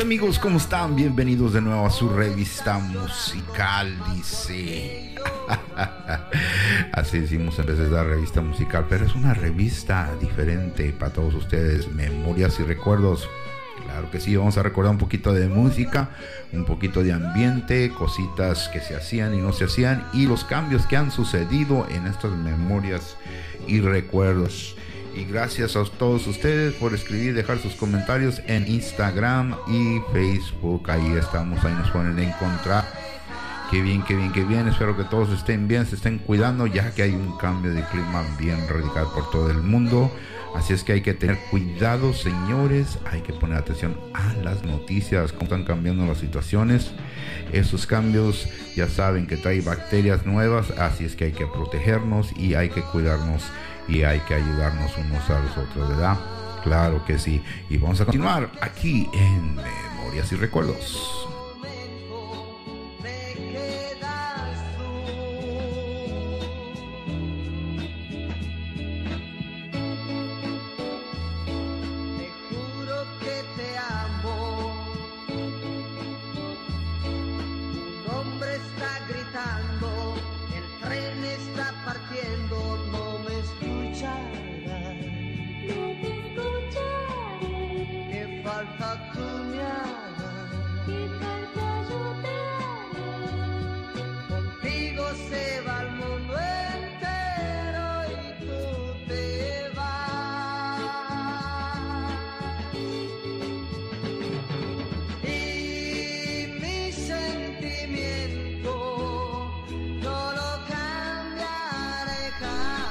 amigos, 0.00 0.38
¿cómo 0.38 0.56
están? 0.56 0.96
Bienvenidos 0.96 1.52
de 1.52 1.60
nuevo 1.60 1.86
a 1.86 1.90
su 1.90 2.08
revista 2.08 2.78
musical, 2.78 3.96
dice. 4.14 5.14
Así 6.92 7.20
decimos 7.20 7.58
en 7.58 7.66
de 7.66 7.90
la 7.90 8.02
revista 8.02 8.40
musical, 8.40 8.86
pero 8.88 9.04
es 9.04 9.14
una 9.14 9.34
revista 9.34 10.10
diferente 10.20 10.92
para 10.92 11.12
todos 11.12 11.34
ustedes, 11.34 11.92
memorias 11.92 12.58
y 12.58 12.64
recuerdos. 12.64 13.28
Claro 13.84 14.10
que 14.10 14.20
sí, 14.20 14.34
vamos 14.34 14.56
a 14.58 14.62
recordar 14.62 14.90
un 14.90 14.98
poquito 14.98 15.32
de 15.32 15.48
música, 15.48 16.10
un 16.52 16.64
poquito 16.64 17.02
de 17.02 17.12
ambiente, 17.12 17.90
cositas 17.90 18.68
que 18.68 18.80
se 18.80 18.96
hacían 18.96 19.34
y 19.34 19.38
no 19.38 19.52
se 19.52 19.64
hacían 19.64 20.04
y 20.12 20.26
los 20.26 20.44
cambios 20.44 20.86
que 20.86 20.96
han 20.96 21.10
sucedido 21.10 21.86
en 21.90 22.06
estas 22.06 22.32
memorias 22.32 23.16
y 23.68 23.80
recuerdos. 23.80 24.76
Y 25.16 25.24
gracias 25.24 25.76
a 25.76 25.84
todos 25.84 26.26
ustedes 26.26 26.74
por 26.74 26.92
escribir, 26.92 27.34
dejar 27.34 27.58
sus 27.58 27.74
comentarios 27.74 28.42
en 28.48 28.66
Instagram 28.66 29.54
y 29.68 30.00
Facebook. 30.12 30.90
Ahí 30.90 31.12
estamos, 31.12 31.64
ahí 31.64 31.72
nos 31.72 31.90
pueden 31.90 32.18
encontrar. 32.18 32.84
Qué 33.70 33.80
bien, 33.80 34.02
qué 34.02 34.16
bien, 34.16 34.32
qué 34.32 34.42
bien. 34.42 34.66
Espero 34.66 34.96
que 34.96 35.04
todos 35.04 35.30
estén 35.30 35.68
bien, 35.68 35.86
se 35.86 35.94
estén 35.94 36.18
cuidando, 36.18 36.66
ya 36.66 36.90
que 36.90 37.04
hay 37.04 37.12
un 37.12 37.36
cambio 37.38 37.72
de 37.72 37.82
clima 37.84 38.24
bien 38.38 38.58
radical 38.68 39.06
por 39.14 39.30
todo 39.30 39.50
el 39.50 39.62
mundo. 39.62 40.10
Así 40.54 40.72
es 40.72 40.82
que 40.82 40.92
hay 40.92 41.00
que 41.00 41.14
tener 41.14 41.38
cuidado, 41.50 42.12
señores. 42.12 42.98
Hay 43.04 43.20
que 43.20 43.32
poner 43.32 43.58
atención 43.58 43.96
a 44.14 44.32
las 44.42 44.64
noticias, 44.64 45.32
cómo 45.32 45.44
están 45.44 45.64
cambiando 45.64 46.06
las 46.06 46.18
situaciones. 46.18 46.90
Esos 47.52 47.86
cambios 47.86 48.48
ya 48.74 48.88
saben 48.88 49.28
que 49.28 49.36
trae 49.36 49.60
bacterias 49.60 50.26
nuevas, 50.26 50.72
así 50.72 51.04
es 51.04 51.14
que 51.14 51.26
hay 51.26 51.32
que 51.32 51.46
protegernos 51.46 52.36
y 52.36 52.54
hay 52.54 52.68
que 52.68 52.82
cuidarnos 52.82 53.44
y 53.88 54.02
hay 54.02 54.20
que 54.20 54.34
ayudarnos 54.34 54.96
unos 54.96 55.30
a 55.30 55.40
los 55.40 55.56
otros, 55.56 55.88
¿verdad? 55.88 56.16
Claro 56.62 57.04
que 57.04 57.18
sí. 57.18 57.42
Y 57.68 57.76
vamos 57.76 58.00
a 58.00 58.06
continuar 58.06 58.50
aquí 58.60 59.08
en 59.12 59.56
Memorias 59.56 60.32
y 60.32 60.36
Recuerdos. 60.36 61.23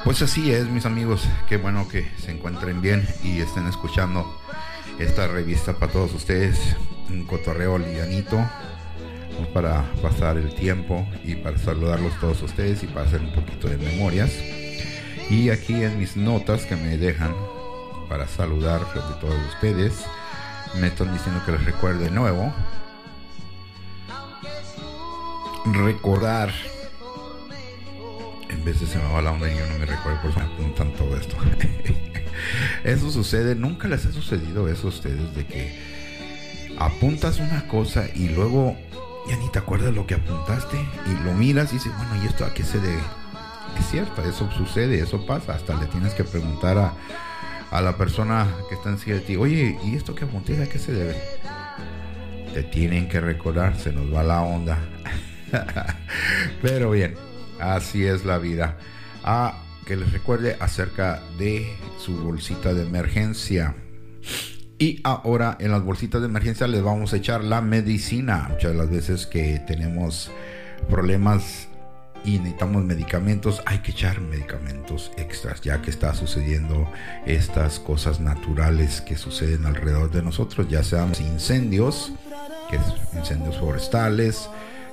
Pues 0.04 0.22
así 0.22 0.52
es, 0.52 0.68
mis 0.68 0.86
amigos. 0.86 1.26
Qué 1.48 1.56
bueno 1.56 1.88
que 1.88 2.12
se 2.18 2.32
encuentren 2.32 2.82
bien 2.82 3.08
y 3.24 3.40
estén 3.40 3.68
escuchando 3.68 4.38
esta 5.00 5.28
revista 5.28 5.80
para 5.80 5.94
todos 5.94 6.14
ustedes. 6.14 6.76
Un 7.10 7.26
cotorreo 7.26 7.78
lianito 7.78 8.46
para 9.54 9.90
pasar 10.02 10.36
el 10.36 10.54
tiempo 10.56 11.08
y 11.24 11.36
para 11.36 11.58
saludarlos 11.58 12.20
todos 12.20 12.42
ustedes 12.42 12.84
y 12.84 12.88
para 12.88 13.06
hacer 13.06 13.22
un 13.22 13.32
poquito 13.32 13.70
de 13.70 13.78
memorias. 13.78 14.34
Y 15.30 15.50
aquí 15.52 15.82
en 15.82 15.98
mis 15.98 16.18
notas 16.18 16.66
que 16.66 16.76
me 16.76 16.98
dejan 16.98 17.34
para 18.10 18.28
saludar 18.28 18.82
a 18.82 19.20
todos 19.22 19.40
ustedes, 19.54 20.04
me 20.82 20.88
están 20.88 21.14
diciendo 21.14 21.42
que 21.46 21.54
les 21.54 21.64
recuerde 21.64 22.06
de 22.06 22.12
nuevo. 22.12 22.54
Recordar 25.66 26.52
en 28.54 28.64
veces 28.64 28.90
se 28.90 28.98
me 28.98 29.12
va 29.12 29.22
la 29.22 29.32
onda 29.32 29.52
y 29.52 29.58
yo 29.58 29.66
no 29.68 29.80
me 29.80 29.86
recuerdo 29.86 30.22
por 30.22 30.30
eso 30.32 30.40
me 30.40 30.46
apuntan 30.46 30.94
todo 30.94 31.18
esto. 31.18 31.36
eso 32.84 33.12
sucede, 33.12 33.56
nunca 33.56 33.88
les 33.88 34.06
ha 34.06 34.12
sucedido 34.12 34.68
eso 34.68 34.88
a 34.88 34.90
ustedes 34.90 35.36
de 35.36 35.46
que 35.46 35.80
apuntas 36.78 37.40
una 37.40 37.68
cosa 37.68 38.06
y 38.14 38.30
luego 38.30 38.78
ya 39.28 39.38
ni 39.38 39.50
te 39.50 39.60
acuerdas 39.60 39.94
lo 39.94 40.06
que 40.06 40.16
apuntaste 40.16 40.78
y 40.78 41.24
lo 41.24 41.34
miras 41.34 41.72
y 41.72 41.76
dices, 41.76 41.92
bueno, 41.98 42.24
¿y 42.24 42.28
esto 42.28 42.46
a 42.46 42.54
qué 42.54 42.64
se 42.64 42.80
debe? 42.80 43.02
Es 43.80 43.90
cierto, 43.90 44.24
eso 44.24 44.50
sucede, 44.52 45.00
eso 45.00 45.26
pasa, 45.26 45.56
hasta 45.56 45.76
le 45.76 45.88
tienes 45.88 46.14
que 46.14 46.24
preguntar 46.24 46.78
a, 46.78 46.94
a 47.72 47.82
la 47.82 47.98
persona 47.98 48.48
que 48.70 48.76
está 48.76 48.90
encima 48.90 49.16
de 49.16 49.22
ti, 49.22 49.36
oye, 49.36 49.80
¿y 49.84 49.96
esto 49.96 50.14
que 50.14 50.26
apunté 50.26 50.62
a 50.62 50.70
qué 50.70 50.78
se 50.78 50.92
debe? 50.92 51.16
Te 52.54 52.62
tienen 52.64 53.08
que 53.10 53.20
recordar, 53.20 53.80
se 53.80 53.92
nos 53.92 54.14
va 54.14 54.22
la 54.22 54.42
onda. 54.42 54.78
Pero 56.62 56.92
bien, 56.92 57.16
Así 57.64 58.06
es 58.06 58.26
la 58.26 58.38
vida. 58.38 58.78
A 59.24 59.64
que 59.86 59.96
les 59.96 60.12
recuerde 60.12 60.58
acerca 60.60 61.22
de 61.38 61.76
su 61.98 62.16
bolsita 62.18 62.74
de 62.74 62.84
emergencia. 62.84 63.76
Y 64.80 65.00
ahora 65.04 65.58
en 65.60 65.72
las 65.72 65.84
bolsitas 65.84 66.22
de 66.22 66.28
emergencia 66.28 66.68
les 66.68 66.82
vamos 66.82 67.14
a 67.14 67.18
echar 67.18 67.44
la 67.44 67.62
medicina. 67.62 68.48
Muchas 68.50 68.72
de 68.72 68.78
las 68.78 68.90
veces 68.90 69.26
que 69.26 69.62
tenemos 69.66 70.32
problemas 70.90 71.68
y 72.26 72.38
necesitamos 72.40 72.84
medicamentos, 72.84 73.62
hay 73.66 73.80
que 73.80 73.92
echar 73.92 74.22
medicamentos 74.22 75.12
extras, 75.18 75.62
ya 75.62 75.82
que 75.82 75.90
está 75.90 76.14
sucediendo 76.14 76.90
estas 77.26 77.80
cosas 77.80 78.20
naturales 78.20 79.02
que 79.02 79.18
suceden 79.18 79.66
alrededor 79.66 80.10
de 80.10 80.22
nosotros, 80.22 80.68
ya 80.70 80.84
sean 80.84 81.12
incendios, 81.20 82.14
que 82.70 82.80
incendios 83.18 83.58
forestales, 83.58 84.50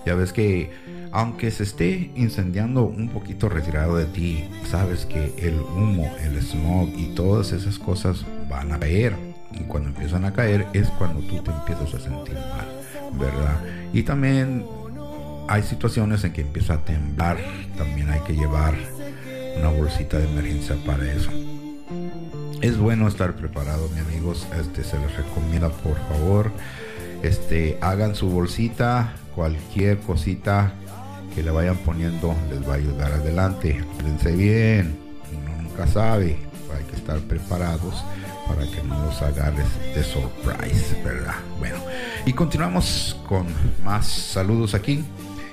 ya 0.06 0.14
ves 0.14 0.32
que 0.32 0.70
aunque 1.12 1.50
se 1.50 1.64
esté 1.64 2.10
incendiando 2.14 2.84
un 2.84 3.08
poquito 3.08 3.48
retirado 3.48 3.96
de 3.96 4.06
ti, 4.06 4.48
sabes 4.70 5.06
que 5.06 5.34
el 5.38 5.58
humo, 5.60 6.10
el 6.22 6.40
smog 6.40 6.88
y 6.96 7.14
todas 7.14 7.52
esas 7.52 7.78
cosas 7.78 8.24
van 8.48 8.72
a 8.72 8.78
caer. 8.78 9.14
Y 9.52 9.64
cuando 9.64 9.88
empiezan 9.88 10.24
a 10.24 10.32
caer 10.32 10.66
es 10.72 10.88
cuando 10.90 11.20
tú 11.22 11.42
te 11.42 11.50
empiezas 11.50 11.94
a 11.94 12.00
sentir 12.00 12.34
mal, 12.34 13.18
¿verdad? 13.18 13.58
Y 13.92 14.04
también 14.04 14.64
hay 15.48 15.64
situaciones 15.64 16.22
en 16.22 16.32
que 16.32 16.42
empieza 16.42 16.74
a 16.74 16.84
temblar, 16.84 17.38
también 17.76 18.10
hay 18.10 18.20
que 18.20 18.34
llevar 18.34 18.74
una 19.58 19.68
bolsita 19.68 20.18
de 20.18 20.30
emergencia 20.30 20.76
para 20.86 21.12
eso. 21.12 21.30
Es 22.60 22.78
bueno 22.78 23.08
estar 23.08 23.34
preparado, 23.34 23.88
mis 23.88 24.00
amigos. 24.06 24.46
Este 24.60 24.84
se 24.84 24.98
les 24.98 25.16
recomienda, 25.16 25.70
por 25.70 25.96
favor, 26.08 26.52
este 27.22 27.78
hagan 27.80 28.14
su 28.14 28.28
bolsita, 28.28 29.14
cualquier 29.34 29.98
cosita 29.98 30.72
que 31.34 31.42
le 31.42 31.50
vayan 31.50 31.76
poniendo 31.78 32.34
les 32.50 32.66
va 32.68 32.74
a 32.74 32.76
ayudar 32.76 33.12
adelante. 33.12 33.84
Fíjense 33.98 34.32
bien, 34.32 34.98
nunca 35.62 35.86
sabe, 35.86 36.38
hay 36.76 36.84
que 36.84 36.96
estar 36.96 37.18
preparados 37.20 38.04
para 38.46 38.62
que 38.70 38.82
no 38.82 39.04
los 39.04 39.22
agarres 39.22 39.66
de 39.94 40.02
surprise, 40.02 40.96
¿verdad? 41.04 41.36
Bueno, 41.58 41.78
y 42.26 42.32
continuamos 42.32 43.16
con 43.28 43.46
más 43.84 44.06
saludos 44.06 44.74
aquí. 44.74 45.04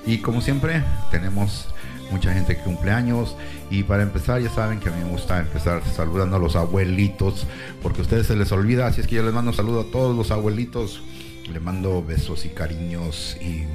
Y 0.06 0.20
como 0.20 0.42
siempre, 0.42 0.84
tenemos 1.12 1.68
mucha 2.12 2.34
gente 2.34 2.56
que 2.56 2.64
cumple 2.64 2.92
años. 2.92 3.36
Y 3.70 3.84
para 3.84 4.04
empezar, 4.04 4.42
ya 4.42 4.50
saben 4.50 4.80
que 4.80 4.90
a 4.90 4.92
mí 4.92 5.04
me 5.04 5.12
gusta 5.12 5.40
empezar 5.40 5.82
saludando 5.96 6.38
a 6.38 6.40
los 6.40 6.56
abuelitos, 6.56 7.46
porque 7.84 8.00
a 8.00 8.04
ustedes 8.04 8.28
se 8.28 8.36
les 8.36 8.52
olvida. 8.52 8.88
Así 8.88 9.02
es 9.02 9.08
que 9.08 9.16
yo 9.16 9.24
les 9.24 9.34
mando 9.34 9.52
un 9.52 9.58
saludo 9.58 9.82
a 9.82 9.92
todos 9.92 10.16
los 10.16 10.32
abuelitos. 10.32 11.02
Les 11.52 11.62
mando 11.62 12.04
besos 12.04 12.46
y 12.46 12.50
cariños 12.50 13.38
y 13.42 13.66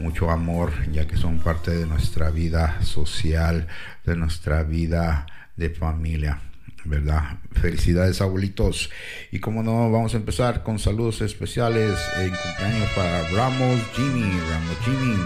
mucho 0.00 0.30
amor, 0.30 0.72
ya 0.90 1.06
que 1.06 1.16
son 1.16 1.38
parte 1.38 1.72
de 1.72 1.86
nuestra 1.86 2.30
vida 2.30 2.82
social, 2.82 3.68
de 4.04 4.16
nuestra 4.16 4.62
vida 4.62 5.26
de 5.56 5.70
familia. 5.70 6.40
¿verdad? 6.84 7.38
Felicidades 7.52 8.20
abuelitos. 8.20 8.90
Y 9.30 9.38
como 9.40 9.62
no, 9.62 9.90
vamos 9.90 10.14
a 10.14 10.16
empezar 10.16 10.62
con 10.62 10.78
saludos 10.78 11.20
especiales 11.20 11.98
en 12.18 12.30
cumpleaños 12.30 12.88
para 12.96 13.28
Ramos 13.30 13.80
Jimmy, 13.94 14.30
Ramos 14.50 14.76
Jimmy. 14.84 15.16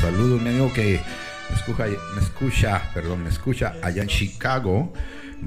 Saludos, 0.00 0.40
mi 0.40 0.48
amigo 0.48 0.72
que 0.72 1.00
me 1.50 1.56
escucha, 1.56 1.86
me 2.14 2.22
escucha, 2.22 2.90
perdón, 2.94 3.22
me 3.22 3.28
escucha 3.28 3.74
allá 3.82 4.02
en 4.02 4.08
Chicago. 4.08 4.92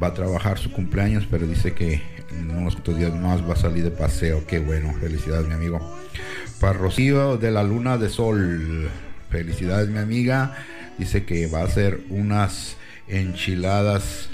Va 0.02 0.08
a 0.08 0.14
trabajar 0.14 0.58
su 0.58 0.72
cumpleaños, 0.72 1.28
pero 1.30 1.46
dice 1.46 1.74
que 1.74 2.02
en 2.32 2.50
unos 2.52 2.78
días 2.84 3.14
más 3.14 3.48
va 3.48 3.54
a 3.54 3.58
salir 3.58 3.84
de 3.84 3.92
paseo. 3.92 4.46
Qué 4.48 4.60
bueno, 4.60 4.94
felicidades, 5.00 5.48
mi 5.48 5.54
amigo. 5.54 5.80
Para 6.60 6.74
Rocío 6.74 7.38
de 7.38 7.52
la 7.52 7.64
Luna 7.64 7.98
de 7.98 8.10
Sol, 8.10 8.90
felicidades, 9.30 9.90
mi 9.90 10.00
amiga. 10.00 10.56
Dice 10.98 11.26
que 11.26 11.48
va 11.48 11.62
a 11.62 11.66
hacer 11.66 12.02
unas 12.10 12.78
enchiladas 13.08 14.30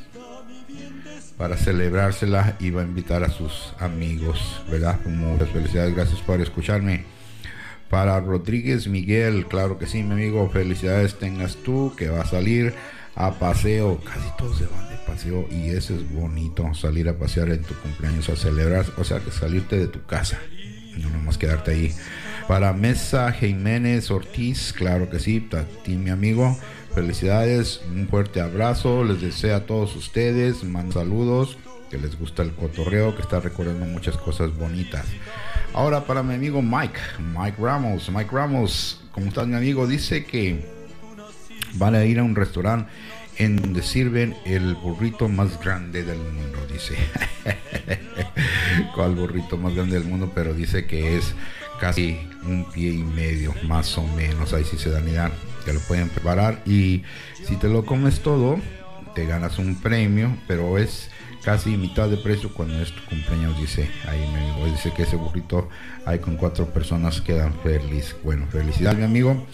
para 1.37 1.55
celebrársela 1.55 2.57
y 2.59 2.69
va 2.69 2.81
a 2.81 2.85
invitar 2.85 3.23
a 3.23 3.29
sus 3.29 3.73
amigos, 3.79 4.61
¿verdad? 4.69 4.99
Muchas 5.05 5.49
felicidades, 5.49 5.95
gracias 5.95 6.19
por 6.19 6.41
escucharme. 6.41 7.05
Para 7.89 8.19
Rodríguez 8.19 8.87
Miguel, 8.87 9.47
claro 9.47 9.79
que 9.79 9.87
sí, 9.87 10.03
mi 10.03 10.13
amigo, 10.13 10.49
felicidades 10.49 11.17
tengas 11.17 11.55
tú 11.55 11.93
que 11.97 12.09
va 12.09 12.21
a 12.21 12.25
salir 12.25 12.73
a 13.15 13.31
paseo. 13.31 13.99
Casi 14.03 14.27
todos 14.37 14.57
se 14.57 14.65
van 14.65 14.88
paseo 15.05 15.47
y 15.51 15.69
eso 15.69 15.93
es 15.95 16.11
bonito, 16.13 16.73
salir 16.73 17.09
a 17.09 17.17
pasear 17.17 17.49
en 17.49 17.61
tu 17.61 17.73
cumpleaños, 17.75 18.29
a 18.29 18.35
celebrar, 18.35 18.85
o 18.97 19.03
sea, 19.03 19.19
que 19.19 19.31
salirte 19.31 19.77
de 19.77 19.87
tu 19.87 20.05
casa, 20.05 20.39
no 20.97 21.09
nomás 21.09 21.37
quedarte 21.37 21.71
ahí. 21.71 21.93
Para 22.47 22.73
Mesa 22.73 23.31
Jiménez 23.31 24.09
Ortiz, 24.09 24.73
claro 24.73 25.09
que 25.09 25.19
sí, 25.19 25.47
a 25.53 25.63
ti 25.83 25.95
mi 25.95 26.09
amigo, 26.09 26.57
felicidades, 26.93 27.81
un 27.91 28.07
fuerte 28.07 28.41
abrazo, 28.41 29.03
les 29.03 29.21
deseo 29.21 29.55
a 29.55 29.65
todos 29.65 29.95
ustedes, 29.95 30.63
mando 30.63 30.93
saludos, 30.93 31.57
que 31.89 31.97
les 31.97 32.17
gusta 32.17 32.43
el 32.43 32.53
cotorreo, 32.53 33.15
que 33.15 33.21
está 33.21 33.39
recordando 33.39 33.85
muchas 33.85 34.17
cosas 34.17 34.55
bonitas. 34.55 35.05
Ahora 35.73 36.05
para 36.05 36.23
mi 36.23 36.33
amigo 36.33 36.61
Mike, 36.61 36.99
Mike 37.19 37.57
Ramos. 37.59 38.09
Mike 38.09 38.29
Ramos, 38.31 39.01
¿cómo 39.11 39.27
estás 39.27 39.47
mi 39.47 39.55
amigo? 39.55 39.87
Dice 39.87 40.25
que 40.25 40.65
van 41.75 41.95
a 41.95 42.03
ir 42.05 42.19
a 42.19 42.23
un 42.23 42.35
restaurante 42.35 42.91
en 43.39 43.55
donde 43.55 43.81
sirven 43.81 44.35
el 44.45 44.75
burrito 44.75 45.27
más 45.29 45.59
grande 45.59 46.03
del 46.03 46.19
mundo, 46.19 46.59
dice. 46.71 46.95
¿Cuál 48.95 49.15
burrito 49.15 49.57
más 49.57 49.73
grande 49.73 49.97
del 49.97 50.07
mundo? 50.07 50.31
Pero 50.35 50.53
dice 50.53 50.85
que 50.85 51.17
es 51.17 51.33
casi 51.79 52.19
un 52.43 52.69
pie 52.71 52.91
y 52.91 53.03
medio, 53.03 53.53
más 53.63 53.97
o 53.97 54.05
menos. 54.07 54.53
Ahí 54.53 54.65
sí 54.65 54.77
se 54.77 54.91
dan 54.91 55.07
idea, 55.07 55.31
que 55.65 55.73
lo 55.73 55.79
pueden 55.79 56.09
preparar. 56.09 56.61
Y 56.65 57.03
si 57.47 57.55
te 57.55 57.69
lo 57.69 57.85
comes 57.85 58.19
todo, 58.19 58.59
te 59.15 59.25
ganas 59.25 59.57
un 59.57 59.75
premio, 59.81 60.35
pero 60.45 60.77
es 60.77 61.09
casi 61.43 61.77
mitad 61.77 62.09
de 62.09 62.17
precio 62.17 62.49
cuando 62.53 62.81
es 62.81 62.91
tu 62.91 63.03
cumpleaños, 63.05 63.57
dice 63.59 63.89
ahí 64.07 64.19
mi 64.19 64.39
amigo. 64.39 64.65
Dice 64.65 64.91
que 64.91 65.03
ese 65.03 65.15
burrito 65.15 65.69
hay 66.05 66.19
con 66.19 66.35
cuatro 66.35 66.65
personas 66.67 67.21
quedan 67.21 67.53
feliz. 67.61 68.15
Bueno, 68.23 68.47
felicidad 68.47 68.95
mi 68.95 69.03
amigo. 69.03 69.45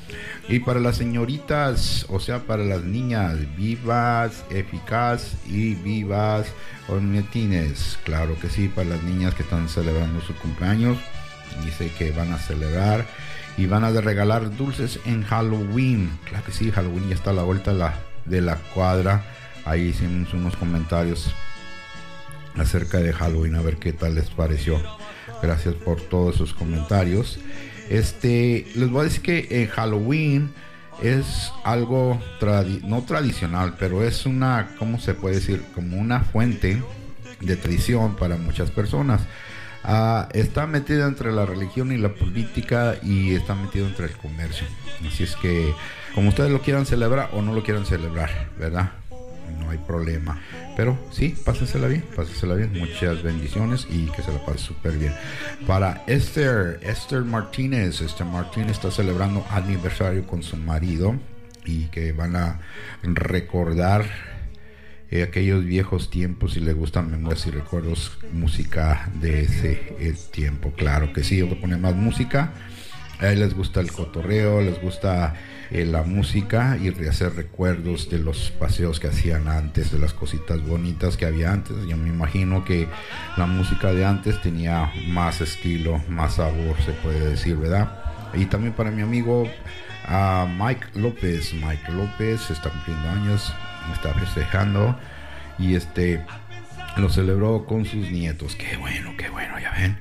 Y 0.47 0.59
para 0.59 0.79
las 0.79 0.97
señoritas, 0.97 2.05
o 2.09 2.19
sea, 2.19 2.39
para 2.39 2.63
las 2.63 2.83
niñas, 2.83 3.37
vivas, 3.55 4.43
eficaz 4.49 5.33
y 5.47 5.75
vivas 5.75 6.47
ornetines. 6.87 7.97
Claro 8.03 8.37
que 8.39 8.49
sí, 8.49 8.67
para 8.67 8.89
las 8.89 9.03
niñas 9.03 9.33
que 9.35 9.43
están 9.43 9.69
celebrando 9.69 10.21
su 10.21 10.35
cumpleaños. 10.35 10.97
Dice 11.63 11.89
que 11.97 12.11
van 12.11 12.33
a 12.33 12.37
celebrar 12.37 13.05
y 13.57 13.65
van 13.67 13.83
a 13.83 13.91
regalar 13.91 14.55
dulces 14.57 14.99
en 15.05 15.23
Halloween. 15.23 16.11
Claro 16.25 16.45
que 16.45 16.51
sí, 16.51 16.71
Halloween 16.71 17.09
ya 17.09 17.15
está 17.15 17.29
a 17.29 17.33
la 17.33 17.43
vuelta 17.43 17.71
de 17.71 17.79
la, 17.79 17.93
de 18.25 18.41
la 18.41 18.55
cuadra. 18.73 19.23
Ahí 19.63 19.87
hicimos 19.87 20.33
unos 20.33 20.55
comentarios 20.57 21.33
acerca 22.57 22.99
de 22.99 23.13
Halloween, 23.13 23.55
a 23.55 23.61
ver 23.61 23.77
qué 23.77 23.93
tal 23.93 24.15
les 24.15 24.29
pareció. 24.29 24.81
Gracias 25.41 25.75
por 25.75 26.01
todos 26.01 26.35
sus 26.35 26.53
comentarios. 26.53 27.39
Este, 27.89 28.65
les 28.75 28.89
voy 28.89 29.01
a 29.01 29.03
decir 29.05 29.21
que 29.21 29.47
en 29.61 29.67
Halloween 29.67 30.51
es 31.03 31.51
algo 31.63 32.19
no 32.83 33.03
tradicional, 33.03 33.75
pero 33.77 34.03
es 34.03 34.25
una, 34.25 34.69
¿cómo 34.79 34.99
se 34.99 35.13
puede 35.13 35.35
decir? 35.35 35.63
Como 35.73 35.97
una 35.97 36.21
fuente 36.21 36.81
de 37.41 37.55
tradición 37.57 38.15
para 38.15 38.37
muchas 38.37 38.71
personas. 38.71 39.21
Ah, 39.83 40.29
está 40.33 40.65
metido 40.65 41.07
entre 41.07 41.31
la 41.31 41.45
religión 41.45 41.91
y 41.91 41.97
la 41.97 42.09
política 42.09 42.95
y 43.03 43.35
está 43.35 43.53
metido 43.53 43.85
entre 43.85 44.07
el 44.07 44.13
comercio. 44.13 44.65
Así 45.07 45.23
es 45.23 45.35
que, 45.35 45.73
como 46.15 46.29
ustedes 46.29 46.51
lo 46.51 46.61
quieran 46.61 46.87
celebrar 46.87 47.29
o 47.33 47.41
no 47.43 47.53
lo 47.53 47.61
quieran 47.61 47.85
celebrar, 47.85 48.49
¿verdad? 48.57 48.93
No 49.59 49.69
hay 49.69 49.77
problema. 49.77 50.39
Pero 50.75 50.97
sí, 51.11 51.35
pásensela 51.45 51.87
bien, 51.87 52.03
pásensela 52.15 52.55
bien. 52.55 52.73
Muchas 52.73 53.23
bendiciones 53.23 53.87
y 53.89 54.05
que 54.07 54.21
se 54.21 54.31
la 54.31 54.45
pase 54.45 54.59
súper 54.59 54.97
bien. 54.97 55.13
Para 55.67 56.03
Esther, 56.07 56.79
Esther 56.83 57.23
Martínez, 57.23 58.01
Esther 58.01 58.27
Martínez 58.27 58.71
está 58.71 58.91
celebrando 58.91 59.45
aniversario 59.49 60.25
con 60.27 60.43
su 60.43 60.57
marido 60.57 61.15
y 61.65 61.85
que 61.85 62.11
van 62.11 62.35
a 62.35 62.59
recordar 63.03 64.05
eh, 65.11 65.23
aquellos 65.23 65.63
viejos 65.63 66.09
tiempos 66.09 66.57
y 66.57 66.59
le 66.59 66.73
gustan 66.73 67.11
memorias 67.11 67.45
y 67.47 67.51
recuerdos 67.51 68.17
música 68.31 69.09
de 69.21 69.41
ese 69.41 69.95
eh, 69.99 70.15
tiempo. 70.31 70.73
Claro 70.75 71.13
que 71.13 71.23
sí, 71.23 71.37
yo 71.37 71.59
pone 71.59 71.77
más 71.77 71.95
música. 71.95 72.53
A 73.19 73.27
él 73.29 73.39
les 73.39 73.53
gusta 73.53 73.79
el 73.79 73.91
cotorreo, 73.91 74.61
les 74.61 74.81
gusta 74.81 75.35
eh, 75.71 75.85
la 75.85 76.03
música 76.03 76.77
y 76.81 76.89
rehacer 76.89 77.35
recuerdos 77.35 78.09
de 78.09 78.19
los 78.19 78.51
paseos 78.51 78.99
que 78.99 79.07
hacían 79.07 79.47
antes, 79.47 79.91
de 79.91 79.99
las 79.99 80.13
cositas 80.13 80.61
bonitas 80.61 81.17
que 81.17 81.25
había 81.25 81.51
antes. 81.51 81.75
Yo 81.87 81.97
me 81.97 82.09
imagino 82.09 82.63
que 82.65 82.87
la 83.37 83.45
música 83.45 83.93
de 83.93 84.05
antes 84.05 84.41
tenía 84.41 84.91
más 85.07 85.41
estilo, 85.41 86.01
más 86.09 86.35
sabor, 86.35 86.75
se 86.85 86.91
puede 86.93 87.31
decir, 87.31 87.57
¿verdad? 87.57 88.03
Y 88.33 88.45
también 88.45 88.73
para 88.73 88.91
mi 88.91 89.01
amigo 89.01 89.47
Mike 90.57 90.87
López. 90.95 91.53
Mike 91.53 91.91
López 91.91 92.49
está 92.51 92.69
cumpliendo 92.69 93.09
años, 93.09 93.53
está 93.93 94.13
festejando 94.13 94.97
y 95.57 95.75
este 95.75 96.23
lo 96.97 97.09
celebró 97.09 97.65
con 97.65 97.85
sus 97.85 98.09
nietos. 98.11 98.55
Qué 98.55 98.77
bueno, 98.77 99.13
qué 99.17 99.29
bueno, 99.29 99.59
ya 99.59 99.71
ven. 99.71 99.97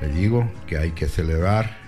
Les 0.00 0.14
digo 0.14 0.52
que 0.66 0.78
hay 0.78 0.90
que 0.90 1.06
celebrar 1.06 1.83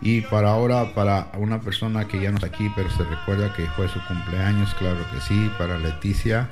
y 0.00 0.20
para 0.22 0.50
ahora, 0.50 0.94
para 0.94 1.28
una 1.38 1.60
persona 1.60 2.06
que 2.06 2.20
ya 2.20 2.30
no 2.30 2.36
está 2.36 2.48
aquí, 2.48 2.70
pero 2.76 2.90
se 2.90 3.04
recuerda 3.04 3.52
que 3.54 3.66
fue 3.66 3.88
su 3.88 4.00
cumpleaños, 4.06 4.74
claro 4.74 4.98
que 5.12 5.20
sí, 5.20 5.50
para 5.58 5.78
Leticia, 5.78 6.50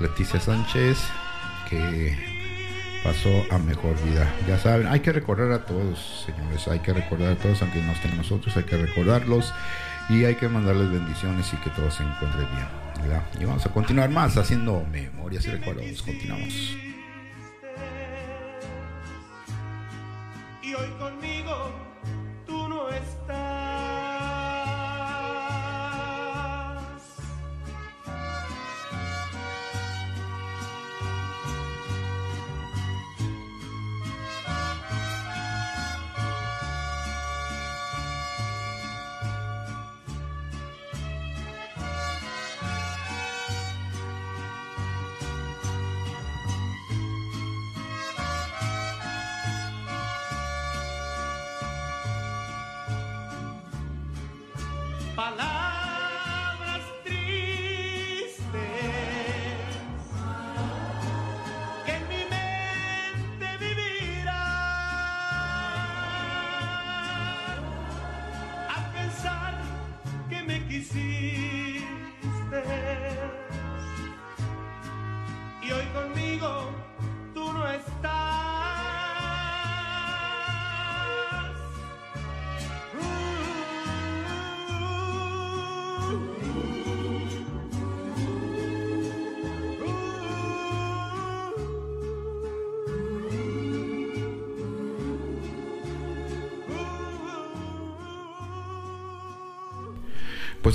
Leticia 0.00 0.40
Sánchez, 0.40 0.98
que 1.68 2.16
pasó 3.02 3.44
a 3.50 3.58
mejor 3.58 3.94
vida. 4.04 4.32
Ya 4.48 4.58
saben, 4.58 4.86
hay 4.86 5.00
que 5.00 5.12
recordar 5.12 5.52
a 5.52 5.64
todos, 5.64 6.24
señores, 6.26 6.66
hay 6.68 6.80
que 6.80 6.92
recordar 6.92 7.32
a 7.32 7.36
todos, 7.36 7.60
aunque 7.62 7.82
no 7.82 7.92
estén 7.92 8.16
nosotros, 8.16 8.56
hay 8.56 8.64
que 8.64 8.76
recordarlos 8.76 9.52
y 10.08 10.24
hay 10.24 10.36
que 10.36 10.48
mandarles 10.48 10.90
bendiciones 10.90 11.52
y 11.52 11.56
que 11.58 11.70
todo 11.70 11.90
se 11.90 12.02
encuentre 12.02 12.40
bien. 12.40 12.84
Y 13.38 13.44
vamos 13.44 13.66
a 13.66 13.68
continuar 13.70 14.08
más 14.08 14.36
haciendo 14.36 14.86
memorias 14.90 15.44
y 15.46 15.50
recuerdos. 15.50 16.00
Continuamos. 16.02 16.76
Y 20.62 20.74
hoy 20.74 20.88
conmigo 20.98 21.33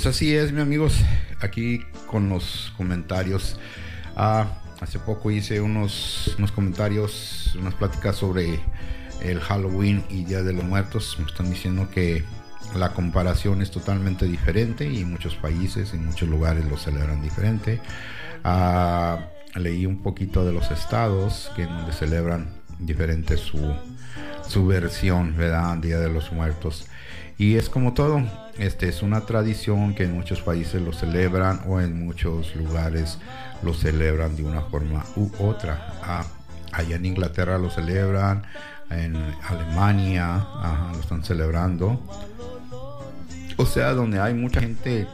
Pues 0.02 0.16
así 0.16 0.34
es, 0.34 0.50
mi 0.50 0.62
amigos, 0.62 0.94
aquí 1.40 1.82
con 2.06 2.30
los 2.30 2.72
comentarios. 2.78 3.60
Ah, 4.16 4.62
hace 4.80 4.98
poco 4.98 5.30
hice 5.30 5.60
unos, 5.60 6.36
unos 6.38 6.52
comentarios, 6.52 7.54
unas 7.60 7.74
pláticas 7.74 8.16
sobre 8.16 8.60
el 9.20 9.40
Halloween 9.40 10.02
y 10.08 10.24
Día 10.24 10.42
de 10.42 10.54
los 10.54 10.64
Muertos. 10.64 11.16
Me 11.18 11.26
están 11.26 11.50
diciendo 11.50 11.90
que 11.90 12.24
la 12.74 12.94
comparación 12.94 13.60
es 13.60 13.70
totalmente 13.70 14.24
diferente 14.24 14.90
y 14.90 15.04
muchos 15.04 15.34
países, 15.34 15.92
en 15.92 16.06
muchos 16.06 16.30
lugares 16.30 16.64
lo 16.64 16.78
celebran 16.78 17.20
diferente. 17.20 17.78
Ah, 18.42 19.28
leí 19.54 19.84
un 19.84 20.02
poquito 20.02 20.46
de 20.46 20.54
los 20.54 20.70
estados 20.70 21.52
que 21.56 21.66
donde 21.66 21.92
celebran 21.92 22.54
diferente 22.78 23.36
su, 23.36 23.74
su 24.48 24.66
versión, 24.66 25.36
¿verdad? 25.36 25.76
Día 25.76 25.98
de 25.98 26.08
los 26.08 26.32
Muertos. 26.32 26.86
Y 27.40 27.56
es 27.56 27.70
como 27.70 27.94
todo, 27.94 28.22
este 28.58 28.90
es 28.90 29.00
una 29.00 29.22
tradición 29.22 29.94
que 29.94 30.04
en 30.04 30.12
muchos 30.12 30.42
países 30.42 30.82
lo 30.82 30.92
celebran 30.92 31.62
o 31.66 31.80
en 31.80 32.04
muchos 32.04 32.54
lugares 32.54 33.16
lo 33.62 33.72
celebran 33.72 34.36
de 34.36 34.42
una 34.42 34.60
forma 34.60 35.06
u 35.16 35.30
otra. 35.38 35.94
Ah, 36.02 36.26
allá 36.70 36.96
en 36.96 37.06
Inglaterra 37.06 37.56
lo 37.56 37.70
celebran, 37.70 38.42
en 38.90 39.16
Alemania 39.48 40.46
lo 40.92 41.00
están 41.00 41.24
celebrando. 41.24 41.98
O 43.56 43.64
sea, 43.64 43.94
donde 43.94 44.20
hay 44.20 44.34
mucha 44.34 44.60
gente 44.60 45.08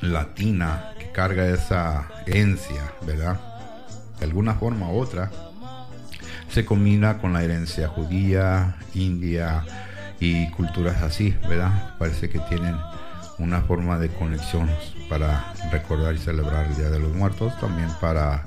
latina 0.00 0.94
que 0.98 1.12
carga 1.12 1.46
esa 1.46 2.08
herencia, 2.26 2.92
¿verdad? 3.06 3.38
De 4.18 4.24
alguna 4.24 4.54
forma 4.54 4.90
u 4.90 4.98
otra, 4.98 5.30
se 6.50 6.64
combina 6.64 7.18
con 7.18 7.32
la 7.34 7.44
herencia 7.44 7.86
judía, 7.86 8.78
india, 8.94 9.64
y 10.20 10.50
culturas 10.50 11.02
así, 11.02 11.34
¿verdad? 11.48 11.96
Parece 11.98 12.28
que 12.28 12.38
tienen 12.40 12.76
una 13.38 13.62
forma 13.62 13.98
de 13.98 14.08
conexión 14.08 14.68
para 15.08 15.54
recordar 15.70 16.14
y 16.14 16.18
celebrar 16.18 16.66
el 16.66 16.76
Día 16.76 16.90
de 16.90 16.98
los 16.98 17.14
Muertos, 17.14 17.58
también 17.60 17.88
para 18.00 18.46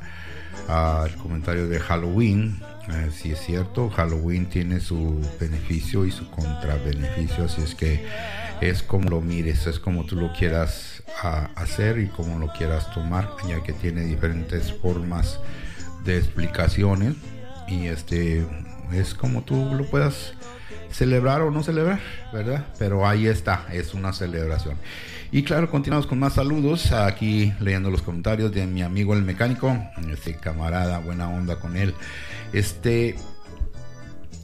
ah, 0.68 1.06
el 1.08 1.16
comentario 1.16 1.68
de 1.68 1.80
Halloween, 1.80 2.60
eh, 2.90 3.10
si 3.12 3.32
es 3.32 3.40
cierto, 3.40 3.90
Halloween 3.90 4.48
tiene 4.48 4.80
su 4.80 5.22
beneficio 5.40 6.06
y 6.06 6.12
su 6.12 6.30
contrabeneficio, 6.30 7.46
así 7.46 7.62
es 7.62 7.76
que 7.76 8.06
es 8.60 8.84
como 8.84 9.10
lo 9.10 9.22
mires, 9.22 9.66
es 9.68 9.80
como 9.80 10.06
tú 10.06 10.16
lo 10.16 10.34
quieras 10.34 11.04
ah, 11.24 11.50
hacer 11.56 12.00
y 12.00 12.08
como 12.08 12.38
lo 12.38 12.52
quieras 12.54 12.92
tomar, 12.94 13.30
ya 13.48 13.64
que 13.64 13.74
tiene 13.74 14.02
diferentes 14.02 14.74
formas 14.74 15.40
de 16.04 16.18
explicaciones 16.18 17.16
y 17.68 17.88
este 17.88 18.46
es 18.92 19.14
como 19.14 19.44
tú 19.44 19.56
lo 19.74 19.86
puedas 19.86 20.34
celebrar 20.92 21.42
o 21.42 21.52
no 21.52 21.64
celebrar, 21.64 22.00
¿verdad? 22.34 22.66
Pero 22.78 23.08
ahí 23.08 23.28
está, 23.28 23.66
es 23.72 23.94
una 23.94 24.14
celebración. 24.14 24.78
Y 25.32 25.44
claro, 25.44 25.70
continuamos 25.70 26.08
con 26.08 26.20
más 26.20 26.34
saludos. 26.34 26.92
Aquí 26.92 27.54
leyendo 27.60 27.90
los 27.90 28.02
comentarios 28.02 28.52
de 28.52 28.68
mi 28.68 28.82
amigo 28.82 29.14
el 29.14 29.24
mecánico, 29.24 29.78
este 30.12 30.36
camarada, 30.36 31.00
buena 31.00 31.30
onda 31.30 31.58
con 31.58 31.78
él. 31.78 31.94
Este 32.52 33.16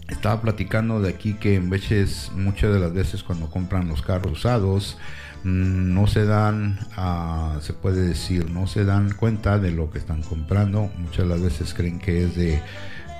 estaba 0.07 0.41
platicando 0.41 1.01
de 1.01 1.09
aquí 1.09 1.33
que 1.33 1.55
en 1.55 1.69
veces, 1.69 2.31
muchas 2.33 2.73
de 2.73 2.79
las 2.79 2.93
veces 2.93 3.23
cuando 3.23 3.49
compran 3.49 3.89
los 3.89 4.01
carros 4.01 4.31
usados, 4.31 4.97
mm, 5.43 5.93
no 5.93 6.07
se 6.07 6.25
dan, 6.25 6.79
ah, 6.95 7.57
se 7.61 7.73
puede 7.73 8.07
decir, 8.07 8.49
no 8.49 8.67
se 8.67 8.85
dan 8.85 9.11
cuenta 9.11 9.59
de 9.59 9.71
lo 9.71 9.91
que 9.91 9.99
están 9.99 10.21
comprando. 10.23 10.89
Muchas 10.97 11.25
de 11.25 11.25
las 11.25 11.41
veces 11.41 11.73
creen 11.73 11.99
que 11.99 12.23
es 12.23 12.35
de 12.35 12.61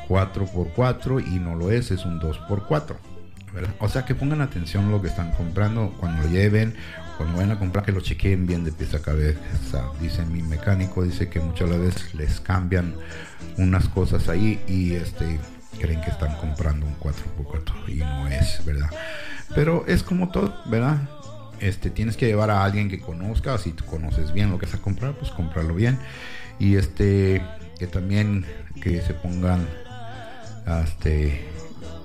4x4 0.07 1.19
y 1.19 1.39
no 1.39 1.55
lo 1.55 1.71
es, 1.71 1.91
es 1.91 2.05
un 2.05 2.21
2x4. 2.21 2.95
O 3.79 3.89
sea 3.89 4.05
que 4.05 4.13
pongan 4.15 4.41
atención 4.41 4.91
lo 4.91 5.01
que 5.01 5.07
están 5.07 5.31
comprando 5.31 5.93
cuando 5.99 6.23
lo 6.23 6.29
lleven, 6.29 6.75
cuando 7.17 7.37
vayan 7.37 7.51
a 7.51 7.59
comprar 7.59 7.85
que 7.85 7.91
lo 7.91 8.01
chequeen 8.01 8.45
bien 8.45 8.63
de 8.63 8.71
pieza 8.71 8.97
a 8.97 9.01
cabeza. 9.01 9.89
Dice 9.99 10.25
mi 10.25 10.43
mecánico, 10.43 11.03
dice 11.03 11.29
que 11.29 11.39
muchas 11.39 11.69
veces 11.69 12.13
les 12.13 12.39
cambian 12.39 12.95
unas 13.57 13.87
cosas 13.89 14.29
ahí 14.29 14.61
y 14.67 14.93
este 14.93 15.39
creen 15.79 16.01
que 16.01 16.09
están 16.09 16.35
comprando 16.37 16.85
un 16.85 16.95
4x4 16.99 17.89
y 17.89 17.95
no 17.97 18.27
es, 18.27 18.63
¿verdad? 18.65 18.89
Pero 19.55 19.85
es 19.87 20.03
como 20.03 20.29
todo, 20.29 20.53
¿verdad? 20.65 20.97
Este, 21.59 21.89
tienes 21.89 22.17
que 22.17 22.27
llevar 22.27 22.51
a 22.51 22.63
alguien 22.63 22.89
que 22.89 22.99
conozca, 22.99 23.57
si 23.57 23.71
tú 23.71 23.85
conoces 23.85 24.33
bien 24.33 24.51
lo 24.51 24.59
que 24.59 24.65
vas 24.65 24.75
a 24.75 24.81
comprar, 24.81 25.13
pues 25.17 25.31
comprarlo 25.31 25.73
bien. 25.73 25.97
Y 26.59 26.75
este, 26.75 27.41
que 27.79 27.87
también 27.87 28.45
que 28.81 29.01
se 29.01 29.13
pongan 29.13 29.67
este, 30.83 31.47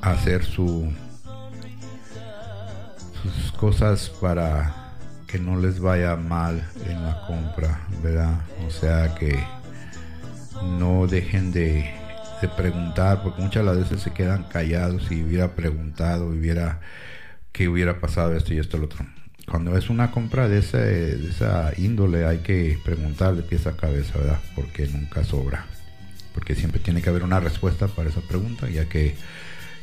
a 0.01 0.13
hacer 0.13 0.45
su 0.45 0.93
sus 3.31 3.53
cosas 3.53 4.11
para 4.21 4.75
que 5.27 5.39
no 5.39 5.59
les 5.59 5.81
vaya 5.81 6.17
mal 6.17 6.63
en 6.87 7.03
la 7.05 7.25
compra, 7.27 7.81
¿verdad? 8.03 8.41
O 8.67 8.71
sea 8.71 9.15
que 9.15 9.43
no 10.79 11.07
dejen 11.07 11.53
de, 11.53 11.91
preguntar, 12.57 13.23
porque 13.23 13.41
muchas 13.41 13.65
veces 13.79 14.03
se 14.03 14.11
quedan 14.11 14.43
callados 14.45 15.11
y 15.13 15.23
hubiera 15.23 15.55
preguntado, 15.55 16.27
hubiera 16.27 16.81
qué 17.53 17.69
hubiera 17.69 18.01
pasado 18.01 18.37
esto 18.37 18.53
y 18.53 18.59
esto 18.59 18.79
y 18.79 18.81
otro. 18.81 19.07
Cuando 19.49 19.77
es 19.77 19.91
una 19.91 20.11
compra 20.11 20.49
de, 20.49 20.59
ese, 20.59 20.79
de 20.79 21.31
esa 21.31 21.73
índole 21.77 22.27
hay 22.27 22.39
que 22.39 22.79
preguntar 22.85 23.37
de 23.37 23.43
pieza 23.43 23.71
a 23.71 23.77
cabeza, 23.77 24.19
¿verdad? 24.19 24.41
Porque 24.55 24.87
nunca 24.89 25.25
sobra. 25.25 25.67
Porque 26.35 26.55
siempre 26.55 26.81
tiene 26.81 27.01
que 27.01 27.11
haber 27.11 27.23
una 27.23 27.41
respuesta 27.41 27.87
para 27.89 28.11
esa 28.11 28.21
pregunta, 28.23 28.69
ya 28.69 28.89
que 28.89 29.15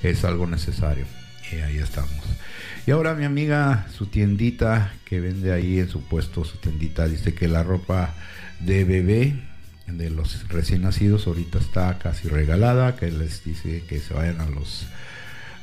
es 0.04 0.26
algo 0.26 0.48
necesario. 0.48 1.06
Y 1.52 1.56
ahí 1.58 1.78
estamos. 1.78 2.12
Y 2.86 2.92
ahora 2.92 3.14
mi 3.14 3.26
amiga, 3.26 3.88
su 3.92 4.08
tiendita 4.08 4.94
que 5.06 5.20
vende 5.20 5.52
ahí 5.52 5.80
en 5.80 5.90
su 5.90 6.02
puesto, 6.02 6.44
su 6.44 6.58
tiendita, 6.58 7.08
dice 7.08 7.34
que 7.34 7.48
la 7.48 7.64
ropa 7.64 8.14
de 8.60 8.84
bebé 8.84 9.34
de 9.88 10.10
los 10.10 10.48
recién 10.50 10.84
nacidos 10.84 11.28
ahorita 11.28 11.60
está 11.60 11.98
casi 11.98 12.28
regalada, 12.28 12.96
que 12.96 13.12
les 13.12 13.44
dice 13.44 13.84
que 13.88 14.00
se 14.00 14.14
vayan 14.14 14.42
a 14.42 14.50
los 14.50 14.86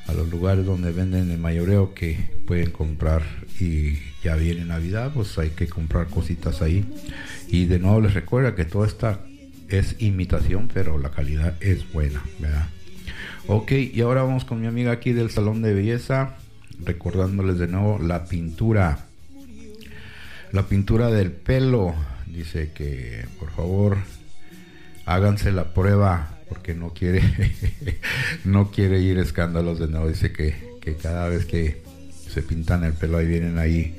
a 0.07 0.13
los 0.13 0.29
lugares 0.29 0.65
donde 0.65 0.93
venden 0.93 1.33
el 1.33 1.39
mayoreo 1.39 1.93
que 1.93 2.31
pueden 2.47 2.71
comprar 2.71 3.23
y 3.59 3.99
ya 4.23 4.37
viene 4.37 4.65
Navidad, 4.65 5.11
pues 5.13 5.37
hay 5.37 5.51
que 5.51 5.67
comprar 5.67 6.07
cositas 6.07 6.63
ahí. 6.63 6.85
Y 7.49 7.65
de 7.65 7.81
nuevo 7.81 8.01
les 8.01 8.15
recuerda 8.15 8.55
que 8.55 8.65
toda 8.65 8.87
esta 8.87 9.21
es 9.69 9.97
imitación, 9.99 10.69
pero 10.73 10.97
la 10.99 11.11
calidad 11.11 11.55
es 11.61 11.93
buena, 11.93 12.23
¿verdad? 12.39 12.69
Ok, 13.49 13.73
y 13.73 14.01
ahora 14.01 14.23
vamos 14.23 14.45
con 14.45 14.61
mi 14.61 14.69
amiga 14.69 14.93
aquí 14.93 15.13
del 15.13 15.31
salón 15.31 15.61
de 15.63 15.75
belleza 15.75 16.37
recordándoles 16.85 17.59
de 17.59 17.69
nuevo 17.69 17.99
la 17.99 18.25
pintura. 18.27 19.07
La 20.53 20.67
pintura 20.67 21.11
del 21.11 21.33
pelo. 21.33 21.95
Dice 22.27 22.73
que 22.75 23.25
por 23.39 23.51
favor 23.51 23.99
háganse 25.07 25.53
la 25.53 25.73
prueba 25.73 26.39
porque 26.49 26.75
no 26.75 26.91
quiere 26.91 27.23
no 28.45 28.71
quiere 28.71 29.01
ir 29.01 29.19
escándalos 29.19 29.79
de 29.79 29.89
nuevo. 29.89 30.09
Dice 30.09 30.33
que, 30.33 30.55
que 30.81 30.97
cada 30.97 31.29
vez 31.29 31.47
que 31.47 31.83
se 32.29 32.43
pintan 32.43 32.85
el 32.85 32.93
pelo 32.93 33.19
ahí 33.19 33.27
vienen 33.27 33.59
ahí 33.59 33.97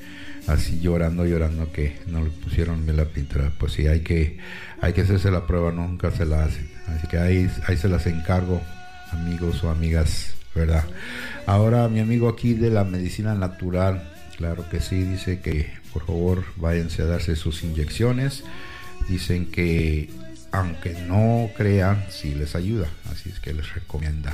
así 0.47 0.79
llorando, 0.79 1.25
llorando 1.25 1.71
que 1.71 1.97
no 2.07 2.23
le 2.23 2.29
pusieron 2.29 2.85
bien 2.85 2.97
la 2.97 3.05
pintura. 3.05 3.51
Pues 3.57 3.73
sí, 3.73 3.87
hay 3.87 3.99
que, 4.01 4.37
hay 4.81 4.93
que 4.93 5.01
hacerse 5.01 5.29
la 5.29 5.45
prueba, 5.45 5.71
nunca 5.71 6.11
se 6.11 6.25
la 6.25 6.45
hacen. 6.45 6.69
Así 6.87 7.07
que 7.07 7.17
ahí, 7.17 7.49
ahí 7.67 7.77
se 7.77 7.89
las 7.89 8.07
encargo, 8.07 8.61
amigos 9.11 9.63
o 9.63 9.69
amigas, 9.69 10.36
¿verdad? 10.57 10.85
Ahora 11.45 11.87
mi 11.87 11.99
amigo 11.99 12.27
aquí 12.27 12.53
de 12.53 12.69
la 12.69 12.83
medicina 12.83 13.35
natural, 13.35 14.03
claro 14.37 14.69
que 14.69 14.81
sí, 14.81 15.03
dice 15.03 15.39
que 15.39 15.71
por 15.93 16.05
favor 16.05 16.43
váyanse 16.57 17.03
a 17.03 17.05
darse 17.05 17.35
sus 17.35 17.63
inyecciones. 17.63 18.43
Dicen 19.07 19.45
que 19.51 20.09
aunque 20.51 20.93
no 21.07 21.49
crean, 21.55 22.05
sí 22.09 22.33
les 22.33 22.55
ayuda, 22.55 22.87
así 23.11 23.29
es 23.29 23.39
que 23.39 23.53
les 23.53 23.73
recomienda. 23.73 24.33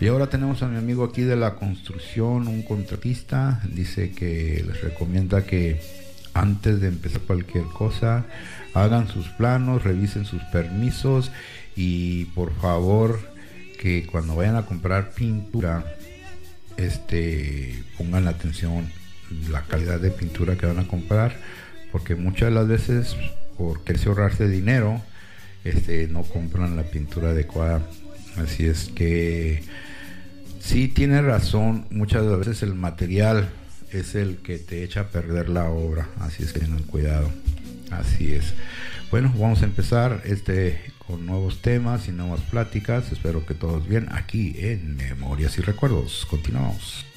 Y 0.00 0.08
ahora 0.08 0.28
tenemos 0.28 0.62
a 0.62 0.68
mi 0.68 0.76
amigo 0.76 1.04
aquí 1.04 1.22
de 1.22 1.36
la 1.36 1.54
construcción, 1.56 2.48
un 2.48 2.62
contratista, 2.62 3.60
dice 3.68 4.12
que 4.12 4.64
les 4.66 4.80
recomienda 4.80 5.44
que 5.44 5.80
antes 6.34 6.80
de 6.80 6.88
empezar 6.88 7.20
cualquier 7.22 7.64
cosa, 7.64 8.24
hagan 8.74 9.08
sus 9.08 9.28
planos, 9.28 9.84
revisen 9.84 10.24
sus 10.24 10.42
permisos 10.44 11.30
y 11.76 12.26
por 12.26 12.52
favor 12.56 13.33
que 13.78 14.06
cuando 14.06 14.36
vayan 14.36 14.56
a 14.56 14.66
comprar 14.66 15.10
pintura, 15.10 15.84
este, 16.76 17.82
pongan 17.98 18.24
la 18.24 18.30
atención 18.30 18.90
la 19.50 19.62
calidad 19.62 20.00
de 20.00 20.10
pintura 20.10 20.56
que 20.56 20.66
van 20.66 20.78
a 20.78 20.88
comprar, 20.88 21.36
porque 21.92 22.14
muchas 22.14 22.50
de 22.50 22.54
las 22.54 22.68
veces 22.68 23.16
por 23.56 23.84
quererse 23.84 24.08
ahorrarse 24.08 24.48
dinero, 24.48 25.00
este, 25.64 26.08
no 26.08 26.22
compran 26.22 26.76
la 26.76 26.82
pintura 26.84 27.30
adecuada. 27.30 27.82
Así 28.36 28.66
es 28.66 28.90
que 28.94 29.62
sí 30.60 30.88
tiene 30.88 31.22
razón, 31.22 31.86
muchas 31.90 32.26
veces 32.38 32.62
el 32.62 32.74
material 32.74 33.48
es 33.92 34.14
el 34.14 34.38
que 34.38 34.58
te 34.58 34.82
echa 34.82 35.00
a 35.00 35.08
perder 35.08 35.48
la 35.48 35.68
obra, 35.68 36.08
así 36.18 36.42
es 36.42 36.52
que 36.52 36.60
tengan 36.60 36.82
cuidado. 36.82 37.30
Así 37.90 38.34
es. 38.34 38.54
Bueno, 39.10 39.32
vamos 39.38 39.62
a 39.62 39.66
empezar 39.66 40.22
este 40.24 40.80
con 41.06 41.26
nuevos 41.26 41.60
temas 41.60 42.08
y 42.08 42.12
nuevas 42.12 42.40
pláticas. 42.42 43.12
Espero 43.12 43.44
que 43.46 43.54
todos 43.54 43.86
bien 43.88 44.08
aquí 44.12 44.54
en 44.58 44.96
Memorias 44.96 45.58
y 45.58 45.62
Recuerdos. 45.62 46.26
Continuamos. 46.28 47.13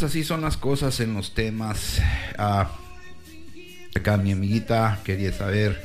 Pues 0.00 0.12
así 0.12 0.24
son 0.24 0.40
las 0.40 0.56
cosas 0.56 0.98
en 1.00 1.12
los 1.12 1.34
temas. 1.34 2.00
Ah, 2.38 2.70
acá 3.94 4.16
mi 4.16 4.32
amiguita 4.32 4.98
quería 5.04 5.30
saber 5.30 5.78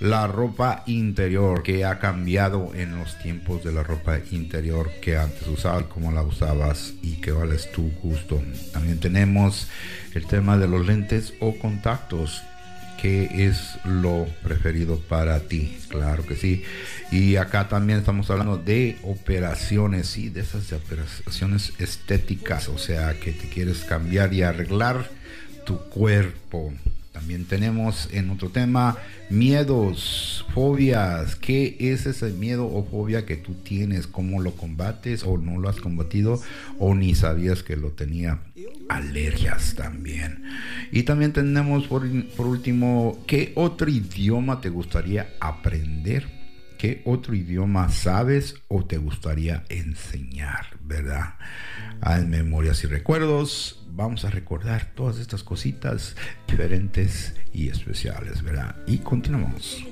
la 0.00 0.26
ropa 0.26 0.82
interior 0.84 1.62
que 1.62 1.86
ha 1.86 1.98
cambiado 1.98 2.74
en 2.74 2.98
los 2.98 3.18
tiempos 3.20 3.64
de 3.64 3.72
la 3.72 3.82
ropa 3.82 4.18
interior 4.32 4.90
que 5.00 5.16
antes 5.16 5.48
usabas, 5.48 5.84
cómo 5.84 6.12
la 6.12 6.22
usabas 6.22 6.92
y 7.00 7.22
qué 7.22 7.30
vale 7.30 7.54
es 7.54 7.72
tu 7.72 7.90
gusto. 8.02 8.42
También 8.74 9.00
tenemos 9.00 9.68
el 10.12 10.26
tema 10.26 10.58
de 10.58 10.68
los 10.68 10.86
lentes 10.86 11.32
o 11.40 11.58
contactos 11.58 12.42
qué 13.00 13.46
es 13.46 13.78
lo 13.84 14.26
preferido 14.42 14.98
para 15.00 15.40
ti. 15.40 15.78
Claro 15.88 16.26
que 16.26 16.36
sí. 16.36 16.62
Y 17.10 17.36
acá 17.36 17.68
también 17.68 18.00
estamos 18.00 18.30
hablando 18.30 18.58
de 18.58 18.96
operaciones, 19.02 20.08
sí, 20.08 20.28
de 20.28 20.40
esas 20.40 20.72
operaciones 20.72 21.72
estéticas, 21.78 22.68
o 22.68 22.78
sea, 22.78 23.18
que 23.18 23.32
te 23.32 23.48
quieres 23.48 23.84
cambiar 23.84 24.34
y 24.34 24.42
arreglar 24.42 25.08
tu 25.64 25.78
cuerpo. 25.78 26.72
También 27.12 27.46
tenemos 27.46 28.08
en 28.12 28.30
otro 28.30 28.50
tema 28.50 28.96
miedos, 29.28 30.44
fobias. 30.54 31.34
¿Qué 31.34 31.76
es 31.80 32.06
ese 32.06 32.30
miedo 32.30 32.66
o 32.66 32.84
fobia 32.84 33.26
que 33.26 33.36
tú 33.36 33.54
tienes? 33.54 34.06
¿Cómo 34.06 34.40
lo 34.40 34.52
combates 34.52 35.24
o 35.24 35.36
no 35.36 35.58
lo 35.58 35.68
has 35.68 35.80
combatido 35.80 36.40
o 36.78 36.94
ni 36.94 37.14
sabías 37.14 37.62
que 37.62 37.76
lo 37.76 37.90
tenía? 37.90 38.38
Alergias 38.88 39.74
también. 39.74 40.44
Y 40.90 41.02
también 41.02 41.32
tenemos 41.32 41.86
por, 41.86 42.06
por 42.36 42.46
último, 42.46 43.22
¿qué 43.26 43.52
otro 43.56 43.88
idioma 43.90 44.60
te 44.60 44.68
gustaría 44.68 45.34
aprender? 45.40 46.38
¿Qué 46.78 47.02
otro 47.04 47.34
idioma 47.34 47.88
sabes 47.88 48.54
o 48.68 48.84
te 48.84 48.98
gustaría 48.98 49.64
enseñar? 49.68 50.78
¿Verdad? 50.80 51.34
Ah, 52.00 52.18
en 52.18 52.30
memorias 52.30 52.84
y 52.84 52.86
recuerdos, 52.86 53.84
vamos 53.90 54.24
a 54.24 54.30
recordar 54.30 54.92
todas 54.94 55.18
estas 55.18 55.42
cositas 55.42 56.14
diferentes 56.46 57.34
y 57.52 57.68
especiales, 57.68 58.42
¿verdad? 58.42 58.76
Y 58.86 58.98
continuamos. 58.98 59.84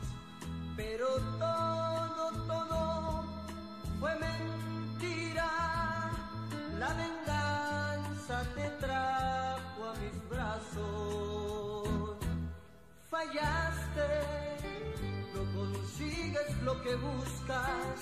Pero 0.77 1.07
todo, 1.39 2.33
todo 2.47 3.25
fue 4.01 4.15
mentira. 4.17 5.51
La 6.79 6.95
venganza 6.95 8.45
te 8.55 8.69
trajo 8.81 9.85
a 9.85 9.95
mis 10.03 10.29
brazos. 10.29 12.17
Fallaste 13.11 14.09
no 15.35 15.43
consigues 15.55 16.63
lo 16.63 16.81
que 16.83 16.95
buscas, 16.97 17.97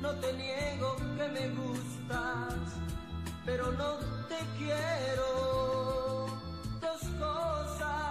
no 0.00 0.10
te 0.20 0.32
niego 0.34 0.96
que 1.16 1.28
me 1.28 1.48
gustas, 1.48 2.54
pero 3.44 3.72
no 3.72 3.98
te 4.28 4.38
quiero. 4.58 6.26
Dos 6.80 7.02
cosas 7.18 8.03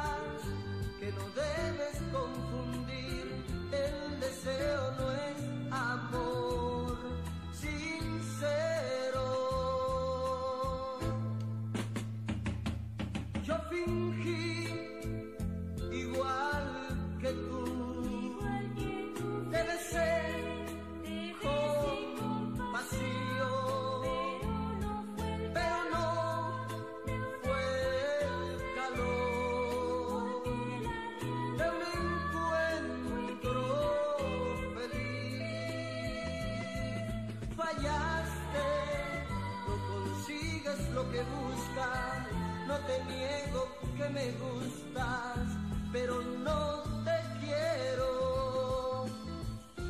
te 42.88 43.04
niego 43.06 43.68
que 43.98 44.10
me 44.10 44.32
gustas, 44.44 45.48
pero 45.92 46.22
no 46.22 46.84
te 47.06 47.18
quiero 47.40 49.06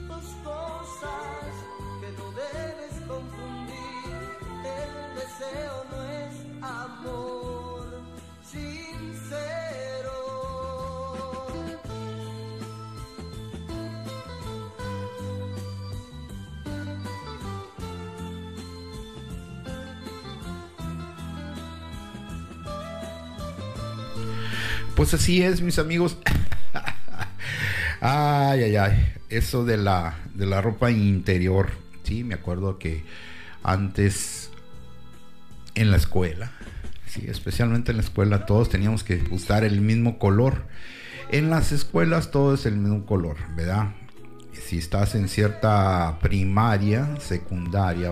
dos 0.08 0.26
cosas 0.44 1.52
que 2.02 2.12
no 2.18 2.26
debes 2.32 2.94
confundir. 3.08 4.14
El 4.80 5.16
deseo 5.16 5.86
no 5.92 6.04
es 6.04 6.34
amor 6.62 7.53
Pues 24.96 25.12
así 25.16 25.42
es, 25.42 25.62
mis 25.62 25.80
amigos. 25.80 26.18
ay, 28.02 28.64
ay, 28.64 28.76
ay. 28.76 29.14
Eso 29.30 29.66
de 29.66 29.78
la, 29.78 30.16
de 30.36 30.46
la 30.46 30.62
ropa 30.62 30.92
interior. 30.92 31.72
Sí, 32.04 32.24
me 32.24 32.36
acuerdo 32.36 32.78
que 32.78 33.04
antes 33.64 34.52
en 35.74 35.90
la 35.90 35.98
escuela, 35.98 36.52
sí, 37.08 37.26
especialmente 37.28 37.92
en 37.92 37.98
la 37.98 38.04
escuela, 38.04 38.46
todos 38.46 38.70
teníamos 38.70 39.04
que 39.04 39.24
usar 39.32 39.64
el 39.64 39.82
mismo 39.82 40.20
color. 40.20 40.68
En 41.32 41.50
las 41.50 41.72
escuelas 41.72 42.30
todo 42.30 42.54
es 42.54 42.68
el 42.68 42.76
mismo 42.76 43.08
color, 43.08 43.38
¿verdad? 43.56 43.94
Si 44.52 44.78
estás 44.78 45.16
en 45.16 45.28
cierta 45.28 46.20
primaria, 46.22 47.16
secundaria, 47.20 48.12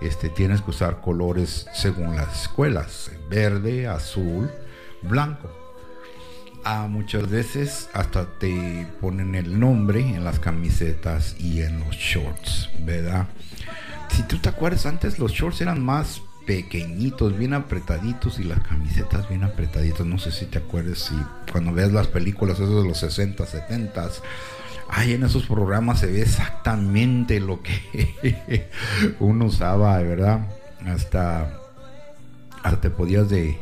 este, 0.00 0.30
tienes 0.30 0.62
que 0.62 0.70
usar 0.70 1.00
colores 1.00 1.66
según 1.72 2.16
las 2.16 2.42
escuelas, 2.42 3.12
verde, 3.30 3.86
azul, 3.86 4.50
blanco. 5.02 5.61
A 6.64 6.86
muchas 6.86 7.28
veces 7.28 7.88
hasta 7.92 8.24
te 8.38 8.86
ponen 9.00 9.34
el 9.34 9.58
nombre 9.58 10.00
en 10.00 10.24
las 10.24 10.38
camisetas 10.38 11.34
y 11.38 11.62
en 11.62 11.80
los 11.80 11.96
shorts, 11.96 12.70
¿verdad? 12.80 13.26
Si 14.08 14.22
tú 14.24 14.38
te 14.38 14.48
acuerdas, 14.48 14.86
antes 14.86 15.18
los 15.18 15.32
shorts 15.32 15.60
eran 15.60 15.84
más 15.84 16.22
pequeñitos, 16.46 17.36
bien 17.36 17.54
apretaditos 17.54 18.38
y 18.38 18.44
las 18.44 18.60
camisetas 18.60 19.28
bien 19.28 19.44
apretaditas. 19.44 20.06
No 20.06 20.18
sé 20.18 20.30
si 20.30 20.46
te 20.46 20.58
acuerdas, 20.58 20.98
si 20.98 21.14
cuando 21.50 21.72
ves 21.72 21.92
las 21.92 22.08
películas 22.08 22.58
esos 22.58 22.82
de 22.82 22.88
los 22.88 22.98
60, 22.98 23.44
70, 23.46 24.08
ay, 24.88 25.14
en 25.14 25.24
esos 25.24 25.46
programas 25.46 26.00
se 26.00 26.06
ve 26.06 26.22
exactamente 26.22 27.40
lo 27.40 27.60
que 27.62 28.68
uno 29.20 29.46
usaba, 29.46 29.98
¿verdad? 29.98 30.46
Hasta, 30.86 31.58
hasta 32.62 32.80
te 32.80 32.90
podías 32.90 33.28
de, 33.30 33.58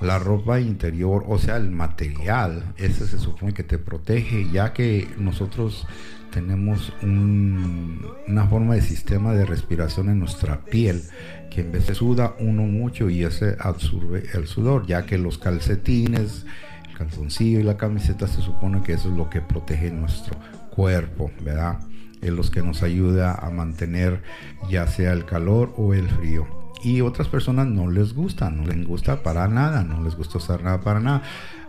la 0.05 0.19
ropa 0.19 0.61
interior, 0.61 1.25
o 1.27 1.37
sea, 1.37 1.57
el 1.57 1.69
material, 1.69 2.73
ese 2.77 3.05
se 3.05 3.19
supone 3.19 3.53
que 3.53 3.63
te 3.63 3.77
protege, 3.77 4.49
ya 4.51 4.71
que 4.71 5.07
nosotros 5.17 5.85
tenemos 6.31 6.93
una 7.03 8.47
forma 8.47 8.75
de 8.75 8.81
sistema 8.81 9.33
de 9.33 9.45
respiración 9.45 10.09
en 10.09 10.19
nuestra 10.19 10.61
piel 10.61 11.03
que 11.51 11.61
en 11.61 11.71
vez 11.71 11.87
de 11.87 11.95
suda 11.95 12.33
uno 12.39 12.63
mucho 12.63 13.09
y 13.09 13.23
ese 13.23 13.57
absorbe 13.59 14.23
el 14.33 14.47
sudor, 14.47 14.87
ya 14.87 15.05
que 15.05 15.17
los 15.17 15.37
calcetines, 15.37 16.45
el 16.89 16.97
calzoncillo 16.97 17.59
y 17.59 17.63
la 17.63 17.77
camiseta 17.77 18.27
se 18.27 18.41
supone 18.41 18.81
que 18.81 18.93
eso 18.93 19.09
es 19.09 19.17
lo 19.17 19.29
que 19.29 19.41
protege 19.41 19.91
nuestro 19.91 20.37
cuerpo, 20.71 21.29
¿verdad? 21.43 21.79
Es 22.21 22.31
los 22.31 22.49
que 22.49 22.61
nos 22.61 22.83
ayuda 22.83 23.33
a 23.33 23.49
mantener 23.49 24.23
ya 24.69 24.87
sea 24.87 25.11
el 25.11 25.25
calor 25.25 25.73
o 25.75 25.93
el 25.93 26.07
frío. 26.07 26.47
Y 26.83 27.01
otras 27.01 27.27
personas 27.27 27.67
no 27.67 27.91
les 27.91 28.13
gusta, 28.13 28.49
no 28.49 28.65
les 28.65 28.87
gusta 28.87 29.21
para 29.21 29.47
nada, 29.47 29.83
no 29.83 30.01
les 30.03 30.15
gusta 30.15 30.37
usar 30.37 30.63
nada 30.63 30.81
para 30.81 30.99
nada. 30.99 31.21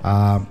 Ah, 0.03 0.47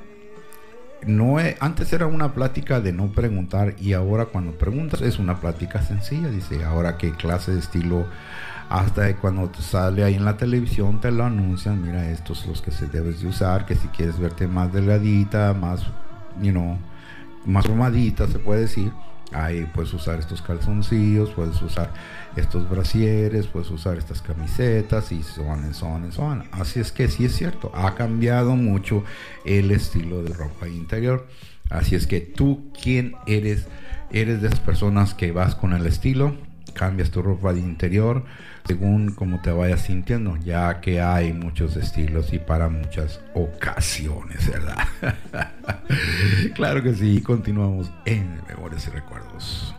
no 1.06 1.38
antes 1.60 1.94
era 1.94 2.06
una 2.06 2.34
plática 2.34 2.80
de 2.80 2.94
no 2.94 3.08
preguntar 3.12 3.76
y 3.80 3.94
ahora 3.94 4.26
cuando 4.26 4.52
preguntas 4.54 5.02
es 5.02 5.20
una 5.20 5.40
plática 5.40 5.82
sencilla. 5.82 6.30
Dice, 6.30 6.64
ahora 6.64 6.98
qué 6.98 7.12
clase 7.12 7.52
de 7.54 7.60
estilo 7.60 8.06
hasta 8.70 9.14
cuando 9.18 9.52
sale 9.60 10.04
ahí 10.04 10.16
en 10.16 10.24
la 10.24 10.38
televisión 10.38 11.02
te 11.02 11.12
lo 11.12 11.26
anuncian, 11.26 11.82
mira, 11.82 12.10
estos 12.10 12.40
son 12.40 12.52
los 12.52 12.62
que 12.62 12.72
se 12.72 12.88
debes 12.88 13.22
de 13.22 13.28
usar, 13.28 13.66
que 13.66 13.76
si 13.76 13.88
quieres 13.90 14.18
verte 14.18 14.48
más 14.48 14.72
delgadita, 14.72 15.54
más, 15.54 15.82
you 16.42 16.52
know, 16.52 16.78
más 17.46 17.66
formadita 17.66 18.28
se 18.28 18.40
puede 18.40 18.62
decir, 18.62 18.94
ahí 19.34 19.70
puedes 19.74 19.94
usar 19.94 20.20
estos 20.20 20.42
calzoncillos, 20.42 21.32
puedes 21.32 21.62
usar 21.62 21.94
estos 22.36 22.70
brasieres, 22.70 23.48
puedes 23.48 23.70
usar 23.72 23.98
estas 23.98 24.22
camisetas 24.22 25.12
y 25.12 25.24
son, 25.24 25.70
y 25.70 26.12
son. 26.12 26.44
Así 26.52 26.80
es 26.80 26.92
que 26.92 27.08
sí 27.08 27.26
es 27.26 27.36
cierto, 27.36 27.72
ha 27.74 27.96
cambiado 27.96 28.56
mucho 28.56 29.04
el 29.46 29.72
estilo 29.72 30.24
de 30.24 30.34
ropa 30.34 30.68
interior. 30.68 31.28
Así 31.70 31.96
es 31.96 32.08
que 32.08 32.20
tú, 32.20 32.72
¿quién 32.82 33.16
eres? 33.28 33.68
Eres 34.12 34.42
de 34.42 34.48
esas 34.50 34.60
personas 34.60 35.14
que 35.14 35.32
vas 35.32 35.56
con 35.56 35.74
el 35.74 35.86
estilo, 35.86 36.36
cambias 36.74 37.12
tu 37.12 37.22
ropa 37.22 37.54
de 37.54 37.62
interior, 37.62 38.26
según 38.66 39.14
como 39.14 39.42
te 39.42 39.52
vayas 39.52 39.82
sintiendo, 39.82 40.38
ya 40.38 40.82
que 40.82 41.02
hay 41.02 41.34
muchos 41.34 41.76
estilos 41.76 42.34
y 42.34 42.40
para 42.40 42.70
muchas 42.70 43.22
ocasiones, 43.34 44.48
¿verdad? 44.48 44.78
claro 46.56 46.82
que 46.84 46.94
sí, 46.94 47.22
continuamos 47.22 47.92
en 48.06 48.42
Memorias 48.48 48.88
y 48.88 48.92
Recuerdos. 48.92 49.76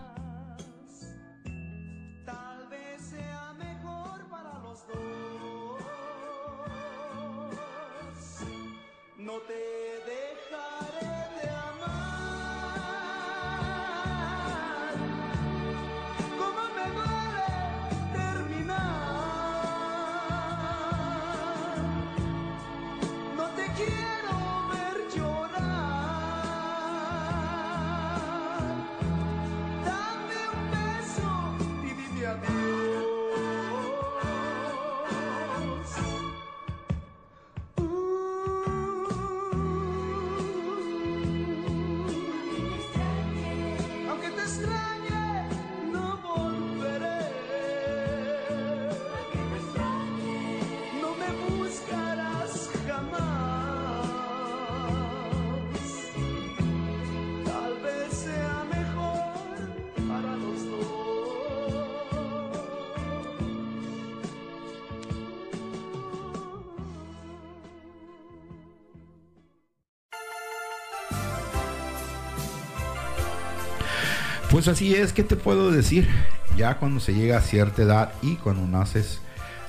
Pues 74.63 74.77
así 74.77 74.95
es, 74.95 75.13
¿qué 75.13 75.25
te 75.25 75.35
puedo 75.35 75.73
decir? 75.73 76.09
Ya 76.57 76.77
cuando 76.77 77.01
se 77.01 77.13
llega 77.13 77.37
a 77.37 77.41
cierta 77.41 77.83
edad 77.83 78.13
y 78.23 78.37
cuando 78.37 78.65
naces 78.65 79.19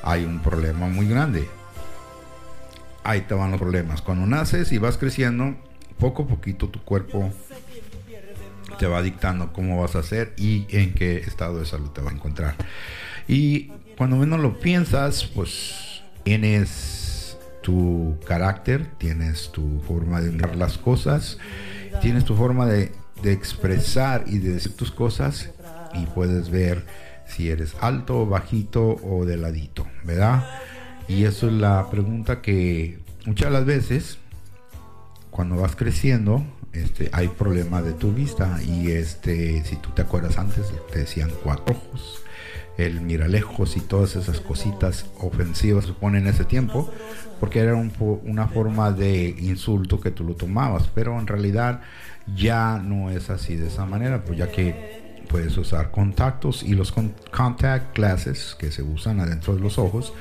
hay 0.03 0.23
un 0.23 0.39
problema 0.39 0.87
muy 0.87 1.07
grande. 1.07 1.49
Ahí 3.03 3.21
te 3.21 3.33
van 3.33 3.49
los 3.49 3.59
problemas. 3.59 4.03
Cuando 4.03 4.27
naces 4.27 4.71
y 4.71 4.77
vas 4.77 4.99
creciendo, 4.99 5.55
poco 5.97 6.21
a 6.21 6.27
poquito 6.27 6.69
tu 6.69 6.79
cuerpo 6.83 7.33
te 8.77 8.85
va 8.85 9.01
dictando 9.01 9.51
cómo 9.51 9.81
vas 9.81 9.95
a 9.95 9.99
hacer 10.01 10.35
y 10.37 10.67
en 10.69 10.93
qué 10.93 11.17
estado 11.17 11.57
de 11.57 11.65
salud 11.65 11.89
te 11.89 12.01
va 12.01 12.11
a 12.11 12.13
encontrar. 12.13 12.53
Y 13.27 13.71
cuando 13.97 14.17
menos 14.17 14.41
lo 14.41 14.59
piensas, 14.59 15.25
pues 15.25 16.03
tienes 16.21 17.39
tu 17.63 18.19
carácter, 18.27 18.91
tienes 18.99 19.51
tu 19.51 19.81
forma 19.87 20.21
de 20.21 20.29
ver 20.29 20.55
las 20.55 20.77
cosas, 20.77 21.39
tienes 21.99 22.25
tu 22.25 22.35
forma 22.35 22.67
de, 22.67 22.91
de 23.23 23.31
expresar 23.31 24.25
y 24.27 24.37
de 24.37 24.53
decir 24.53 24.75
tus 24.75 24.91
cosas 24.91 25.49
y 25.93 26.05
puedes 26.07 26.49
ver 26.49 26.85
si 27.25 27.49
eres 27.49 27.73
alto, 27.81 28.27
bajito 28.27 28.97
o 29.03 29.25
de 29.25 29.37
ladito, 29.37 29.87
¿verdad? 30.03 30.45
Y 31.07 31.23
eso 31.25 31.47
es 31.47 31.53
la 31.53 31.89
pregunta 31.89 32.41
que 32.41 32.99
muchas 33.25 33.47
de 33.47 33.53
las 33.53 33.65
veces 33.65 34.17
cuando 35.31 35.55
vas 35.55 35.75
creciendo 35.75 36.43
este, 36.73 37.09
hay 37.11 37.29
problema 37.29 37.81
de 37.81 37.93
tu 37.93 38.11
vista 38.11 38.59
y 38.63 38.91
este, 38.91 39.63
si 39.63 39.77
tú 39.77 39.89
te 39.91 40.01
acuerdas 40.01 40.37
antes 40.37 40.71
te 40.91 40.99
decían 40.99 41.31
cuatro 41.43 41.75
ojos, 41.75 42.21
el 42.77 43.01
miralejos 43.01 43.77
y 43.77 43.81
todas 43.81 44.15
esas 44.15 44.39
cositas 44.39 45.05
ofensivas 45.19 45.85
se 45.85 45.93
ponen 45.93 46.23
en 46.23 46.33
ese 46.33 46.45
tiempo 46.45 46.89
porque 47.39 47.59
era 47.59 47.75
una 47.75 48.47
forma 48.47 48.91
de 48.91 49.35
insulto 49.39 49.99
que 49.99 50.11
tú 50.11 50.23
lo 50.23 50.35
tomabas, 50.35 50.89
pero 50.93 51.19
en 51.19 51.27
realidad 51.27 51.81
ya 52.35 52.79
no 52.79 53.09
es 53.09 53.29
así 53.29 53.55
de 53.55 53.67
esa 53.67 53.85
manera, 53.85 54.23
pues 54.23 54.39
ya 54.39 54.49
que 54.49 55.02
puedes 55.33 55.57
usar 55.57 55.89
contactos 55.89 56.61
y 56.61 56.75
los 56.75 56.91
contact 56.91 57.97
glasses 57.97 58.55
que 58.59 58.71
se 58.71 58.83
usan 58.83 59.19
adentro 59.19 59.55
de 59.55 59.61
los 59.61 59.79
ojos 59.79 60.13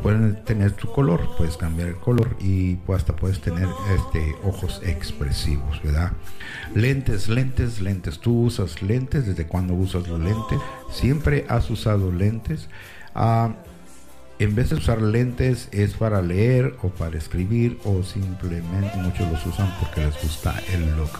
pueden 0.00 0.44
tener 0.44 0.70
tu 0.70 0.86
color, 0.92 1.28
puedes 1.36 1.56
cambiar 1.56 1.88
el 1.88 1.96
color 1.96 2.36
y 2.40 2.78
hasta 2.94 3.16
puedes 3.16 3.40
tener 3.40 3.66
este 3.96 4.36
ojos 4.44 4.80
expresivos, 4.84 5.82
¿verdad? 5.82 6.12
Lentes, 6.72 7.28
lentes, 7.28 7.80
lentes. 7.80 8.20
Tú 8.20 8.44
usas 8.44 8.80
lentes 8.80 9.26
desde 9.26 9.44
cuando 9.44 9.74
usas 9.74 10.06
los 10.06 10.20
lentes. 10.20 10.60
Siempre 10.92 11.46
has 11.48 11.68
usado 11.68 12.12
lentes. 12.12 12.68
Ah, 13.12 13.56
en 14.38 14.54
vez 14.54 14.70
de 14.70 14.76
usar 14.76 15.02
lentes 15.02 15.68
es 15.72 15.94
para 15.94 16.22
leer 16.22 16.76
o 16.84 16.90
para 16.90 17.18
escribir 17.18 17.80
o 17.84 18.04
simplemente 18.04 18.96
muchos 18.98 19.28
los 19.32 19.44
usan 19.46 19.74
porque 19.80 20.06
les 20.06 20.22
gusta 20.22 20.54
el 20.72 20.96
look 20.96 21.10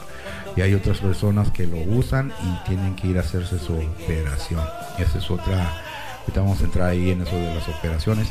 y 0.57 0.61
hay 0.61 0.75
otras 0.75 0.99
personas 0.99 1.51
que 1.51 1.67
lo 1.67 1.77
usan 1.77 2.33
y 2.43 2.69
tienen 2.69 2.97
que 2.97 3.09
ir 3.09 3.19
a 3.19 3.21
hacerse 3.21 3.59
su 3.59 3.75
operación. 3.75 4.65
Esa 4.99 5.19
es 5.19 5.31
otra, 5.31 5.73
ahorita 6.21 6.41
vamos 6.41 6.61
a 6.61 6.65
entrar 6.65 6.89
ahí 6.91 7.11
en 7.11 7.23
eso 7.23 7.37
de 7.37 7.55
las 7.55 7.69
operaciones, 7.69 8.29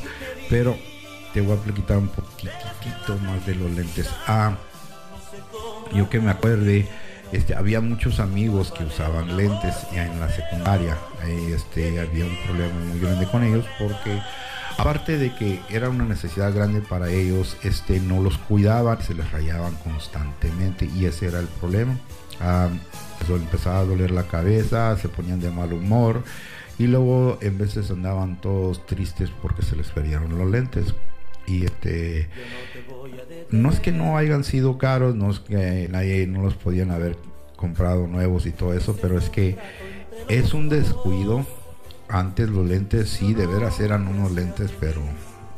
pero 0.50 0.78
te 1.34 1.42
voy 1.42 1.58
a 1.58 1.74
quitar 1.74 1.98
un 1.98 2.10
poquitito 2.10 3.18
más 3.24 3.46
de 3.46 3.56
los 3.56 3.72
lentes. 3.72 4.10
Ah, 4.28 4.56
yo 5.94 6.10
que 6.10 6.20
me 6.20 6.32
acuerde, 6.32 6.88
este, 7.32 7.56
había 7.56 7.82
muchos 7.82 8.20
amigos 8.20 8.72
que 8.72 8.84
usaban 8.84 9.36
lentes 9.38 9.76
en 9.94 10.20
la 10.20 10.30
secundaria. 10.30 10.98
Este, 11.28 12.00
había 12.00 12.26
un 12.26 12.38
problema 12.46 12.74
muy 12.86 13.00
grande 13.00 13.28
con 13.28 13.44
ellos 13.44 13.66
porque 13.78 14.22
aparte 14.80 15.18
de 15.18 15.34
que 15.34 15.60
era 15.70 15.90
una 15.90 16.06
necesidad 16.06 16.54
grande 16.54 16.82
para 16.82 17.10
ellos, 17.10 17.58
este, 17.64 18.00
no 18.00 18.22
los 18.22 18.38
cuidaban, 18.38 19.02
se 19.02 19.14
les 19.14 19.30
rayaban 19.32 19.76
constantemente 19.76 20.90
y 20.96 21.06
ese 21.06 21.28
era 21.28 21.40
el 21.40 21.48
problema. 21.48 21.98
Ah, 22.40 22.70
empezaba 23.28 23.80
a 23.80 23.86
doler 23.86 24.12
la 24.12 24.24
cabeza, 24.24 24.98
se 24.98 25.10
ponían 25.10 25.42
de 25.42 25.52
mal 25.52 25.74
humor 25.74 26.24
y 26.78 26.88
luego 26.88 27.38
en 27.42 27.58
veces 27.58 27.92
andaban 27.92 28.40
todos 28.40 28.86
tristes 28.86 29.30
porque 29.42 29.62
se 29.62 29.76
les 29.76 29.90
perdieron 29.90 30.38
los 30.38 30.50
lentes. 30.50 30.96
Y 31.46 31.66
este, 31.66 32.30
no 33.50 33.70
es 33.72 33.80
que 33.80 33.92
no 33.92 34.18
hayan 34.18 34.44
sido 34.44 34.78
caros, 34.78 35.16
no 35.16 35.32
es 35.32 35.40
que 35.40 35.88
nadie 35.90 36.28
no 36.28 36.44
los 36.44 36.54
podían 36.54 36.92
haber 36.92 37.18
comprado 37.56 38.08
nuevos 38.08 38.46
y 38.46 38.52
todo 38.52 38.74
eso, 38.74 38.98
pero 39.02 39.18
es 39.18 39.30
que 39.30 39.58
es 40.30 40.54
un 40.54 40.70
descuido 40.70 41.46
antes 42.10 42.50
los 42.50 42.68
lentes 42.68 43.10
sí, 43.10 43.34
de 43.34 43.46
veras 43.48 43.80
eran 43.80 44.08
unos 44.08 44.32
lentes, 44.32 44.72
pero 44.80 45.02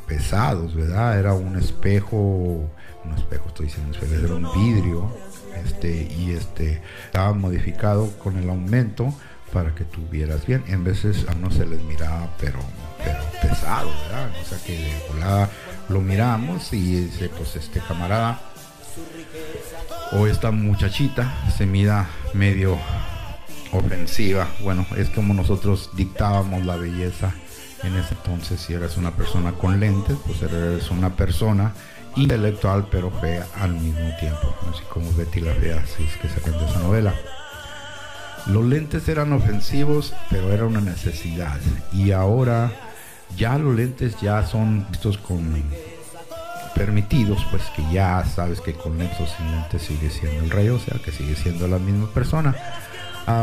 pesados, 0.08 0.76
¿verdad? 0.76 1.18
Era 1.18 1.34
un 1.34 1.58
espejo, 1.58 2.18
un 2.18 3.14
espejo, 3.18 3.48
estoy 3.48 3.68
diciendo, 3.68 3.98
era 4.02 4.36
un 4.36 4.52
vidrio, 4.54 5.10
este, 5.66 6.04
y 6.04 6.32
este, 6.32 6.82
estaba 7.06 7.34
modificado 7.34 8.10
con 8.20 8.38
el 8.38 8.50
aumento 8.50 9.14
para 9.54 9.74
que 9.76 9.84
tuvieras 9.84 10.46
bien. 10.46 10.64
En 10.68 10.84
veces 10.84 11.26
a 11.30 11.34
uno 11.34 11.52
se 11.52 11.66
les 11.66 11.82
miraba, 11.84 12.30
pero, 12.40 12.60
pero 13.04 13.20
pesado, 13.42 13.90
¿verdad? 14.08 14.32
O 14.42 14.46
sea 14.46 14.58
que 14.66 14.74
de 14.74 15.48
lo 15.90 16.02
miramos 16.02 16.74
y 16.74 17.06
dice, 17.06 17.30
pues 17.30 17.56
este 17.56 17.80
camarada 17.80 18.40
o 20.14 20.28
esta 20.28 20.52
muchachita 20.52 21.34
se 21.58 21.66
mira 21.66 22.08
medio 22.34 22.78
ofensiva. 23.72 24.48
Bueno, 24.62 24.86
es 24.98 25.10
como 25.10 25.34
nosotros 25.34 25.90
dictábamos 25.94 26.66
la 26.66 26.76
belleza 26.76 27.34
en 27.84 27.96
ese 27.96 28.14
entonces. 28.14 28.60
Si 28.60 28.74
eres 28.74 28.98
una 28.98 29.12
persona 29.12 29.54
con 29.54 29.80
lentes, 29.80 30.18
pues 30.26 30.42
eres 30.42 30.90
una 30.92 31.16
persona 31.16 31.74
intelectual 32.16 32.88
pero 32.92 33.10
fea 33.10 33.48
al 33.60 33.74
mismo 33.74 34.10
tiempo. 34.20 34.56
Así 34.70 34.84
como 34.90 35.12
Betty 35.14 35.42
la 35.42 35.54
Fea, 35.54 35.82
así 35.84 36.04
es 36.04 36.18
que 36.18 36.30
se 36.30 36.42
cuenta 36.42 36.66
esa 36.66 36.80
novela. 36.80 37.14
Los 38.48 38.66
lentes 38.66 39.08
eran 39.08 39.34
ofensivos, 39.34 40.14
pero 40.30 40.52
era 40.52 40.66
una 40.66 40.82
necesidad. 40.82 41.60
Y 41.94 42.12
ahora 42.12 42.72
ya 43.38 43.58
los 43.58 43.76
lentes 43.76 44.20
ya 44.20 44.46
son 44.46 44.88
estos 44.92 45.18
con 45.18 45.64
permitidos, 46.76 47.46
pues 47.52 47.64
que 47.76 47.84
ya 47.94 48.26
sabes 48.26 48.62
que 48.62 48.74
con 48.74 48.98
lentes 48.98 49.20
o 49.20 49.28
sin 49.28 49.52
lentes 49.52 49.84
sigue 49.84 50.10
siendo 50.10 50.44
el 50.44 50.50
rey, 50.50 50.70
o 50.70 50.80
sea 50.80 51.00
que 51.04 51.12
sigue 51.12 51.36
siendo 51.36 51.68
la 51.68 51.78
misma 51.78 52.10
persona 52.10 52.56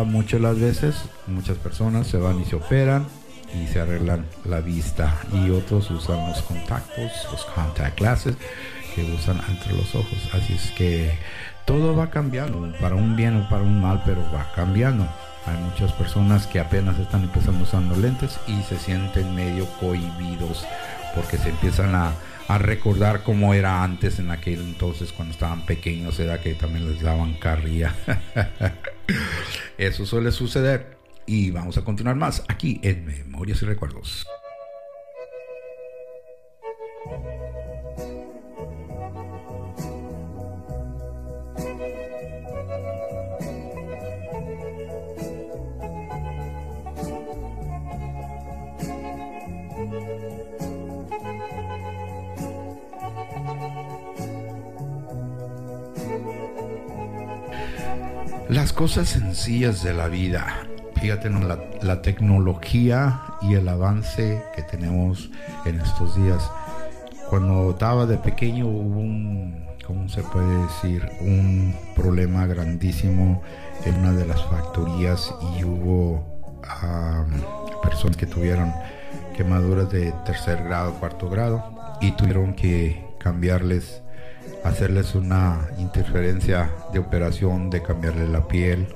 muchas 0.06 0.40
las 0.40 0.58
veces 0.58 0.96
muchas 1.26 1.56
personas 1.58 2.06
se 2.06 2.18
van 2.18 2.40
y 2.40 2.44
se 2.44 2.56
operan 2.56 3.06
y 3.54 3.66
se 3.66 3.80
arreglan 3.80 4.26
la 4.44 4.60
vista 4.60 5.16
y 5.32 5.50
otros 5.50 5.90
usan 5.90 6.28
los 6.28 6.42
contactos, 6.42 7.10
los 7.30 7.44
contact 7.46 7.98
glasses 7.98 8.36
que 8.94 9.02
usan 9.14 9.40
entre 9.48 9.74
los 9.74 9.94
ojos. 9.94 10.18
Así 10.32 10.54
es 10.54 10.70
que 10.72 11.18
todo 11.64 11.94
va 11.94 12.10
cambiando, 12.10 12.72
para 12.80 12.94
un 12.94 13.16
bien 13.16 13.36
o 13.36 13.48
para 13.48 13.62
un 13.62 13.80
mal, 13.80 14.02
pero 14.04 14.22
va 14.34 14.50
cambiando. 14.54 15.06
Hay 15.46 15.56
muchas 15.64 15.92
personas 15.92 16.46
que 16.46 16.60
apenas 16.60 16.98
están 16.98 17.22
empezando 17.22 17.64
usando 17.64 17.96
lentes 17.96 18.38
y 18.46 18.60
se 18.62 18.78
sienten 18.78 19.34
medio 19.34 19.66
cohibidos 19.80 20.66
porque 21.14 21.38
se 21.38 21.50
empiezan 21.50 21.94
a, 21.94 22.12
a 22.48 22.56
recordar 22.56 23.22
cómo 23.22 23.52
era 23.52 23.82
antes 23.82 24.18
en 24.18 24.30
aquel 24.30 24.60
entonces 24.60 25.12
cuando 25.12 25.32
estaban 25.32 25.66
pequeños, 25.66 26.18
era 26.18 26.40
que 26.40 26.54
también 26.54 26.90
les 26.90 27.02
daban 27.02 27.34
carrilla. 27.34 27.94
Eso 29.78 30.06
suele 30.06 30.32
suceder. 30.32 30.96
Y 31.26 31.50
vamos 31.50 31.76
a 31.76 31.84
continuar 31.84 32.16
más 32.16 32.42
aquí 32.48 32.80
en 32.82 33.04
Memorias 33.04 33.60
y 33.60 33.66
Recuerdos. 33.66 34.26
Cosas 58.98 59.20
sencillas 59.20 59.84
de 59.84 59.94
la 59.94 60.08
vida. 60.08 60.66
Fíjate 61.00 61.28
en 61.28 61.46
la, 61.46 62.02
tecnología 62.02 63.20
y 63.42 63.54
el 63.54 63.68
avance 63.68 64.42
que 64.56 64.62
tenemos 64.62 65.30
en 65.66 65.80
estos 65.80 66.16
días. 66.16 66.50
Cuando 67.30 67.70
estaba 67.70 68.06
de 68.06 68.16
pequeño 68.16 68.66
hubo 68.66 68.98
un, 68.98 69.64
¿cómo 69.86 70.08
se 70.08 70.24
puede 70.24 70.62
decir? 70.64 71.08
Un 71.20 71.76
problema 71.94 72.46
grandísimo 72.46 73.40
en 73.84 73.94
una 73.98 74.10
de 74.14 74.26
las 74.26 74.42
factorías 74.46 75.32
y 75.56 75.62
hubo 75.62 76.24
personas 77.80 78.16
que 78.16 78.26
tuvieron 78.26 78.72
quemaduras 79.36 79.92
de 79.92 80.12
tercer 80.26 80.64
grado, 80.64 80.94
cuarto 80.94 81.30
grado 81.30 81.62
y 82.00 82.10
tuvieron 82.16 82.52
que 82.52 83.06
cambiarles 83.20 84.02
hacerles 84.64 85.14
una 85.14 85.68
interferencia 85.78 86.70
de 86.92 86.98
operación 86.98 87.70
de 87.70 87.82
cambiarle 87.82 88.28
la 88.28 88.46
piel 88.46 88.86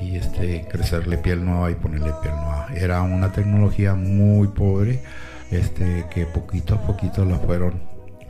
y 0.00 0.16
este 0.16 0.66
crecerle 0.68 1.18
piel 1.18 1.44
nueva 1.44 1.70
y 1.70 1.74
ponerle 1.74 2.12
piel 2.22 2.34
nueva. 2.34 2.68
Era 2.74 3.02
una 3.02 3.32
tecnología 3.32 3.94
muy 3.94 4.48
pobre, 4.48 5.02
este 5.50 6.06
que 6.10 6.26
poquito 6.26 6.74
a 6.74 6.82
poquito 6.82 7.24
la 7.24 7.38
fueron 7.38 7.80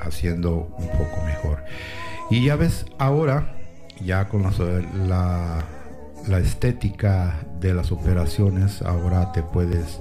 haciendo 0.00 0.74
un 0.78 0.88
poco 0.88 1.22
mejor. 1.24 1.62
Y 2.30 2.44
ya 2.44 2.56
ves, 2.56 2.86
ahora 2.98 3.54
ya 4.00 4.28
con 4.28 4.42
la, 5.08 5.64
la 6.28 6.38
estética 6.38 7.40
de 7.60 7.74
las 7.74 7.92
operaciones, 7.92 8.82
ahora 8.82 9.32
te 9.32 9.42
puedes 9.42 10.00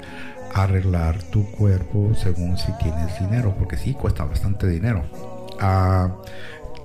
arreglar 0.54 1.22
tu 1.24 1.50
cuerpo 1.52 2.13
según 2.15 2.58
si 2.58 2.72
tienes 2.74 3.19
dinero, 3.19 3.56
porque 3.58 3.78
sí 3.78 3.93
cuesta 3.93 4.26
bastante 4.26 4.67
dinero. 4.67 5.04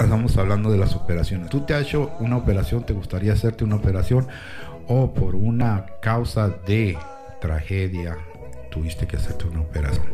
Estamos 0.01 0.37
hablando 0.37 0.71
de 0.71 0.79
las 0.79 0.95
operaciones. 0.97 1.49
Tú 1.49 1.61
te 1.61 1.75
has 1.75 1.83
hecho 1.83 2.13
una 2.21 2.37
operación, 2.37 2.85
te 2.85 2.93
gustaría 2.93 3.33
hacerte 3.33 3.65
una 3.65 3.77
operación 3.77 4.27
o 4.89 5.15
por 5.15 5.35
una 5.35 5.87
causa 6.01 6.49
de 6.49 6.99
tragedia 7.41 8.17
tuviste 8.71 9.07
que 9.07 9.17
hacerte 9.17 9.47
una 9.47 9.61
operación. 9.61 10.07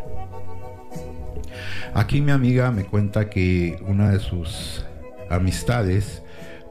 Aquí 1.95 2.21
mi 2.21 2.31
amiga 2.31 2.71
me 2.71 2.85
cuenta 2.85 3.31
que 3.31 3.83
una 3.87 4.11
de 4.11 4.21
sus 4.21 4.85
amistades 5.31 6.23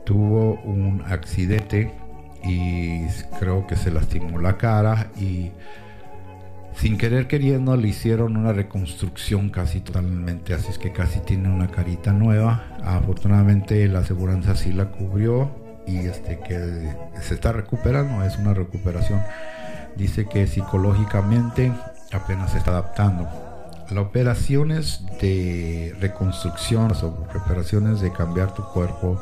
tuvo 0.05 0.61
un 0.61 1.03
accidente 1.07 1.91
y 2.43 3.05
creo 3.39 3.65
que 3.67 3.75
se 3.75 3.91
lastimó 3.91 4.39
la 4.39 4.57
cara 4.57 5.11
y 5.19 5.51
sin 6.79 6.97
querer 6.97 7.27
queriendo 7.27 7.75
le 7.75 7.89
hicieron 7.89 8.37
una 8.37 8.53
reconstrucción 8.53 9.49
casi 9.49 9.81
totalmente, 9.81 10.53
así 10.53 10.67
es 10.69 10.77
que 10.77 10.93
casi 10.93 11.19
tiene 11.19 11.49
una 11.49 11.67
carita 11.67 12.13
nueva. 12.13 12.77
Afortunadamente 12.83 13.85
la 13.89 13.99
aseguranza 13.99 14.55
sí 14.55 14.71
la 14.71 14.85
cubrió 14.85 15.51
y 15.85 15.97
este 15.97 16.39
que 16.39 16.95
se 17.21 17.33
está 17.33 17.51
recuperando, 17.51 18.23
es 18.23 18.37
una 18.37 18.53
recuperación. 18.53 19.21
Dice 19.97 20.25
que 20.29 20.47
psicológicamente 20.47 21.73
apenas 22.13 22.53
se 22.53 22.59
está 22.59 22.71
adaptando. 22.71 23.27
Las 23.89 23.97
operaciones 24.05 25.03
de 25.19 25.93
reconstrucción 25.99 26.93
o 26.93 27.07
operaciones 27.35 27.99
de 27.99 28.13
cambiar 28.13 28.53
tu 28.53 28.63
cuerpo 28.63 29.19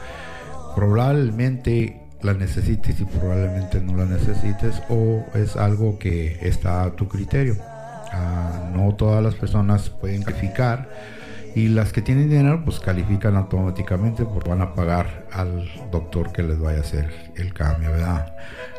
probablemente 0.76 2.07
la 2.22 2.34
necesites 2.34 3.00
y 3.00 3.06
probablemente 3.06 3.80
no 3.82 3.96
la 3.96 4.06
necesites 4.06 4.82
o 4.90 5.26
es 5.36 5.56
algo 5.56 6.00
que 6.00 6.38
está 6.42 6.84
a 6.84 6.92
tu 6.92 7.08
criterio. 7.08 7.56
Ah, 8.12 8.70
no 8.74 8.96
todas 8.96 9.24
las 9.24 9.36
personas 9.36 9.90
pueden 9.90 10.24
calificar 10.24 10.90
y 11.56 11.70
las 11.70 11.92
que 11.92 12.02
tienen 12.02 12.30
dinero 12.30 12.62
pues 12.64 12.80
califican 12.80 13.36
automáticamente 13.36 14.26
porque 14.26 14.50
van 14.50 14.62
a 14.62 14.74
pagar 14.74 15.28
al 15.32 15.70
doctor 15.92 16.32
que 16.32 16.44
les 16.44 16.60
vaya 16.60 16.80
a 16.80 16.82
hacer 16.82 17.32
el 17.36 17.54
cambio, 17.54 17.92
¿verdad? 17.92 18.36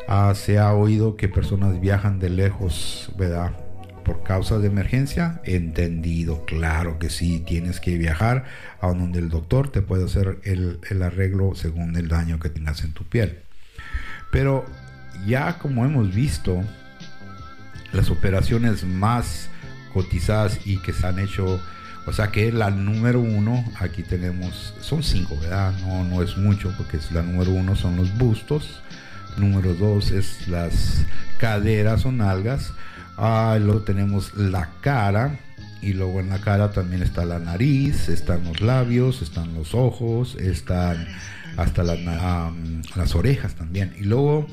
Ah, 0.07 0.33
se 0.35 0.57
ha 0.59 0.73
oído 0.73 1.15
que 1.15 1.29
personas 1.29 1.79
viajan 1.79 2.19
de 2.19 2.29
lejos, 2.29 3.11
¿verdad? 3.17 3.51
Por 4.09 4.23
causa 4.23 4.57
de 4.57 4.65
emergencia, 4.65 5.39
entendido, 5.43 6.43
claro 6.45 6.97
que 6.97 7.11
sí, 7.11 7.43
tienes 7.45 7.79
que 7.79 7.95
viajar 7.95 8.45
a 8.81 8.87
donde 8.87 9.19
el 9.19 9.29
doctor 9.29 9.71
te 9.71 9.83
puede 9.83 10.05
hacer 10.05 10.39
el, 10.45 10.79
arreglo 11.03 11.53
según 11.53 11.95
el 11.95 12.07
daño 12.07 12.39
que 12.39 12.49
tengas 12.49 12.83
en 12.83 12.91
tu 12.93 13.03
piel. 13.03 13.37
Pero 14.31 14.65
ya 15.27 15.59
como 15.59 15.85
hemos 15.85 16.11
visto, 16.11 16.63
las 17.91 18.09
operaciones 18.09 18.83
más 18.83 19.47
cotizadas 19.93 20.59
y 20.65 20.77
que 20.77 20.91
se 20.91 21.05
han 21.05 21.19
hecho, 21.19 21.61
o 22.07 22.11
sea 22.11 22.31
que 22.31 22.51
la 22.51 22.71
número 22.71 23.19
uno, 23.19 23.63
aquí 23.79 24.01
tenemos, 24.01 24.73
son 24.81 25.03
cinco, 25.03 25.37
¿verdad? 25.39 25.71
No, 25.81 26.03
no 26.03 26.23
es 26.23 26.35
mucho 26.35 26.73
porque 26.79 26.97
es 26.97 27.11
la 27.11 27.21
número 27.21 27.51
uno 27.51 27.75
son 27.75 27.95
los 27.95 28.17
bustos, 28.17 28.81
número 29.37 29.75
dos 29.75 30.09
es 30.09 30.47
las 30.47 31.05
caderas 31.37 32.07
o 32.07 32.11
nalgas, 32.11 32.73
Ah, 33.21 33.57
luego 33.61 33.81
tenemos 33.81 34.33
la 34.35 34.69
cara. 34.81 35.37
Y 35.81 35.93
luego 35.93 36.19
en 36.19 36.29
la 36.29 36.39
cara 36.39 36.71
también 36.71 37.01
está 37.03 37.23
la 37.25 37.39
nariz, 37.39 38.09
están 38.09 38.43
los 38.43 38.59
labios, 38.59 39.21
están 39.21 39.53
los 39.53 39.73
ojos, 39.73 40.35
están 40.35 41.07
hasta 41.55 41.83
las 41.83 43.15
orejas 43.15 43.55
también. 43.55 43.93
Y 43.97 44.03
luego 44.03 44.47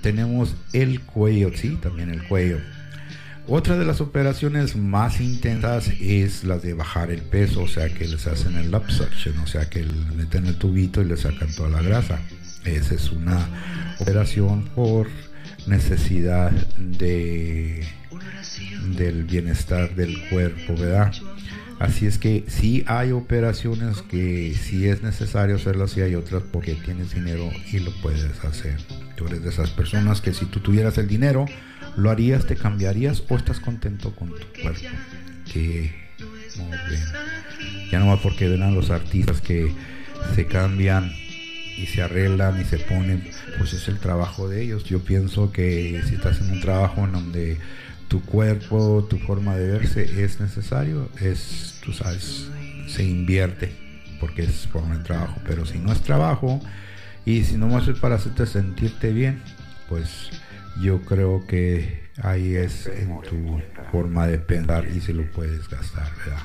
tenemos 0.00 0.54
el 0.72 1.00
cuello, 1.00 1.50
sí, 1.54 1.78
también 1.82 2.10
el 2.10 2.26
cuello. 2.26 2.58
Otra 3.48 3.76
de 3.76 3.84
las 3.84 4.00
operaciones 4.00 4.76
más 4.76 5.20
intensas 5.20 5.88
es 6.00 6.44
la 6.44 6.58
de 6.58 6.74
bajar 6.74 7.10
el 7.10 7.22
peso, 7.22 7.62
o 7.62 7.68
sea 7.68 7.88
que 7.92 8.06
les 8.06 8.26
hacen 8.26 8.56
el 8.56 8.70
suction, 8.88 9.38
o 9.40 9.46
sea 9.46 9.68
que 9.68 9.82
le 9.82 9.92
meten 10.14 10.46
el 10.46 10.56
tubito 10.56 11.02
y 11.02 11.06
le 11.06 11.16
sacan 11.16 11.52
toda 11.54 11.68
la 11.68 11.82
grasa. 11.82 12.20
Esa 12.64 12.94
es 12.94 13.10
una 13.10 13.46
operación 13.98 14.64
por 14.74 15.08
necesidad 15.66 16.50
de 16.78 17.84
del 18.96 19.24
bienestar 19.24 19.94
del 19.94 20.28
cuerpo, 20.28 20.76
¿verdad? 20.76 21.12
Así 21.78 22.06
es 22.06 22.18
que 22.18 22.44
si 22.46 22.84
hay 22.86 23.10
operaciones 23.10 24.02
que 24.02 24.54
si 24.54 24.86
es 24.86 25.02
necesario 25.02 25.56
hacerlas 25.56 25.96
y 25.96 26.02
hay 26.02 26.14
otras 26.14 26.42
porque 26.52 26.74
tienes 26.74 27.12
dinero 27.12 27.50
y 27.72 27.80
lo 27.80 27.90
puedes 28.00 28.44
hacer. 28.44 28.76
Tú 29.16 29.26
eres 29.26 29.42
de 29.42 29.50
esas 29.50 29.70
personas 29.70 30.20
que 30.20 30.32
si 30.32 30.46
tú 30.46 30.60
tuvieras 30.60 30.96
el 30.98 31.08
dinero, 31.08 31.46
lo 31.96 32.10
harías, 32.10 32.46
te 32.46 32.56
cambiarías 32.56 33.24
o 33.28 33.36
estás 33.36 33.58
contento 33.58 34.14
con 34.14 34.28
tu 34.28 34.62
cuerpo. 34.62 34.80
Que 35.52 35.92
Ya 37.90 37.98
no 37.98 38.08
va 38.08 38.22
porque 38.22 38.44
a 38.44 38.70
los 38.70 38.90
artistas 38.90 39.40
que 39.40 39.72
se 40.36 40.46
cambian 40.46 41.12
y 41.76 41.86
se 41.86 42.02
arreglan 42.02 42.60
y 42.60 42.64
se 42.64 42.78
ponen, 42.78 43.28
pues 43.58 43.72
es 43.72 43.88
el 43.88 43.98
trabajo 43.98 44.48
de 44.48 44.62
ellos. 44.62 44.84
Yo 44.84 45.00
pienso 45.00 45.50
que 45.50 46.00
si 46.06 46.14
estás 46.14 46.40
en 46.40 46.52
un 46.52 46.60
trabajo 46.60 47.04
en 47.04 47.12
donde 47.12 47.58
tu 48.12 48.20
cuerpo, 48.20 49.06
tu 49.08 49.16
forma 49.16 49.56
de 49.56 49.70
verse 49.70 50.22
es 50.22 50.38
necesario, 50.38 51.08
es, 51.18 51.80
tú 51.82 51.94
sabes, 51.94 52.46
se 52.86 53.04
invierte 53.04 53.72
porque 54.20 54.42
es 54.42 54.68
por 54.70 54.84
el 54.92 55.02
trabajo. 55.02 55.40
Pero 55.46 55.64
si 55.64 55.78
no 55.78 55.90
es 55.90 56.02
trabajo 56.02 56.60
y 57.24 57.44
si 57.44 57.56
no 57.56 57.68
más 57.68 57.88
es 57.88 57.98
para 57.98 58.16
hacerte 58.16 58.44
sentirte 58.44 59.14
bien, 59.14 59.40
pues 59.88 60.28
yo 60.82 61.00
creo 61.00 61.46
que 61.46 62.02
ahí 62.22 62.54
es 62.54 62.86
en 62.86 63.18
tu 63.22 63.62
forma 63.90 64.26
de 64.26 64.36
pensar 64.36 64.86
y 64.94 65.00
si 65.00 65.14
lo 65.14 65.24
puedes 65.30 65.66
gastar, 65.70 66.10
¿verdad? 66.18 66.42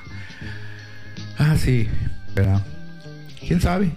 Ah, 1.38 1.58
sí, 1.58 1.90
¿verdad? 2.34 2.66
¿Quién 3.46 3.60
sabe? 3.60 3.92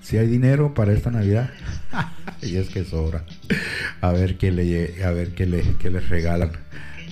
Si 0.00 0.16
hay 0.16 0.28
dinero 0.28 0.74
para 0.74 0.92
esta 0.92 1.10
Navidad, 1.10 1.50
y 2.40 2.54
es 2.54 2.68
que 2.68 2.84
sobra. 2.84 3.24
A 4.00 4.12
ver 4.12 4.38
qué 4.38 4.52
le, 4.52 5.02
a 5.02 5.10
ver 5.10 5.34
qué 5.34 5.44
le, 5.46 5.64
qué 5.80 5.90
regalan 5.90 6.52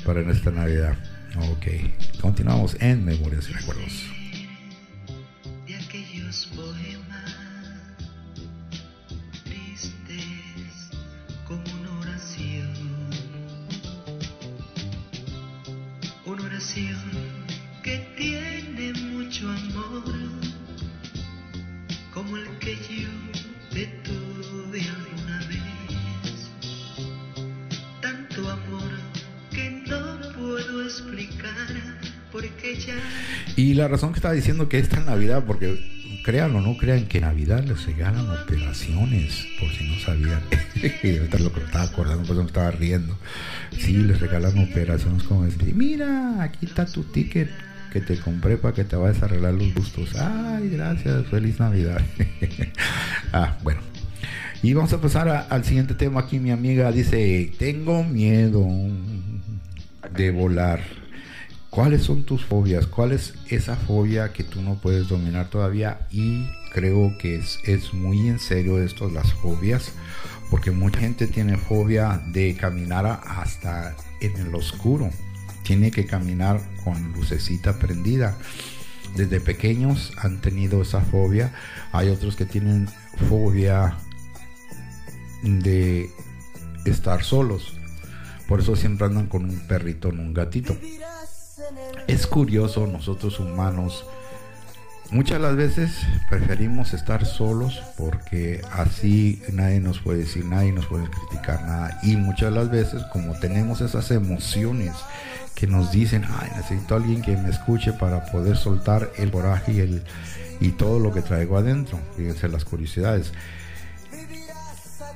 para 0.05 0.21
esta 0.31 0.51
Navidad. 0.51 0.97
Ok, 1.51 1.67
continuamos 2.21 2.77
en 2.81 3.05
Memorias 3.05 3.49
y 3.49 3.53
Recuerdos. 3.53 4.14
Y 33.65 33.73
la 33.73 33.89
razón 33.89 34.13
que 34.13 34.19
estaba 34.19 34.35
diciendo 34.35 34.69
que 34.69 34.79
esta 34.79 35.01
Navidad, 35.01 35.45
porque 35.47 35.83
créanlo 36.23 36.59
o 36.59 36.61
no 36.61 36.77
crean 36.77 37.07
que 37.07 37.23
Navidad 37.23 37.65
les 37.65 37.87
regalan 37.87 38.29
operaciones, 38.29 39.47
por 39.59 39.71
si 39.71 39.89
no 39.89 39.99
sabían. 40.01 40.43
ahorita 41.03 41.39
lo 41.39 41.51
que 41.51 41.61
estaba 41.61 41.85
acordando, 41.85 42.27
pues 42.27 42.39
me 42.39 42.45
estaba 42.45 42.71
riendo. 42.73 43.17
Sí, 43.79 43.95
les 43.95 44.21
regalan 44.21 44.59
operaciones 44.59 45.23
como 45.23 45.47
decir, 45.47 45.75
mira, 45.75 46.43
aquí 46.43 46.67
está 46.67 46.85
tu 46.85 47.05
ticket 47.05 47.49
que 47.91 48.03
te 48.03 48.19
compré 48.19 48.59
para 48.59 48.75
que 48.75 48.85
te 48.85 48.97
vayas 48.97 49.23
a 49.23 49.25
arreglar 49.25 49.55
los 49.55 49.73
gustos. 49.73 50.15
Ay, 50.15 50.69
gracias, 50.69 51.27
feliz 51.29 51.59
Navidad. 51.59 52.03
ah, 53.33 53.57
bueno. 53.63 53.81
Y 54.63 54.75
vamos 54.75 54.93
a 54.93 55.01
pasar 55.01 55.47
al 55.49 55.65
siguiente 55.65 55.95
tema. 55.95 56.21
Aquí 56.21 56.39
mi 56.39 56.51
amiga 56.51 56.93
dice, 56.93 57.51
tengo 57.59 58.05
miedo 58.05 58.69
de 60.15 60.31
volar. 60.33 61.04
¿Cuáles 61.75 62.05
son 62.05 62.23
tus 62.23 62.45
fobias? 62.45 62.87
¿Cuál 62.87 63.11
es 63.11 63.35
esa 63.49 63.75
fobia 63.75 64.33
que 64.33 64.45
tú 64.45 64.63
no 64.63 64.77
puedes 64.77 65.09
dominar 65.09 65.51
todavía? 65.51 66.07
Y 66.09 66.47
creo 66.73 67.19
que 67.19 67.35
es, 67.35 67.59
es 67.65 67.93
muy 67.93 68.29
en 68.29 68.39
serio 68.39 68.81
esto, 68.81 69.11
las 69.11 69.33
fobias, 69.33 69.91
porque 70.53 70.71
mucha 70.71 71.01
gente 71.01 71.27
tiene 71.27 71.57
fobia 71.57 72.23
de 72.29 72.55
caminar 72.55 73.07
hasta 73.27 73.97
en 74.21 74.37
el 74.37 74.55
oscuro. 74.55 75.11
Tiene 75.65 75.91
que 75.91 76.07
caminar 76.07 76.61
con 76.85 77.13
lucecita 77.13 77.77
prendida. 77.81 78.39
Desde 79.17 79.41
pequeños 79.41 80.13
han 80.19 80.41
tenido 80.41 80.81
esa 80.81 81.01
fobia. 81.01 81.53
Hay 81.91 82.09
otros 82.09 82.37
que 82.37 82.47
tienen 82.47 82.87
fobia 83.29 83.97
de 85.43 86.09
estar 86.85 87.25
solos 87.25 87.81
por 88.47 88.61
eso 88.61 88.77
siempre 88.77 89.07
andan 89.07 89.27
con 89.27 89.45
un 89.45 89.59
perrito 89.67 90.11
en 90.11 90.19
un 90.19 90.35
gatito. 90.35 90.77
Es 92.07 92.27
curioso, 92.27 92.87
nosotros 92.87 93.41
humanos, 93.41 94.05
muchas 95.11 95.41
las 95.41 95.57
veces 95.57 95.91
preferimos 96.29 96.93
estar 96.93 97.25
solos 97.25 97.83
porque 97.97 98.61
así 98.73 99.43
nadie 99.53 99.81
nos 99.81 100.01
puede 100.01 100.21
decir, 100.21 100.45
nadie 100.45 100.73
nos 100.73 100.87
puede 100.87 101.09
criticar 101.09 101.63
nada. 101.63 101.99
Y 102.03 102.17
muchas 102.17 102.53
las 102.53 102.71
veces, 102.71 103.03
como 103.13 103.39
tenemos 103.39 103.81
esas 103.81 104.11
emociones 104.11 104.93
que 105.55 105.67
nos 105.67 105.93
dicen, 105.93 106.25
ay, 106.29 106.51
necesito 106.57 106.95
a 106.95 106.99
alguien 106.99 107.23
que 107.23 107.37
me 107.37 107.51
escuche 107.51 107.93
para 107.93 108.25
poder 108.27 108.57
soltar 108.57 109.11
el 109.17 109.31
coraje 109.31 109.73
y, 109.73 109.81
el, 109.81 110.03
y 110.61 110.71
todo 110.71 110.99
lo 110.99 111.13
que 111.13 111.23
traigo 111.23 111.57
adentro. 111.57 111.99
Fíjense 112.17 112.49
las 112.49 112.65
curiosidades 112.65 113.33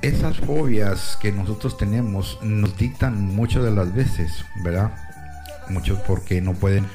esas 0.01 0.37
fobias 0.37 1.17
que 1.21 1.31
nosotros 1.31 1.77
tenemos 1.77 2.39
nos 2.41 2.77
dictan 2.77 3.21
muchas 3.21 3.63
de 3.63 3.71
las 3.71 3.93
veces, 3.93 4.45
¿verdad? 4.63 4.93
Muchos 5.69 5.99
porque 5.99 6.41
no 6.41 6.53
pueden 6.53 6.85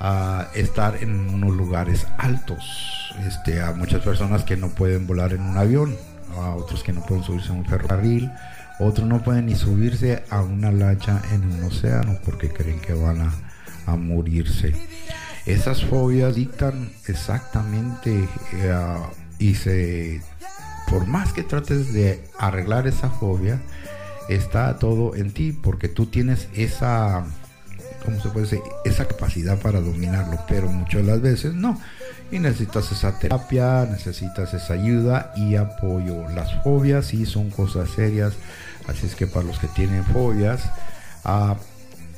ah, 0.00 0.48
estar 0.54 0.96
en 1.02 1.30
unos 1.30 1.54
lugares 1.54 2.06
altos. 2.18 3.14
Este, 3.26 3.60
a 3.60 3.72
muchas 3.72 4.02
personas 4.02 4.44
que 4.44 4.56
no 4.56 4.68
pueden 4.68 5.06
volar 5.06 5.32
en 5.32 5.42
un 5.42 5.56
avión, 5.56 5.96
a 6.36 6.50
otros 6.54 6.82
que 6.82 6.92
no 6.92 7.04
pueden 7.04 7.24
subirse 7.24 7.50
a 7.50 7.52
un 7.52 7.64
ferrocarril, 7.64 8.30
otros 8.78 9.08
no 9.08 9.22
pueden 9.22 9.46
ni 9.46 9.56
subirse 9.56 10.24
a 10.30 10.42
una 10.42 10.70
lancha 10.70 11.20
en 11.32 11.44
un 11.44 11.64
océano 11.64 12.18
porque 12.24 12.48
creen 12.50 12.80
que 12.80 12.92
van 12.92 13.20
a, 13.20 13.32
morirse. 13.96 14.74
Esas 15.46 15.82
fobias 15.82 16.34
dictan 16.34 16.90
exactamente 17.06 18.28
eh, 18.52 18.96
y 19.38 19.54
se 19.54 20.20
por 20.88 21.06
más 21.06 21.32
que 21.32 21.42
trates 21.42 21.92
de 21.92 22.22
arreglar 22.38 22.86
esa 22.86 23.10
fobia, 23.10 23.60
está 24.28 24.78
todo 24.78 25.14
en 25.14 25.32
ti 25.32 25.52
porque 25.52 25.88
tú 25.88 26.06
tienes 26.06 26.48
esa, 26.54 27.24
¿cómo 28.08 28.22
se 28.22 28.30
puede 28.30 28.46
decir? 28.46 28.62
Esa 28.86 29.06
capacidad 29.06 29.58
para 29.58 29.82
dominarlo, 29.82 30.38
pero 30.48 30.66
muchas 30.68 31.02
de 31.02 31.12
las 31.12 31.20
veces 31.20 31.52
no. 31.52 31.78
Y 32.32 32.38
necesitas 32.38 32.90
esa 32.90 33.18
terapia, 33.18 33.86
necesitas 33.90 34.54
esa 34.54 34.72
ayuda 34.72 35.30
y 35.36 35.56
apoyo. 35.56 36.26
Las 36.30 36.62
fobias 36.62 37.04
sí 37.04 37.26
son 37.26 37.50
cosas 37.50 37.90
serias, 37.90 38.32
así 38.86 39.04
es 39.04 39.14
que 39.14 39.26
para 39.26 39.44
los 39.44 39.58
que 39.58 39.66
tienen 39.68 40.04
fobias, 40.06 40.70
ah, 41.24 41.56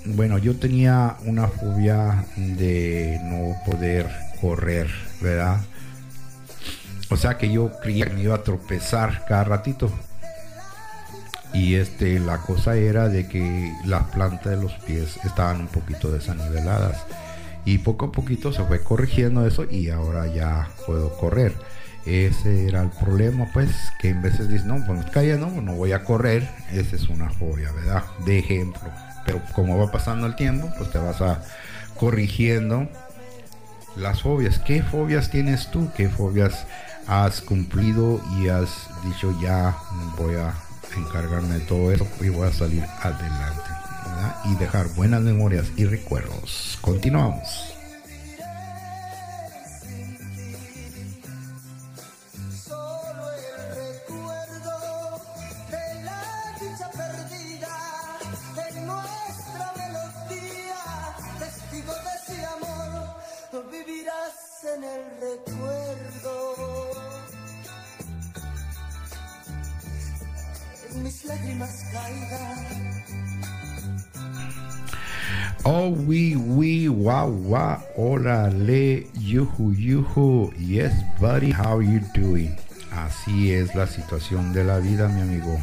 bueno, 0.05 0.38
yo 0.38 0.55
tenía 0.55 1.16
una 1.24 1.49
fobia 1.49 2.24
de 2.36 3.18
no 3.24 3.57
poder 3.68 4.09
correr, 4.41 4.88
¿verdad? 5.20 5.59
O 7.11 7.16
sea 7.16 7.36
que 7.36 7.51
yo 7.51 7.72
creía 7.82 8.07
que 8.07 8.14
me 8.14 8.22
iba 8.22 8.36
a 8.36 8.45
tropezar 8.45 9.24
cada 9.26 9.43
ratito. 9.43 9.91
Y 11.53 11.74
este, 11.74 12.18
la 12.20 12.38
cosa 12.38 12.76
era 12.76 13.09
de 13.09 13.26
que 13.26 13.72
las 13.84 14.05
plantas 14.11 14.53
de 14.53 14.62
los 14.62 14.72
pies 14.86 15.18
estaban 15.24 15.62
un 15.62 15.66
poquito 15.66 16.11
desaniveladas. 16.11 17.05
Y 17.64 17.78
poco 17.78 18.07
a 18.07 18.12
poquito 18.12 18.53
se 18.53 18.64
fue 18.64 18.82
corrigiendo 18.82 19.46
eso 19.46 19.64
y 19.70 19.90
ahora 19.90 20.26
ya 20.28 20.68
puedo 20.86 21.16
correr. 21.18 21.55
Ese 22.07 22.66
era 22.66 22.82
el 22.82 22.88
problema, 22.90 23.51
pues, 23.53 23.70
que 24.01 24.09
en 24.09 24.22
veces 24.22 24.48
dices, 24.48 24.64
no, 24.64 24.84
pues 24.86 25.05
calla, 25.11 25.36
no, 25.36 25.51
no 25.61 25.74
voy 25.74 25.92
a 25.92 26.05
correr. 26.05 26.48
Esa 26.72 26.96
es 26.96 27.09
una 27.09 27.30
fobia, 27.30 27.72
¿verdad? 27.72 28.05
De 28.24 28.38
ejemplo. 28.38 28.88
Pero 29.26 29.42
como 29.53 29.76
va 29.78 29.92
pasando 29.92 30.26
el 30.26 30.34
tiempo, 30.34 30.70
pues 30.78 30.90
te 30.90 30.98
vas 30.98 31.20
a 31.20 31.42
corrigiendo 31.98 32.88
las 33.96 34.22
fobias. 34.22 34.59
¿Qué 34.61 34.82
fobias 34.82 35.30
tienes 35.30 35.70
tú? 35.70 35.90
¿Qué 35.94 36.09
fobias 36.09 36.66
has 37.07 37.40
cumplido 37.42 38.20
y 38.38 38.48
has 38.48 38.88
dicho 39.05 39.36
ya 39.42 39.76
voy 40.16 40.36
a 40.36 40.55
encargarme 40.97 41.55
de 41.55 41.61
todo 41.61 41.93
eso 41.93 42.07
y 42.20 42.28
voy 42.28 42.49
a 42.49 42.53
salir 42.53 42.84
adelante 43.03 43.70
y 44.45 44.55
dejar 44.57 44.88
buenas 44.95 45.22
memorias 45.22 45.66
y 45.76 45.84
recuerdos. 45.84 46.78
Continuamos. 46.80 47.69
Hola, 77.24 78.48
le, 78.50 79.06
yuhu, 79.14 79.72
yuhu. 79.74 80.52
Yes, 80.58 80.92
buddy, 81.18 81.52
how 81.52 81.80
you 81.80 82.00
doing? 82.14 82.56
Así 82.92 83.52
es 83.52 83.74
la 83.74 83.86
situación 83.86 84.52
de 84.52 84.64
la 84.64 84.78
vida, 84.78 85.08
mi 85.08 85.20
amigo. 85.20 85.58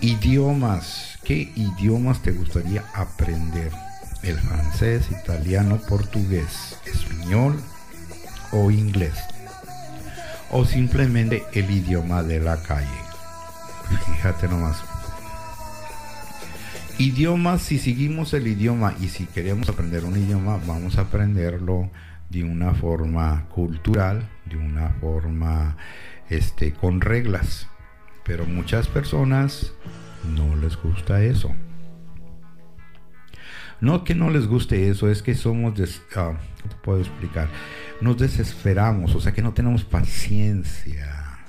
Idiomas. 0.00 1.18
¿Qué 1.24 1.50
idiomas 1.56 2.20
te 2.22 2.32
gustaría 2.32 2.84
aprender? 2.94 3.72
¿El 4.22 4.38
francés, 4.38 5.10
italiano, 5.10 5.78
portugués, 5.88 6.76
español 6.84 7.60
o 8.52 8.70
inglés? 8.70 9.14
¿O 10.50 10.64
simplemente 10.64 11.42
el 11.52 11.70
idioma 11.70 12.22
de 12.22 12.40
la 12.40 12.62
calle? 12.62 12.88
Fíjate 14.06 14.48
nomás. 14.48 14.93
Idiomas, 16.98 17.60
si 17.62 17.80
seguimos 17.80 18.34
el 18.34 18.46
idioma 18.46 18.94
y 19.00 19.08
si 19.08 19.26
queremos 19.26 19.68
aprender 19.68 20.04
un 20.04 20.16
idioma, 20.16 20.60
vamos 20.64 20.96
a 20.96 21.02
aprenderlo 21.02 21.90
de 22.30 22.44
una 22.44 22.72
forma 22.72 23.46
cultural, 23.48 24.28
de 24.44 24.56
una 24.56 24.90
forma 25.00 25.76
este, 26.30 26.72
con 26.72 27.00
reglas. 27.00 27.66
Pero 28.24 28.46
muchas 28.46 28.86
personas 28.86 29.72
no 30.36 30.54
les 30.54 30.76
gusta 30.76 31.24
eso. 31.24 31.52
No 33.80 34.04
que 34.04 34.14
no 34.14 34.30
les 34.30 34.46
guste 34.46 34.88
eso, 34.88 35.10
es 35.10 35.20
que 35.20 35.34
somos, 35.34 35.74
des, 35.74 36.00
ah, 36.14 36.34
puedo 36.84 37.00
explicar, 37.00 37.48
nos 38.00 38.18
desesperamos, 38.18 39.16
o 39.16 39.20
sea 39.20 39.32
que 39.32 39.42
no 39.42 39.52
tenemos 39.52 39.82
paciencia. 39.82 41.40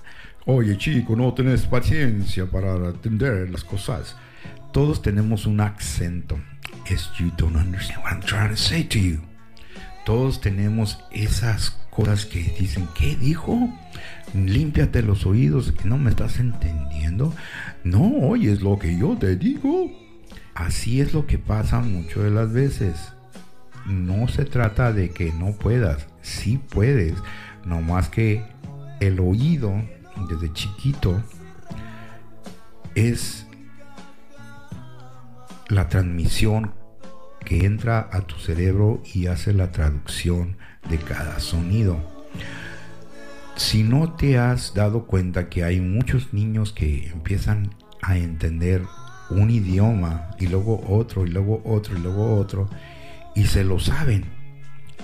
Oye 0.48 0.76
chico, 0.80 1.16
no 1.16 1.32
tenés 1.36 1.68
paciencia 1.68 2.48
para 2.48 2.76
entender 2.89 3.48
las 3.52 3.64
cosas 3.64 4.18
todos 4.76 5.02
tenemos 5.02 5.46
un 5.46 5.62
acento. 5.62 6.38
Es 6.86 7.10
you 7.18 7.32
don't 7.38 7.56
understand 7.56 8.04
what 8.04 8.12
I'm 8.12 8.20
trying 8.20 8.50
to 8.50 8.58
say 8.58 8.84
to 8.84 9.00
you. 9.00 9.22
Todos 10.04 10.42
tenemos 10.42 11.00
esas 11.12 11.70
cosas 11.90 12.26
que 12.26 12.54
dicen, 12.60 12.86
¿qué 12.94 13.16
dijo? 13.16 13.70
Límpiate 14.34 15.02
los 15.02 15.26
oídos, 15.26 15.72
que 15.72 15.88
no 15.88 15.98
me 15.98 16.10
estás 16.10 16.40
entendiendo. 16.40 17.34
No 17.86 18.18
oyes 18.28 18.62
lo 18.62 18.78
que 18.78 18.98
yo 19.00 19.16
te 19.18 19.38
digo. 19.38 19.90
Así 20.56 21.00
es 21.00 21.14
lo 21.14 21.26
que 21.26 21.38
pasa 21.38 21.80
mucho 21.80 22.24
de 22.24 22.32
las 22.32 22.52
veces. 22.52 23.14
No 23.86 24.28
se 24.28 24.44
trata 24.44 24.92
de 24.92 25.10
que 25.12 25.32
no 25.32 25.54
puedas, 25.54 26.06
sí 26.22 26.60
puedes, 26.70 27.14
no 27.64 27.80
más 27.80 28.10
que 28.10 28.44
el 29.00 29.22
oído 29.22 29.74
desde 30.28 30.52
chiquito 30.52 31.24
es 32.96 33.45
la 35.70 35.89
transmisión 35.89 36.74
que 37.43 37.66
entra 37.66 38.09
a 38.11 38.22
tu 38.22 38.36
cerebro 38.36 39.01
y 39.13 39.28
hace 39.28 39.53
la 39.53 39.72
traducción 39.72 40.57
de 40.89 40.97
cada 40.97 41.39
sonido. 41.39 41.97
Si 43.55 43.84
no 43.84 44.13
te 44.13 44.38
has 44.38 44.74
dado 44.74 45.05
cuenta 45.05 45.49
que 45.49 45.63
hay 45.63 45.80
muchos 45.80 46.34
niños 46.34 46.74
que 46.74 47.07
empiezan 47.07 47.70
a 48.01 48.18
entender 48.18 48.84
un 49.30 49.49
idioma 49.49 50.32
y 50.39 50.47
luego 50.47 50.84
otro 50.89 51.26
y 51.26 51.30
luego 51.30 51.61
otro 51.66 51.97
y 51.97 52.01
luego 52.01 52.36
otro 52.36 52.70
y 53.34 53.45
se 53.45 53.63
lo 53.63 53.80
saben, 53.80 54.26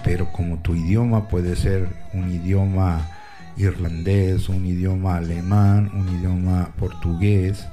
pero 0.03 0.32
como 0.32 0.62
tu 0.62 0.76
idioma 0.76 1.28
puede 1.28 1.55
ser 1.55 1.88
un 2.14 2.32
idioma 2.32 3.09
irlandés, 3.57 4.49
un 4.49 4.66
idioma 4.66 5.18
alemán, 5.18 5.91
un 5.93 6.09
idioma 6.18 6.74
portugués, 6.78 7.66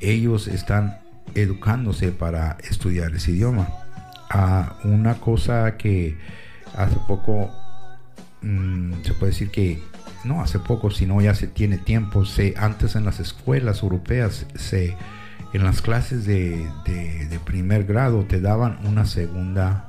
ellos 0.00 0.48
están 0.48 1.01
educándose 1.34 2.12
para 2.12 2.56
estudiar 2.68 3.14
ese 3.14 3.32
idioma. 3.32 3.68
una 4.84 5.14
cosa 5.14 5.76
que 5.76 6.16
hace 6.74 6.96
poco 7.06 7.50
mm, 8.42 9.02
se 9.02 9.14
puede 9.14 9.32
decir 9.32 9.50
que 9.50 9.82
no 10.24 10.40
hace 10.40 10.58
poco, 10.58 10.90
sino 10.90 11.20
ya 11.20 11.34
se 11.34 11.46
tiene 11.46 11.78
tiempo. 11.78 12.24
Se, 12.24 12.54
antes 12.56 12.96
en 12.96 13.04
las 13.04 13.20
escuelas 13.20 13.82
europeas, 13.82 14.46
se, 14.54 14.96
en 15.52 15.64
las 15.64 15.82
clases 15.82 16.24
de, 16.24 16.68
de, 16.84 17.38
primer 17.44 17.84
grado 17.84 18.24
te 18.24 18.40
daban 18.40 18.78
una 18.86 19.04
segunda 19.04 19.88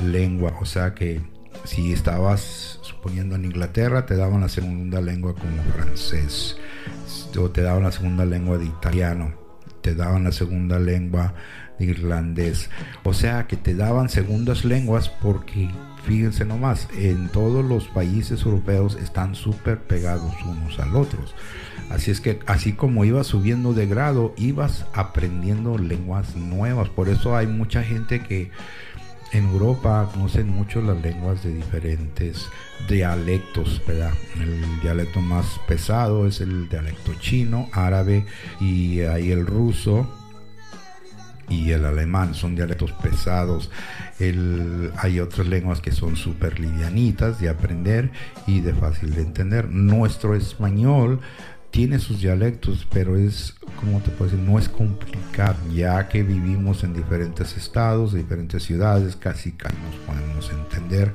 lengua. 0.00 0.56
O 0.60 0.64
sea 0.64 0.94
que 0.94 1.20
si 1.64 1.92
estabas 1.92 2.78
suponiendo 2.82 3.36
en 3.36 3.44
Inglaterra, 3.44 4.06
te 4.06 4.16
daban 4.16 4.40
la 4.40 4.48
segunda 4.48 5.00
lengua 5.00 5.34
como 5.34 5.62
francés. 5.74 6.56
O 7.38 7.50
te 7.50 7.62
daban 7.62 7.82
la 7.82 7.92
segunda 7.92 8.24
lengua 8.24 8.58
de 8.58 8.64
italiano 8.64 9.43
te 9.84 9.94
daban 9.94 10.24
la 10.24 10.32
segunda 10.32 10.78
lengua 10.78 11.34
irlandés. 11.78 12.70
O 13.02 13.12
sea 13.12 13.46
que 13.46 13.58
te 13.58 13.74
daban 13.74 14.08
segundas 14.08 14.64
lenguas 14.64 15.10
porque, 15.10 15.70
fíjense 16.04 16.46
nomás, 16.46 16.88
en 16.96 17.28
todos 17.28 17.62
los 17.62 17.86
países 17.88 18.42
europeos 18.44 18.96
están 18.96 19.34
súper 19.34 19.78
pegados 19.80 20.34
unos 20.46 20.80
al 20.80 20.96
otros. 20.96 21.34
Así 21.90 22.10
es 22.10 22.22
que 22.22 22.40
así 22.46 22.72
como 22.72 23.04
ibas 23.04 23.26
subiendo 23.26 23.74
de 23.74 23.86
grado, 23.86 24.32
ibas 24.38 24.86
aprendiendo 24.94 25.76
lenguas 25.76 26.34
nuevas. 26.34 26.88
Por 26.88 27.10
eso 27.10 27.36
hay 27.36 27.46
mucha 27.46 27.82
gente 27.82 28.22
que 28.22 28.50
en 29.34 29.48
Europa 29.48 30.08
conocen 30.12 30.48
mucho 30.48 30.80
las 30.80 31.02
lenguas 31.02 31.42
de 31.42 31.52
diferentes 31.52 32.46
dialectos, 32.88 33.82
¿verdad? 33.86 34.12
El 34.40 34.80
dialecto 34.80 35.20
más 35.20 35.60
pesado 35.66 36.26
es 36.28 36.40
el 36.40 36.68
dialecto 36.68 37.12
chino, 37.18 37.68
árabe 37.72 38.24
y 38.60 39.00
ahí 39.00 39.32
el 39.32 39.44
ruso 39.44 40.08
y 41.48 41.72
el 41.72 41.84
alemán 41.84 42.34
son 42.34 42.54
dialectos 42.54 42.92
pesados. 42.92 43.70
El, 44.20 44.92
hay 44.96 45.18
otras 45.18 45.48
lenguas 45.48 45.80
que 45.80 45.90
son 45.90 46.14
súper 46.14 46.60
livianitas 46.60 47.40
de 47.40 47.48
aprender 47.48 48.12
y 48.46 48.60
de 48.60 48.72
fácil 48.72 49.14
de 49.14 49.22
entender. 49.22 49.68
Nuestro 49.68 50.36
español 50.36 51.20
tiene 51.74 51.98
sus 51.98 52.20
dialectos, 52.20 52.86
pero 52.92 53.16
es, 53.16 53.56
como 53.80 53.98
te 53.98 54.10
puedo 54.10 54.30
decir? 54.30 54.48
No 54.48 54.60
es 54.60 54.68
complicado, 54.68 55.56
ya 55.74 56.08
que 56.08 56.22
vivimos 56.22 56.84
en 56.84 56.94
diferentes 56.94 57.56
estados, 57.56 58.14
diferentes 58.14 58.62
ciudades, 58.62 59.16
casi, 59.16 59.50
casi 59.50 59.74
nos 59.78 59.96
podemos 60.06 60.52
entender 60.52 61.12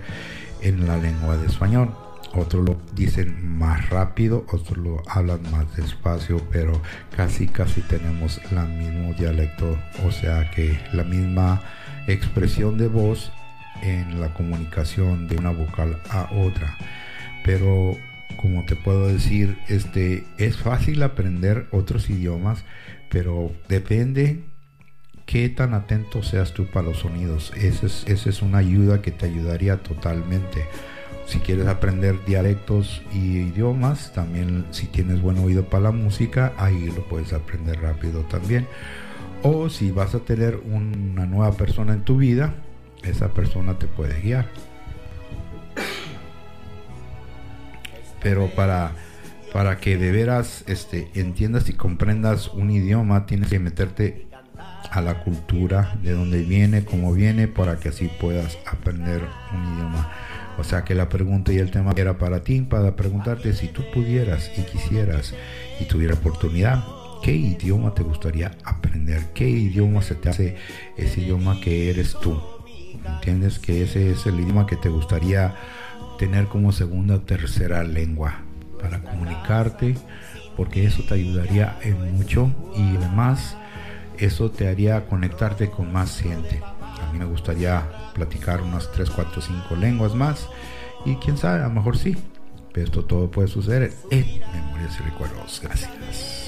en 0.60 0.86
la 0.86 0.97
lengua 0.97 1.38
de 1.38 1.47
español. 1.47 1.95
Otros 2.34 2.66
lo 2.66 2.78
dicen 2.93 3.57
más 3.57 3.89
rápido, 3.89 4.45
otros 4.51 4.78
lo 4.78 5.01
hablan 5.07 5.39
más 5.49 5.74
despacio, 5.78 6.45
pero 6.51 6.82
casi 7.16 7.47
casi 7.47 7.80
tenemos 7.80 8.41
el 8.51 8.68
mismo 8.68 9.14
dialecto, 9.14 9.78
o 10.05 10.12
sea 10.12 10.51
que 10.51 10.78
la 10.91 11.05
misma 11.05 11.62
expresión 12.05 12.78
de 12.78 12.89
voz 12.89 13.32
en 13.82 14.20
la 14.20 14.34
comunicación 14.34 15.30
de 15.30 15.38
una 15.38 15.51
vocal 15.51 16.01
a 16.10 16.28
otra. 16.34 16.76
Pero 17.45 17.95
como 18.38 18.65
te 18.65 18.75
puedo 18.75 19.07
decir, 19.07 19.57
este, 19.67 20.23
es 20.38 20.57
fácil 20.57 21.03
aprender 21.03 21.67
otros 21.71 22.09
idiomas, 22.09 22.63
pero 23.09 23.51
depende 23.67 24.43
qué 25.25 25.49
tan 25.49 25.73
atento 25.73 26.23
seas 26.23 26.53
tú 26.53 26.65
para 26.65 26.88
los 26.88 26.99
sonidos. 26.99 27.53
Esa 27.55 27.86
es, 27.86 28.03
esa 28.07 28.30
es 28.30 28.41
una 28.41 28.59
ayuda 28.59 29.01
que 29.01 29.11
te 29.11 29.25
ayudaría 29.25 29.77
totalmente. 29.77 30.65
Si 31.25 31.39
quieres 31.39 31.67
aprender 31.67 32.25
dialectos 32.25 33.03
y 33.13 33.38
idiomas, 33.38 34.11
también 34.13 34.65
si 34.71 34.88
tienes 34.88 35.21
buen 35.21 35.38
oído 35.38 35.65
para 35.65 35.84
la 35.84 35.91
música, 35.91 36.53
ahí 36.57 36.91
lo 36.95 37.03
puedes 37.07 37.34
aprender 37.34 37.80
rápido 37.80 38.21
también. 38.21 38.65
O 39.43 39.69
si 39.69 39.91
vas 39.91 40.15
a 40.15 40.19
tener 40.19 40.59
una 40.65 41.27
nueva 41.27 41.51
persona 41.53 41.93
en 41.93 42.03
tu 42.03 42.17
vida, 42.17 42.55
esa 43.03 43.30
persona 43.30 43.77
te 43.77 43.86
puede 43.86 44.19
guiar. 44.21 44.47
Pero 48.22 48.47
para, 48.55 48.91
para 49.53 49.78
que 49.78 49.97
de 49.97 50.11
veras 50.11 50.63
este, 50.67 51.09
entiendas 51.15 51.70
y 51.70 51.74
comprendas 51.74 52.49
un 52.49 52.72
idioma, 52.72 53.26
tienes 53.26 53.49
que 53.49 53.59
meterte 53.59 54.28
a 54.91 55.01
la 55.01 55.24
cultura, 55.24 55.95
de 56.01 56.13
dónde 56.13 56.41
viene, 56.43 56.84
cómo 56.84 57.13
viene, 57.13 57.47
para 57.47 57.78
que 57.78 57.89
así 57.89 58.09
puedas 58.20 58.57
aprender 58.65 59.22
un 59.53 59.76
idioma. 59.76 60.11
O 60.57 60.63
sea 60.63 60.84
que 60.84 60.95
la 60.95 61.07
pregunta 61.09 61.53
y 61.53 61.57
el 61.57 61.72
tema 61.72 61.93
era 61.95 62.17
para 62.17 62.43
ti, 62.43 62.61
para 62.61 62.95
preguntarte 62.95 63.53
si 63.53 63.67
tú 63.67 63.84
pudieras 63.93 64.51
y 64.57 64.63
quisieras 64.63 65.34
y 65.80 65.86
tuviera 65.86 66.15
oportunidad, 66.15 66.84
¿qué 67.24 67.34
idioma 67.34 67.93
te 67.93 68.03
gustaría 68.03 68.51
aprender? 68.65 69.28
¿Qué 69.34 69.47
idioma 69.47 70.01
se 70.01 70.15
te 70.15 70.30
hace 70.30 70.57
ese 70.97 71.22
idioma 71.22 71.61
que 71.61 71.89
eres 71.89 72.17
tú? 72.22 72.41
¿Entiendes 73.05 73.59
que 73.59 73.84
ese 73.84 74.11
es 74.11 74.26
el 74.26 74.39
idioma 74.39 74.65
que 74.65 74.76
te 74.76 74.89
gustaría 74.89 75.55
tener 76.20 76.47
como 76.47 76.74
segunda 76.74 77.15
o 77.15 77.22
tercera 77.22 77.82
lengua 77.84 78.41
para 78.80 79.01
comunicarte, 79.01 79.95
porque 80.57 80.86
eso 80.86 81.01
te 81.03 81.13
ayudaría 81.13 81.80
en 81.82 82.17
mucho 82.17 82.51
y 82.76 82.97
además 82.97 83.57
eso 84.17 84.51
te 84.51 84.67
haría 84.67 85.05
conectarte 85.07 85.70
con 85.70 85.93
más 85.93 86.20
gente. 86.20 86.61
A 86.61 87.11
mí 87.13 87.20
me 87.20 87.26
gustaría 87.26 87.88
platicar 88.13 88.61
unas 88.61 88.91
3, 88.91 89.09
4, 89.09 89.41
5 89.41 89.76
lenguas 89.78 90.13
más 90.13 90.47
y 91.05 91.15
quién 91.15 91.38
sabe, 91.38 91.61
a 91.63 91.67
lo 91.67 91.74
mejor 91.74 91.97
sí. 91.97 92.17
Pero 92.74 92.86
esto 92.86 93.05
todo 93.05 93.32
puede 93.32 93.47
suceder 93.47 93.93
en 94.11 94.26
Memorias 94.53 94.99
y 94.99 95.03
Recuerdos. 95.03 95.61
Gracias. 95.63 96.38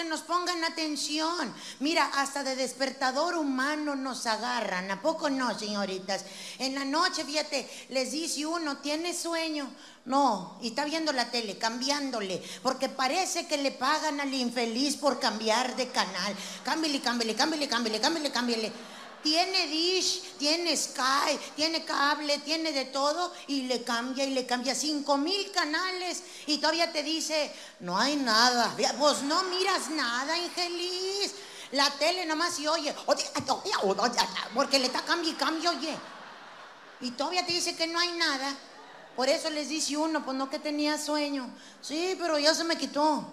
Que 0.00 0.08
nos 0.08 0.22
pongan 0.22 0.64
atención. 0.64 1.52
Mira, 1.80 2.06
hasta 2.14 2.42
de 2.42 2.56
despertador 2.56 3.36
humano 3.36 3.94
nos 3.94 4.26
agarran. 4.26 4.90
¿A 4.90 5.02
poco 5.02 5.28
no, 5.28 5.58
señoritas? 5.58 6.24
En 6.58 6.74
la 6.74 6.86
noche, 6.86 7.24
fíjate, 7.24 7.68
les 7.90 8.12
dice 8.12 8.46
uno, 8.46 8.78
¿tiene 8.78 9.12
sueño? 9.12 9.70
No, 10.06 10.58
y 10.62 10.68
está 10.68 10.86
viendo 10.86 11.12
la 11.12 11.30
tele, 11.30 11.58
cambiándole, 11.58 12.42
porque 12.62 12.88
parece 12.88 13.46
que 13.46 13.58
le 13.58 13.72
pagan 13.72 14.20
al 14.20 14.32
infeliz 14.32 14.96
por 14.96 15.20
cambiar 15.20 15.76
de 15.76 15.88
canal. 15.88 16.34
Cámbiale, 16.64 17.00
cámbiale, 17.02 17.34
cámbiale, 17.34 17.68
cámbiale, 17.68 18.00
cámbiale, 18.00 18.32
cámbiale 18.32 18.72
tiene 19.22 19.66
dish, 19.66 20.36
tiene 20.38 20.76
Sky, 20.76 21.38
tiene 21.56 21.84
cable, 21.84 22.38
tiene 22.38 22.72
de 22.72 22.86
todo 22.86 23.32
y 23.48 23.62
le 23.62 23.82
cambia 23.82 24.24
y 24.24 24.30
le 24.30 24.46
cambia 24.46 24.74
cinco 24.74 25.16
mil 25.16 25.50
canales 25.50 26.22
y 26.46 26.58
todavía 26.58 26.92
te 26.92 27.02
dice, 27.02 27.52
no 27.80 27.98
hay 27.98 28.16
nada. 28.16 28.74
Vos 28.98 29.22
no 29.22 29.42
miras 29.44 29.90
nada, 29.90 30.36
infeliz. 30.38 31.34
La 31.72 31.88
tele 31.90 32.26
nomás 32.26 32.58
y 32.58 32.66
oye, 32.66 32.94
porque 34.54 34.78
le 34.78 34.86
está 34.86 35.02
cambio 35.02 35.30
y 35.30 35.34
cambio, 35.34 35.70
oye. 35.70 35.96
Y 37.00 37.12
todavía 37.12 37.46
te 37.46 37.52
dice 37.52 37.76
que 37.76 37.86
no 37.86 37.98
hay 37.98 38.12
nada. 38.12 38.56
Por 39.16 39.28
eso 39.28 39.50
les 39.50 39.68
dice 39.68 39.96
uno, 39.96 40.24
pues 40.24 40.36
no 40.36 40.50
que 40.50 40.58
tenía 40.58 40.98
sueño. 40.98 41.48
Sí, 41.80 42.16
pero 42.18 42.38
ya 42.38 42.54
se 42.54 42.64
me 42.64 42.76
quitó. 42.76 43.24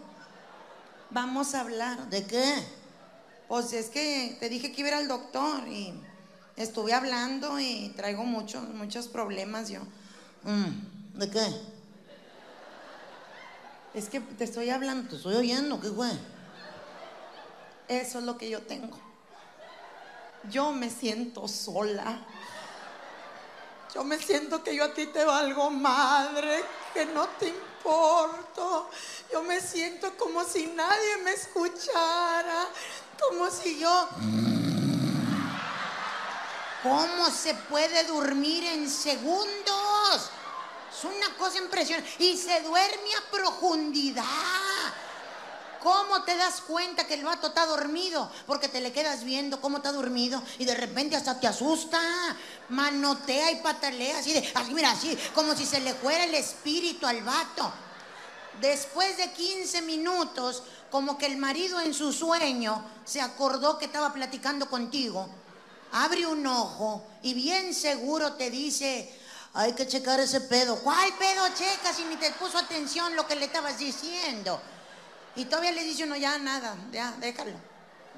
Vamos 1.09 1.53
a 1.55 1.61
hablar. 1.61 2.09
¿De 2.09 2.25
qué? 2.25 2.67
Pues 3.47 3.71
es 3.71 3.89
que 3.89 4.35
te 4.39 4.49
dije 4.49 4.71
que 4.71 4.81
iba 4.81 4.89
a 4.89 4.91
ir 4.91 4.97
al 4.97 5.07
doctor 5.07 5.67
y 5.67 5.93
estuve 6.57 6.93
hablando 6.93 7.59
y 7.59 7.93
traigo 7.95 8.23
muchos, 8.23 8.63
muchos 8.69 9.07
problemas 9.07 9.69
yo. 9.69 9.81
Mm, 10.43 11.17
¿De 11.19 11.29
qué? 11.29 11.77
Es 13.93 14.09
que 14.09 14.19
te 14.19 14.43
estoy 14.43 14.69
hablando, 14.69 15.09
te 15.09 15.15
estoy 15.15 15.35
oyendo, 15.35 15.79
¿qué 15.79 15.89
fue? 15.89 16.11
Eso 17.87 18.19
es 18.19 18.25
lo 18.25 18.37
que 18.37 18.49
yo 18.49 18.61
tengo. 18.63 18.97
Yo 20.51 20.73
me 20.73 20.89
siento 20.89 21.47
sola. 21.47 22.19
Yo 23.95 24.03
me 24.03 24.19
siento 24.19 24.61
que 24.61 24.75
yo 24.75 24.83
a 24.83 24.93
ti 24.93 25.07
te 25.07 25.23
valgo 25.23 25.69
madre, 25.69 26.63
que 26.93 27.05
no 27.05 27.27
te 27.39 27.47
importo. 27.47 28.89
Yo 29.31 29.41
me 29.43 29.61
siento 29.61 30.15
como 30.17 30.43
si 30.43 30.67
nadie 30.67 31.17
me 31.23 31.31
escuchara. 31.31 32.67
Como 33.19 33.49
si 33.49 33.79
yo... 33.79 34.09
¿Cómo 36.83 37.29
se 37.31 37.53
puede 37.53 38.03
dormir 38.05 38.63
en 38.63 38.89
segundos? 38.89 40.29
Es 40.95 41.03
una 41.03 41.35
cosa 41.37 41.57
impresionante. 41.57 42.09
Y 42.19 42.37
se 42.37 42.61
duerme 42.61 43.09
a 43.17 43.31
profundidad. 43.31 44.23
¿Cómo 45.81 46.23
te 46.23 46.35
das 46.35 46.61
cuenta 46.61 47.05
que 47.05 47.13
el 47.13 47.23
vato 47.23 47.47
está 47.47 47.65
dormido? 47.65 48.31
Porque 48.45 48.67
te 48.67 48.81
le 48.81 48.91
quedas 48.91 49.23
viendo 49.23 49.61
cómo 49.61 49.77
está 49.77 49.91
dormido 49.91 50.41
y 50.57 50.65
de 50.65 50.75
repente 50.75 51.15
hasta 51.15 51.39
te 51.39 51.47
asusta, 51.47 51.99
manotea 52.69 53.51
y 53.51 53.57
patalea 53.57 54.19
así 54.19 54.33
de, 54.33 54.51
así 54.55 54.73
mira, 54.73 54.91
así, 54.91 55.17
como 55.33 55.55
si 55.55 55.65
se 55.65 55.79
le 55.79 55.93
fuera 55.93 56.23
el 56.23 56.33
espíritu 56.35 57.05
al 57.05 57.21
vato. 57.23 57.71
Después 58.59 59.17
de 59.17 59.31
15 59.31 59.83
minutos, 59.83 60.63
como 60.91 61.17
que 61.17 61.25
el 61.25 61.37
marido 61.37 61.79
en 61.81 61.93
su 61.93 62.13
sueño 62.13 62.83
se 63.05 63.21
acordó 63.21 63.77
que 63.77 63.85
estaba 63.85 64.13
platicando 64.13 64.69
contigo, 64.69 65.27
abre 65.91 66.25
un 66.25 66.45
ojo 66.45 67.05
y 67.21 67.33
bien 67.33 67.73
seguro 67.73 68.33
te 68.33 68.49
dice, 68.49 69.13
hay 69.53 69.73
que 69.73 69.87
checar 69.87 70.19
ese 70.19 70.41
pedo. 70.41 70.77
¿Cuál 70.79 71.13
pedo 71.17 71.47
checa 71.49 71.93
si 71.93 72.03
ni 72.05 72.15
te 72.15 72.31
puso 72.31 72.57
atención 72.57 73.15
lo 73.15 73.27
que 73.27 73.35
le 73.35 73.45
estabas 73.45 73.77
diciendo? 73.77 74.61
Y 75.35 75.45
todavía 75.45 75.71
le 75.71 75.83
dice 75.83 76.03
uno, 76.03 76.15
ya 76.15 76.37
nada, 76.37 76.75
ya, 76.91 77.13
déjalo. 77.19 77.53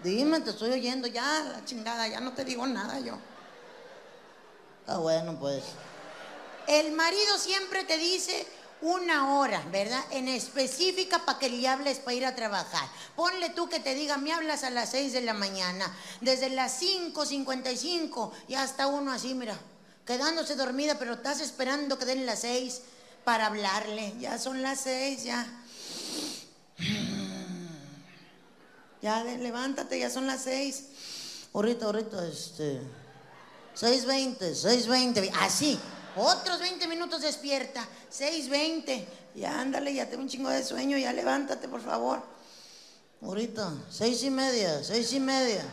Dime, 0.03 0.39
te 0.39 0.51
estoy 0.51 0.71
oyendo, 0.71 1.07
ya, 1.07 1.43
la 1.43 1.65
chingada, 1.65 2.07
ya 2.07 2.19
no 2.19 2.33
te 2.33 2.45
digo 2.45 2.65
nada 2.65 2.99
yo. 2.99 3.17
Ah, 4.87 4.97
bueno, 4.97 5.37
pues. 5.39 5.63
El 6.67 6.91
marido 6.93 7.37
siempre 7.37 7.83
te 7.83 7.97
dice 7.97 8.45
una 8.81 9.35
hora, 9.35 9.61
¿verdad? 9.71 10.03
En 10.11 10.27
específica 10.27 11.25
para 11.25 11.39
que 11.39 11.49
le 11.49 11.67
hables 11.67 11.99
para 11.99 12.15
ir 12.15 12.25
a 12.25 12.35
trabajar. 12.35 12.87
Ponle 13.15 13.49
tú 13.49 13.67
que 13.67 13.79
te 13.79 13.93
diga, 13.93 14.17
me 14.17 14.31
hablas 14.31 14.63
a 14.63 14.69
las 14.69 14.91
6 14.91 15.13
de 15.13 15.21
la 15.21 15.33
mañana. 15.33 15.93
Desde 16.21 16.49
las 16.49 16.81
5.55 16.81 18.31
y 18.47 18.55
hasta 18.55 18.87
uno 18.87 19.11
así, 19.11 19.33
mira, 19.33 19.59
quedándose 20.05 20.55
dormida, 20.55 20.97
pero 20.97 21.13
estás 21.13 21.41
esperando 21.41 21.99
que 21.99 22.05
den 22.05 22.25
las 22.25 22.39
6 22.39 22.81
para 23.25 23.47
hablarle. 23.47 24.13
Ya 24.19 24.37
son 24.37 24.61
las 24.61 24.81
6, 24.81 25.23
ya. 25.23 25.45
Ya, 29.01 29.23
levántate, 29.23 29.97
ya 29.97 30.09
son 30.09 30.27
las 30.27 30.41
6. 30.41 30.83
Ahorita, 31.53 31.85
ahorita, 31.85 32.27
este. 32.27 32.81
6.20, 33.77 34.37
6.20, 34.39 35.31
así. 35.39 35.79
Otros 36.15 36.59
20 36.59 36.87
minutos 36.87 37.21
despierta. 37.21 37.87
6.20. 38.11 39.05
Ya 39.35 39.59
ándale, 39.59 39.93
ya 39.93 40.09
tengo 40.09 40.23
un 40.23 40.29
chingo 40.29 40.49
de 40.49 40.63
sueño, 40.63 40.97
ya 40.97 41.13
levántate, 41.13 41.67
por 41.67 41.81
favor. 41.81 42.21
Ahorita, 43.21 43.73
seis 43.89 44.23
y 44.23 44.29
media, 44.29 44.81
seis 44.83 45.11
y 45.13 45.19
media. 45.19 45.63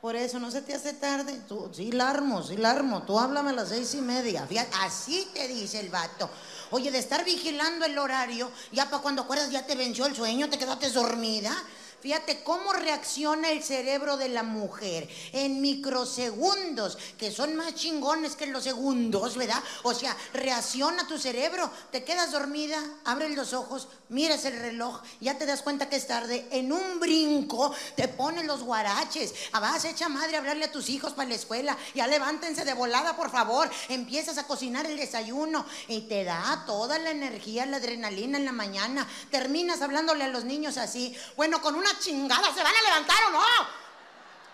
Por 0.00 0.16
eso 0.16 0.38
no 0.38 0.50
se 0.50 0.62
te 0.62 0.74
hace 0.74 0.94
tarde. 0.94 1.42
Tú, 1.46 1.70
sí, 1.72 1.92
la 1.92 2.08
armo, 2.08 2.42
sí, 2.42 2.56
la 2.56 2.70
armo. 2.70 3.02
Tú 3.02 3.18
háblame 3.18 3.50
a 3.50 3.52
las 3.52 3.68
seis 3.68 3.94
y 3.94 4.00
media. 4.00 4.46
Fíjate, 4.46 4.70
así 4.80 5.28
te 5.34 5.46
dice 5.46 5.78
el 5.78 5.90
vato. 5.90 6.30
Oye, 6.70 6.90
de 6.90 6.98
estar 6.98 7.24
vigilando 7.24 7.84
el 7.84 7.98
horario, 7.98 8.50
ya 8.72 8.88
para 8.88 9.02
cuando 9.02 9.22
acuerdas 9.22 9.50
ya 9.50 9.66
te 9.66 9.74
venció 9.74 10.06
el 10.06 10.16
sueño, 10.16 10.48
te 10.48 10.58
quedaste 10.58 10.88
dormida. 10.90 11.54
Fíjate 12.00 12.42
cómo 12.42 12.72
reacciona 12.72 13.50
el 13.50 13.62
cerebro 13.62 14.16
de 14.16 14.28
la 14.28 14.42
mujer 14.42 15.08
en 15.32 15.60
microsegundos, 15.60 16.96
que 17.18 17.30
son 17.30 17.56
más 17.56 17.74
chingones 17.74 18.36
que 18.36 18.46
los 18.46 18.64
segundos, 18.64 19.36
¿verdad? 19.36 19.62
O 19.82 19.94
sea, 19.94 20.16
reacciona 20.32 21.06
tu 21.06 21.18
cerebro, 21.18 21.70
te 21.90 22.04
quedas 22.04 22.32
dormida, 22.32 22.82
abres 23.04 23.36
los 23.36 23.52
ojos, 23.52 23.88
miras 24.08 24.44
el 24.44 24.58
reloj, 24.58 25.02
ya 25.20 25.36
te 25.36 25.46
das 25.46 25.62
cuenta 25.62 25.88
que 25.88 25.96
es 25.96 26.06
tarde, 26.06 26.46
en 26.50 26.72
un 26.72 27.00
brinco 27.00 27.74
te 27.96 28.08
pones 28.08 28.46
los 28.46 28.62
guaraches, 28.62 29.34
Ah, 29.52 29.60
vas 29.60 29.84
hecha 29.84 30.08
madre 30.08 30.36
a 30.36 30.38
hablarle 30.38 30.66
a 30.66 30.72
tus 30.72 30.88
hijos 30.88 31.12
para 31.12 31.28
la 31.28 31.34
escuela, 31.34 31.76
ya 31.94 32.06
levántense 32.06 32.64
de 32.64 32.74
volada, 32.74 33.16
por 33.16 33.30
favor, 33.30 33.68
empiezas 33.88 34.38
a 34.38 34.46
cocinar 34.46 34.86
el 34.86 34.96
desayuno 34.96 35.66
y 35.88 36.02
te 36.02 36.24
da 36.24 36.64
toda 36.66 36.98
la 36.98 37.10
energía, 37.10 37.66
la 37.66 37.78
adrenalina 37.78 38.38
en 38.38 38.44
la 38.44 38.52
mañana, 38.52 39.08
terminas 39.30 39.82
hablándole 39.82 40.24
a 40.24 40.28
los 40.28 40.44
niños 40.44 40.76
así, 40.76 41.16
bueno, 41.36 41.60
con 41.60 41.74
una 41.74 41.89
chingada, 41.98 42.54
¿se 42.54 42.62
van 42.62 42.74
a 42.74 42.82
levantar 42.82 43.24
o 43.28 43.30
no? 43.30 43.40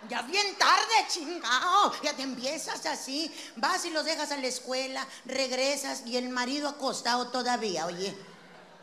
Ya 0.08 0.22
bien 0.22 0.56
tarde, 0.56 1.06
chingado. 1.08 1.92
Ya 2.02 2.14
te 2.14 2.22
empiezas 2.22 2.84
así. 2.86 3.32
Vas 3.56 3.84
y 3.84 3.90
los 3.90 4.04
dejas 4.04 4.30
a 4.30 4.36
la 4.36 4.46
escuela, 4.46 5.06
regresas 5.24 6.02
y 6.06 6.16
el 6.16 6.28
marido 6.28 6.68
acostado 6.68 7.28
todavía, 7.28 7.86
oye. 7.86 8.16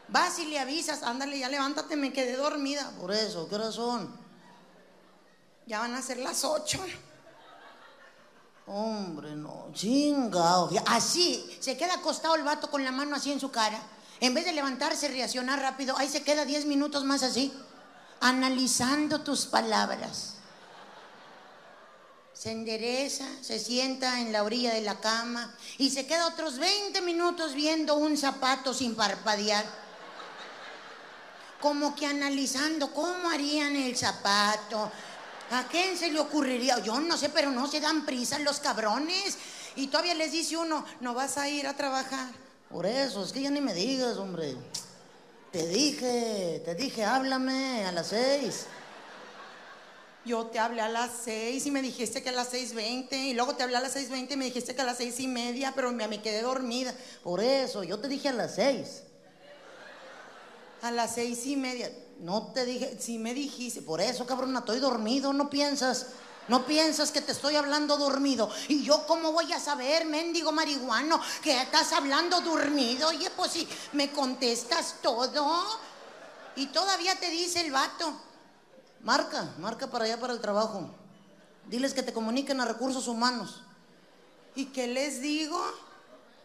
Vas 0.10 0.38
y 0.39 0.45
le 0.45 0.60
avisas, 0.60 1.04
ándale, 1.04 1.39
ya 1.39 1.49
levántate, 1.49 1.95
me 1.95 2.12
quedé 2.12 2.36
dormida. 2.36 2.91
Por 2.99 3.12
eso, 3.12 3.47
¿qué 3.47 3.56
horas 3.56 3.76
son? 3.76 4.16
Ya 5.66 5.80
van 5.80 5.95
a 5.95 6.01
ser 6.01 6.18
las 6.18 6.43
ocho. 6.43 6.84
Hombre, 8.68 9.36
no, 9.36 9.70
chingado. 9.74 10.70
Así, 10.88 11.58
se 11.60 11.78
queda 11.78 11.95
acostado 11.95 12.36
el 12.36 12.43
vato 12.43 12.70
con 12.70 12.84
la 12.84 12.91
mano 12.91 13.16
así 13.16 13.32
en 13.32 13.39
su 13.39 13.49
cara. 13.49 13.82
En 14.20 14.34
vez 14.34 14.45
de 14.45 14.54
levantarse, 14.54 15.08
reaccionar 15.08 15.60
rápido, 15.60 15.97
ahí 15.97 16.08
se 16.08 16.24
queda 16.24 16.45
10 16.45 16.66
minutos 16.66 17.04
más 17.04 17.24
así, 17.24 17.54
analizando 18.24 19.19
tus 19.19 19.45
palabras. 19.45 20.36
Se 22.34 22.51
endereza, 22.51 23.26
se 23.41 23.59
sienta 23.59 24.21
en 24.21 24.32
la 24.32 24.43
orilla 24.43 24.74
de 24.74 24.82
la 24.82 24.99
cama 25.01 25.53
y 25.78 25.89
se 25.89 26.07
queda 26.07 26.28
otros 26.28 26.57
20 26.57 27.01
minutos 27.01 27.53
viendo 27.53 27.95
un 27.95 28.17
zapato 28.17 28.74
sin 28.74 28.95
parpadear. 28.95 29.65
Como 31.59 31.93
que 31.95 32.05
analizando 32.05 32.93
cómo 32.93 33.30
harían 33.30 33.76
el 33.76 33.95
zapato. 33.97 34.89
¿A 35.51 35.67
quién 35.67 35.97
se 35.97 36.09
le 36.09 36.21
ocurriría? 36.21 36.80
Yo 36.80 36.99
no 37.01 37.17
sé, 37.17 37.28
pero 37.28 37.51
no 37.51 37.67
se 37.67 37.82
dan 37.82 38.05
prisa 38.05 38.39
los 38.39 38.59
cabrones. 38.59 39.38
Y 39.76 39.88
todavía 39.88 40.13
les 40.13 40.32
dice 40.32 40.55
uno, 40.55 40.86
no 41.01 41.13
vas 41.13 41.38
a 41.38 41.49
ir 41.49 41.67
a 41.67 41.76
trabajar. 41.76 42.32
Por 42.69 42.86
eso, 42.86 43.24
es 43.24 43.34
que 43.34 43.41
ya 43.41 43.49
ni 43.49 43.59
me 43.59 43.74
digas, 43.74 44.15
hombre. 44.17 44.55
Te 45.54 45.68
dije, 45.68 46.64
te 46.66 46.74
dije, 46.74 47.06
háblame 47.06 47.86
a 47.86 47.91
las 47.91 48.08
seis. 48.08 48.66
Yo 50.26 50.47
te 50.47 50.58
hablé 50.58 50.82
a 50.82 50.89
las 50.89 51.12
seis 51.26 51.68
y 51.68 51.70
me 51.70 51.84
dijiste 51.84 52.24
que 52.24 52.30
a 52.30 52.32
las 52.32 52.47
seis 52.47 52.74
veinte 52.74 53.16
y 53.16 53.36
luego 53.36 53.56
te 53.56 53.62
hablé 53.62 53.78
a 53.78 53.80
las 53.80 53.91
seis 53.91 54.10
veinte 54.10 54.34
y 54.34 54.38
me 54.38 54.45
dijiste 54.45 54.74
que 54.74 54.82
a 54.82 54.86
las 54.86 54.97
seis 54.97 55.20
y 55.20 55.28
media, 55.28 55.72
pero 55.76 55.91
me, 55.91 56.08
me 56.08 56.24
quedé 56.24 56.41
dormida. 56.41 56.91
Por 57.22 57.39
eso, 57.39 57.84
yo 57.84 57.99
te 57.99 58.08
dije 58.08 58.30
a 58.30 58.34
las 58.34 58.56
seis. 58.56 59.04
A 60.82 60.89
las 60.89 61.14
seis 61.14 61.45
y 61.45 61.56
media. 61.56 61.91
No 62.20 62.51
te 62.51 62.66
dije, 62.66 62.97
si 62.99 63.20
me 63.20 63.36
dijiste, 63.36 63.84
por 63.84 64.01
eso, 64.01 64.26
cabrón, 64.26 64.58
estoy 64.58 64.80
dormido, 64.80 65.34
no 65.34 65.51
piensas. 65.51 66.08
No 66.48 66.66
piensas 66.66 67.12
que 67.12 67.22
te 67.22 67.32
estoy 67.32 67.56
hablando 67.56 67.98
dormido. 67.98 68.50
Y 68.68 68.84
yo, 68.84 69.06
¿cómo 69.08 69.32
voy 69.32 69.52
a 69.54 69.60
saber, 69.60 70.06
mendigo 70.06 70.52
marihuano, 70.52 71.20
que 71.41 71.62
estás 71.62 71.94
hablando 71.94 72.41
dormido? 72.41 73.10
Oye, 73.10 73.30
pues 73.32 73.52
si 73.52 73.68
me 73.94 74.12
contestas 74.12 74.96
todo. 75.02 75.80
Y 76.56 76.68
todavía 76.68 77.18
te 77.20 77.30
dice 77.30 77.62
el 77.62 77.72
vato. 77.72 78.14
Marca, 79.02 79.54
marca 79.60 79.88
para 79.88 80.06
allá 80.06 80.20
para 80.20 80.34
el 80.34 80.41
trabajo. 80.41 80.89
Diles 81.68 81.94
que 81.94 82.04
te 82.04 82.14
comuniquen 82.14 82.60
a 82.60 82.66
recursos 82.66 83.08
humanos. 83.08 83.62
¿Y 84.56 84.66
qué 84.66 84.88
les 84.88 85.22
digo? 85.22 85.60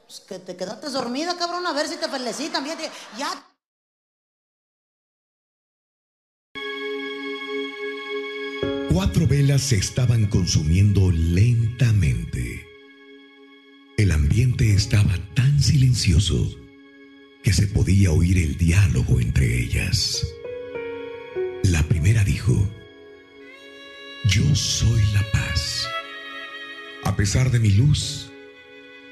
Pues 0.07 0.21
que 0.21 0.39
te 0.39 0.57
quedaste 0.57 0.89
dormida, 0.89 1.37
cabrón, 1.37 1.67
a 1.67 1.73
ver 1.73 1.89
si 1.89 1.97
te 1.97 2.09
felicitan. 2.09 2.65
Ya 3.17 3.29
Cuatro 8.99 9.29
velas 9.29 9.63
se 9.63 9.77
estaban 9.77 10.27
consumiendo 10.27 11.13
lentamente. 11.13 12.67
El 13.97 14.11
ambiente 14.11 14.75
estaba 14.75 15.17
tan 15.35 15.63
silencioso 15.63 16.59
que 17.45 17.53
se 17.53 17.69
podía 17.69 18.11
oír 18.11 18.39
el 18.39 18.57
diálogo 18.57 19.21
entre 19.21 19.63
ellas. 19.63 20.27
La 21.63 21.85
primera 21.85 22.25
dijo, 22.25 22.69
Yo 24.25 24.53
soy 24.57 25.01
la 25.15 25.25
paz. 25.31 25.87
A 27.05 27.15
pesar 27.15 27.53
de 27.53 27.61
mi 27.61 27.71
luz, 27.71 28.33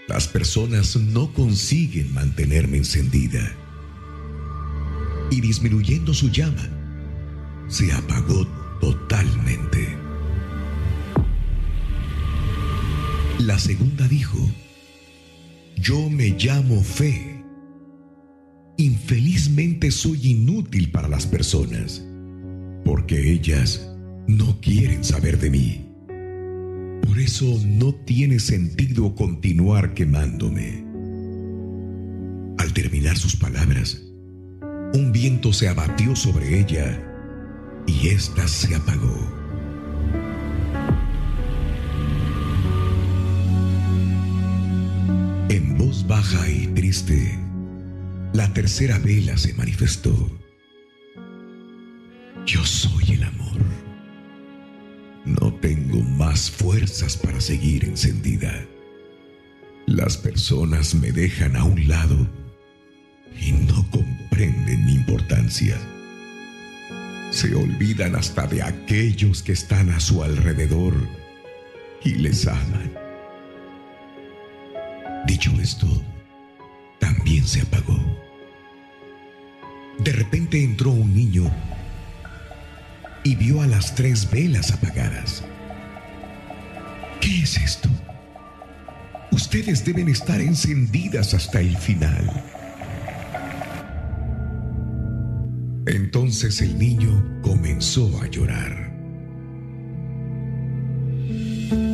las 0.09 0.27
personas 0.27 0.97
no 0.97 1.33
consiguen 1.33 2.13
mantenerme 2.13 2.79
encendida. 2.79 3.57
Y 5.31 5.41
disminuyendo 5.41 6.13
su 6.13 6.29
llama, 6.29 6.69
se 7.69 7.93
apagó 7.93 8.66
totalmente. 8.87 9.99
La 13.41 13.59
segunda 13.59 14.07
dijo, 14.07 14.39
yo 15.77 16.09
me 16.09 16.37
llamo 16.39 16.81
fe. 16.83 17.43
Infelizmente 18.77 19.91
soy 19.91 20.29
inútil 20.29 20.93
para 20.93 21.09
las 21.09 21.27
personas, 21.27 22.05
porque 22.85 23.33
ellas 23.33 23.91
no 24.29 24.61
quieren 24.61 25.03
saber 25.03 25.41
de 25.41 25.51
mí. 25.51 25.85
Por 27.03 27.19
eso 27.19 27.61
no 27.67 27.93
tiene 27.93 28.39
sentido 28.39 29.17
continuar 29.17 29.95
quemándome. 29.95 30.85
Al 32.59 32.73
terminar 32.73 33.19
sus 33.19 33.35
palabras, 33.35 34.01
un 34.95 35.11
viento 35.13 35.53
se 35.53 35.69
abatió 35.69 36.15
sobre 36.15 36.61
ella 36.61 37.06
y 37.87 38.09
ésta 38.09 38.47
se 38.49 38.75
apagó. 38.75 39.19
En 45.49 45.79
voz 45.79 46.07
baja 46.07 46.49
y 46.49 46.67
triste, 46.69 47.39
la 48.33 48.53
tercera 48.53 48.99
vela 48.99 49.37
se 49.37 49.55
manifestó. 49.55 50.15
Yo 52.45 52.65
soy 52.65 53.15
el 53.15 53.25
amor. 53.25 53.61
No 55.25 55.53
tengo 55.55 56.01
más 56.03 56.51
fuerzas 56.51 57.17
para 57.17 57.41
seguir 57.41 57.85
encendida. 57.85 58.67
Las 59.87 60.17
personas 60.17 60.95
me 60.95 61.13
dejan 61.13 61.57
a 61.57 61.65
un 61.65 61.89
lado 61.89 62.29
y 63.41 63.53
no 63.53 63.89
comprenden 63.91 64.85
mi 64.85 64.95
importancia. 64.95 65.77
Se 67.37 67.55
olvidan 67.55 68.15
hasta 68.15 68.47
de 68.47 68.63
aquellos 68.63 69.43
que 69.43 69.53
están 69.53 69.91
a 69.91 70.01
su 70.01 70.23
alrededor 70.23 70.95
y 72.03 72.15
les 72.15 72.47
aman. 72.47 72.91
Dicho 75.27 75.53
esto, 75.61 75.87
también 76.99 77.45
se 77.45 77.61
apagó. 77.61 78.01
De 79.99 80.13
repente 80.13 80.65
entró 80.65 80.93
un 80.93 81.15
niño 81.15 81.53
y 83.23 83.35
vio 83.35 83.61
a 83.61 83.67
las 83.67 83.95
tres 83.95 84.31
velas 84.31 84.73
apagadas. 84.73 85.45
¿Qué 87.21 87.43
es 87.43 87.59
esto? 87.59 87.91
Ustedes 89.31 89.85
deben 89.85 90.09
estar 90.09 90.41
encendidas 90.41 91.35
hasta 91.35 91.61
el 91.61 91.77
final. 91.77 92.56
Entonces 95.87 96.61
el 96.61 96.77
niño 96.79 97.41
comenzó 97.43 98.21
a 98.21 98.27
llorar. 98.27 98.93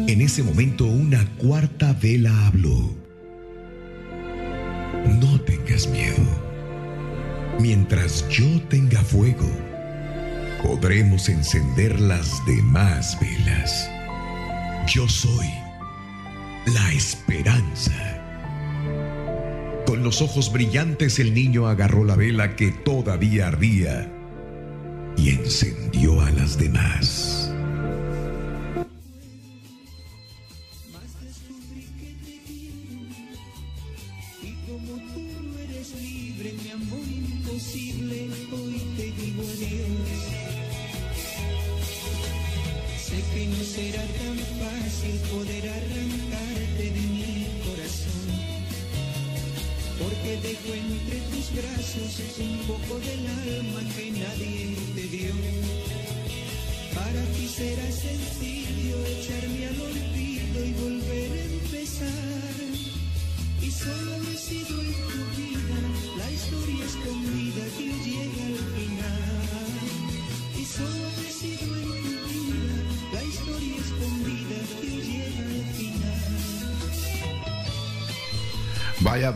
En 0.09 0.21
ese 0.21 0.43
momento 0.43 0.87
una 0.87 1.27
cuarta 1.37 1.93
vela 1.93 2.47
habló. 2.47 2.95
No 5.21 5.41
tengas 5.43 5.87
miedo. 5.89 6.25
Mientras 7.61 8.27
yo 8.31 8.61
tenga 8.69 9.03
fuego, 9.03 9.49
podremos 10.63 11.29
encender 11.29 12.01
las 12.01 12.45
demás 12.47 13.19
velas. 13.21 13.91
Yo 14.87 15.07
soy 15.07 15.49
la 16.67 16.93
esperanza. 16.93 17.93
Con 19.93 20.03
los 20.03 20.23
ojos 20.23 20.51
brillantes 20.51 21.19
el 21.19 21.35
niño 21.35 21.69
agarró 21.69 22.03
la 22.03 22.17
vela 22.17 22.57
que 22.57 22.71
todavía 22.71 23.49
ardía 23.49 24.11
y 25.19 25.29
encendió 25.29 26.19
a 26.23 26.31
las 26.31 26.57
demás. 26.57 27.42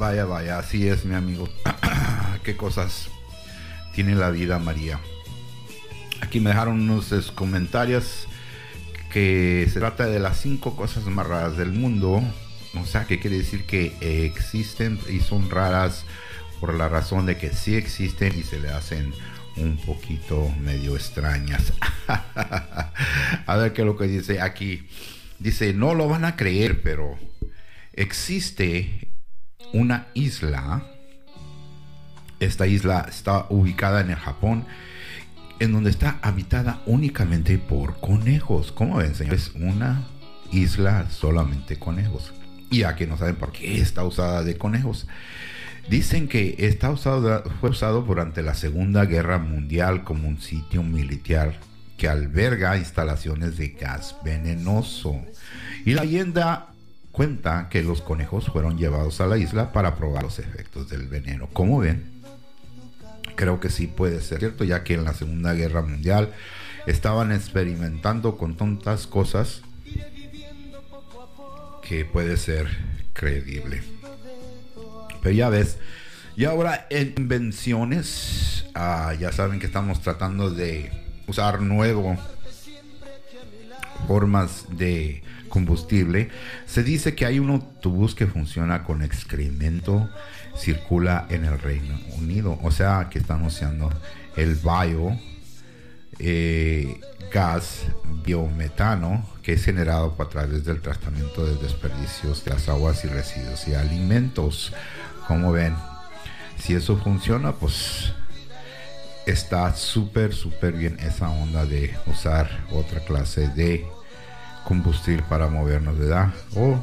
Vaya, 0.07 0.25
vaya, 0.25 0.59
así 0.61 0.87
es 0.87 1.05
mi 1.05 1.17
amigo. 1.17 1.49
Qué 2.45 2.57
cosas 2.57 3.09
tiene 3.93 4.15
la 4.15 4.31
vida 4.31 4.61
María. 4.61 5.01
Aquí 6.21 6.39
me 6.39 6.51
dejaron 6.51 6.89
unos 6.89 7.33
comentarios 7.33 8.29
que 9.13 9.69
se 9.69 9.81
trata 9.81 10.07
de 10.07 10.21
las 10.21 10.41
cinco 10.41 10.77
cosas 10.77 11.07
más 11.07 11.27
raras 11.27 11.57
del 11.57 11.73
mundo. 11.73 12.23
O 12.81 12.87
sea, 12.87 13.07
que 13.07 13.19
quiere 13.19 13.39
decir 13.39 13.67
que 13.67 13.97
existen 14.25 15.01
y 15.11 15.19
son 15.19 15.51
raras 15.51 16.05
por 16.61 16.73
la 16.75 16.89
razón 16.89 17.27
de 17.27 17.37
que 17.37 17.53
sí 17.53 17.75
existen 17.75 18.39
y 18.39 18.45
se 18.45 18.61
le 18.61 18.69
hacen 18.69 19.13
un 19.57 19.77
poquito 19.77 20.49
medio 20.61 20.95
extrañas. 20.95 21.73
a 22.07 23.57
ver 23.57 23.73
qué 23.73 23.83
es 23.83 23.87
lo 23.87 23.97
que 23.97 24.07
dice 24.07 24.41
aquí. 24.41 24.87
Dice, 25.41 25.75
no 25.75 25.97
lo 25.97 26.09
van 26.09 26.25
a 26.25 26.37
creer, 26.37 26.81
pero 26.81 27.19
existe 27.93 28.96
una 29.77 30.07
isla. 30.15 30.83
Esta 32.41 32.67
isla 32.67 33.07
está 33.09 33.47
ubicada 33.51 34.01
en 34.01 34.11
el 34.11 34.17
Japón, 34.17 34.65
en 35.59 35.73
donde 35.73 35.91
está 35.91 36.19
habitada 36.23 36.81
únicamente 36.87 37.59
por 37.59 38.01
conejos. 38.01 38.73
¿Cómo 38.73 38.97
ven, 38.97 39.15
señores? 39.15 39.53
Una 39.55 40.07
isla 40.51 41.11
solamente 41.11 41.79
conejos. 41.79 42.33
Y 42.71 42.83
aquí 42.83 43.07
no 43.07 43.17
saben 43.17 43.37
por 43.37 43.53
qué 43.53 43.81
está 43.81 44.05
usada 44.05 44.43
de 44.43 44.57
conejos. 44.57 45.07
Dicen 45.91 46.27
que 46.27 46.57
está 46.59 46.91
usado, 46.91 47.45
fue 47.61 47.71
usado 47.71 48.03
durante 48.03 48.43
la 48.43 48.55
Segunda 48.55 49.05
Guerra 49.05 49.39
Mundial 49.39 50.05
como 50.05 50.27
un 50.27 50.41
sitio 50.41 50.83
militar 50.83 51.61
que 51.97 52.09
alberga 52.09 52.77
instalaciones 52.77 53.57
de 53.57 53.69
gas 53.69 54.17
venenoso. 54.25 55.23
Y 55.85 55.93
la 55.93 56.03
leyenda 56.03 56.71
cuenta 57.17 57.71
que 57.71 57.83
los 57.83 58.03
conejos 58.03 58.49
fueron 58.49 58.77
llevados 58.77 59.23
a 59.23 59.27
la 59.27 59.39
isla 59.39 59.73
para 59.73 59.97
probar 59.97 60.23
los 60.25 60.39
efectos 60.39 60.91
del 60.91 61.09
veneno. 61.09 61.49
¿Cómo 61.51 61.79
ven? 61.79 62.13
Creo 63.37 63.59
que 63.59 63.71
sí 63.71 63.87
puede 63.87 64.21
ser 64.21 64.41
cierto, 64.41 64.65
ya 64.65 64.85
que 64.85 64.93
en 64.93 65.05
la 65.05 65.15
Segunda 65.15 65.55
Guerra 65.55 65.81
Mundial 65.81 66.35
estaban 66.87 67.33
experimentando 67.33 68.37
con 68.37 68.59
tantas 68.59 69.07
cosas 69.07 69.63
que 71.81 72.05
puede 72.05 72.37
ser 72.37 72.69
creíble. 73.15 73.83
Pero 75.23 75.35
ya 75.35 75.49
ves, 75.49 75.79
y 76.37 76.45
ahora 76.45 76.87
en 76.91 77.15
invenciones, 77.17 78.67
ah, 78.75 79.15
ya 79.19 79.33
saben 79.33 79.59
que 79.59 79.65
estamos 79.65 80.03
tratando 80.03 80.51
de 80.51 80.91
usar 81.27 81.63
nuevo 81.63 82.19
formas 84.07 84.67
de 84.69 85.23
combustible. 85.47 86.31
Se 86.67 86.83
dice 86.83 87.15
que 87.15 87.27
hay 87.27 87.39
un 87.39 87.51
autobús 87.51 88.15
que 88.15 88.27
funciona 88.27 88.85
con 88.85 89.03
excremento, 89.03 90.09
circula 90.57 91.27
en 91.31 91.45
el 91.45 91.59
Reino 91.59 91.99
Unido. 92.19 92.59
O 92.63 92.71
sea, 92.71 93.09
que 93.11 93.19
están 93.19 93.43
usando 93.45 93.91
el 94.37 94.55
bio 94.55 95.19
eh, 96.19 97.01
gas 97.33 97.83
biometano 98.25 99.27
que 99.43 99.53
es 99.53 99.65
generado 99.65 100.17
a 100.19 100.29
través 100.29 100.65
del 100.65 100.81
tratamiento 100.81 101.45
de 101.45 101.63
desperdicios 101.63 102.45
de 102.45 102.53
las 102.53 102.69
aguas 102.69 103.05
y 103.05 103.09
residuos 103.09 103.69
y 103.69 103.75
alimentos. 103.75 104.73
Como 105.29 105.53
ven, 105.53 105.75
si 106.59 106.75
eso 106.75 106.97
funciona, 106.97 107.53
pues 107.53 108.13
está 109.27 109.75
súper, 109.75 110.33
súper 110.33 110.73
bien 110.73 110.99
esa 111.01 111.29
onda 111.29 111.65
de 111.65 111.95
usar 112.07 112.65
otra 112.73 113.01
clase 113.01 113.49
de 113.49 113.87
combustible 114.67 115.23
para 115.29 115.47
movernos, 115.47 115.97
¿verdad? 115.97 116.35
O 116.57 116.83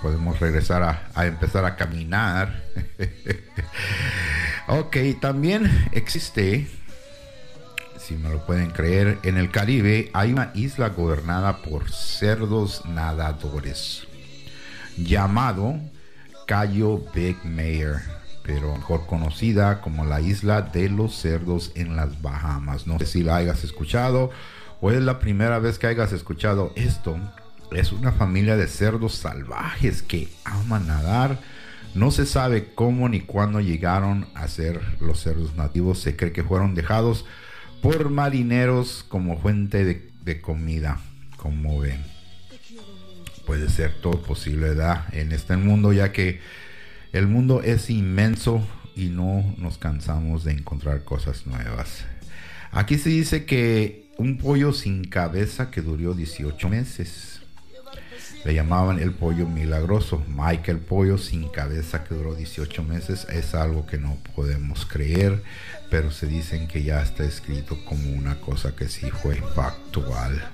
podemos 0.00 0.38
regresar 0.38 0.82
a, 1.14 1.26
empezar 1.26 1.64
a 1.64 1.74
caminar. 1.74 2.62
ok, 4.68 4.96
también 5.20 5.88
existe, 5.90 6.68
si 7.98 8.14
me 8.14 8.30
lo 8.30 8.46
pueden 8.46 8.70
creer, 8.70 9.18
en 9.24 9.36
el 9.36 9.50
Caribe 9.50 10.10
hay 10.14 10.32
una 10.32 10.52
isla 10.54 10.90
gobernada 10.90 11.58
por 11.58 11.90
cerdos 11.90 12.84
nadadores 12.86 14.06
llamado 14.96 15.74
Cayo 16.46 17.02
Big 17.12 17.36
Mayor, 17.44 18.00
pero 18.44 18.76
mejor 18.76 19.06
conocida 19.06 19.80
como 19.80 20.04
la 20.04 20.20
isla 20.20 20.62
de 20.62 20.88
los 20.88 21.16
cerdos 21.16 21.72
en 21.74 21.96
las 21.96 22.22
Bahamas. 22.22 22.86
No 22.86 22.98
sé 23.00 23.06
si 23.06 23.22
la 23.24 23.36
hayas 23.36 23.64
escuchado 23.64 24.30
o 24.80 24.90
es 24.90 25.02
la 25.02 25.18
primera 25.18 25.58
vez 25.58 25.78
que 25.78 25.86
hayas 25.86 26.12
escuchado 26.12 26.72
esto. 26.76 27.18
Es 27.72 27.92
una 27.92 28.12
familia 28.12 28.56
de 28.56 28.66
cerdos 28.66 29.14
salvajes 29.14 30.02
que 30.02 30.28
aman 30.44 30.86
nadar. 30.86 31.38
No 31.94 32.10
se 32.10 32.26
sabe 32.26 32.72
cómo 32.74 33.08
ni 33.08 33.20
cuándo 33.20 33.60
llegaron 33.60 34.26
a 34.34 34.48
ser 34.48 34.80
los 35.00 35.20
cerdos 35.20 35.56
nativos. 35.56 35.98
Se 35.98 36.16
cree 36.16 36.32
que 36.32 36.44
fueron 36.44 36.74
dejados 36.74 37.24
por 37.82 38.10
marineros 38.10 39.04
como 39.08 39.38
fuente 39.38 39.84
de, 39.84 40.40
comida, 40.42 41.00
como 41.38 41.80
ven 41.80 42.04
puede 43.46 43.70
ser 43.70 43.94
todo 44.02 44.20
posible 44.20 44.74
en 45.12 45.32
este 45.32 45.56
mundo, 45.56 45.94
ya 45.94 46.12
que 46.12 46.38
el 47.14 47.26
mundo 47.26 47.62
es 47.62 47.88
inmenso 47.88 48.62
y 48.94 49.06
no 49.06 49.54
nos 49.56 49.78
cansamos 49.78 50.44
de 50.44 50.52
encontrar 50.52 51.02
cosas 51.04 51.46
nuevas. 51.46 52.04
Aquí 52.72 52.98
se 52.98 53.08
dice 53.08 53.46
que 53.46 54.07
un 54.18 54.36
pollo 54.36 54.72
sin 54.72 55.04
cabeza 55.04 55.70
que 55.70 55.80
duró 55.80 56.12
18 56.12 56.68
meses. 56.68 57.40
Le 58.44 58.52
llamaban 58.52 58.98
el 58.98 59.12
pollo 59.12 59.46
milagroso. 59.46 60.22
Michael 60.28 60.78
Pollo 60.78 61.18
sin 61.18 61.48
cabeza 61.48 62.02
que 62.02 62.14
duró 62.14 62.34
18 62.34 62.82
meses. 62.82 63.26
Es 63.30 63.54
algo 63.54 63.86
que 63.86 63.98
no 63.98 64.16
podemos 64.34 64.86
creer, 64.86 65.42
pero 65.88 66.10
se 66.10 66.26
dicen 66.26 66.66
que 66.66 66.82
ya 66.82 67.00
está 67.00 67.24
escrito 67.24 67.78
como 67.84 68.10
una 68.10 68.40
cosa 68.40 68.74
que 68.74 68.88
sí 68.88 69.08
fue 69.10 69.36
factual. 69.36 70.50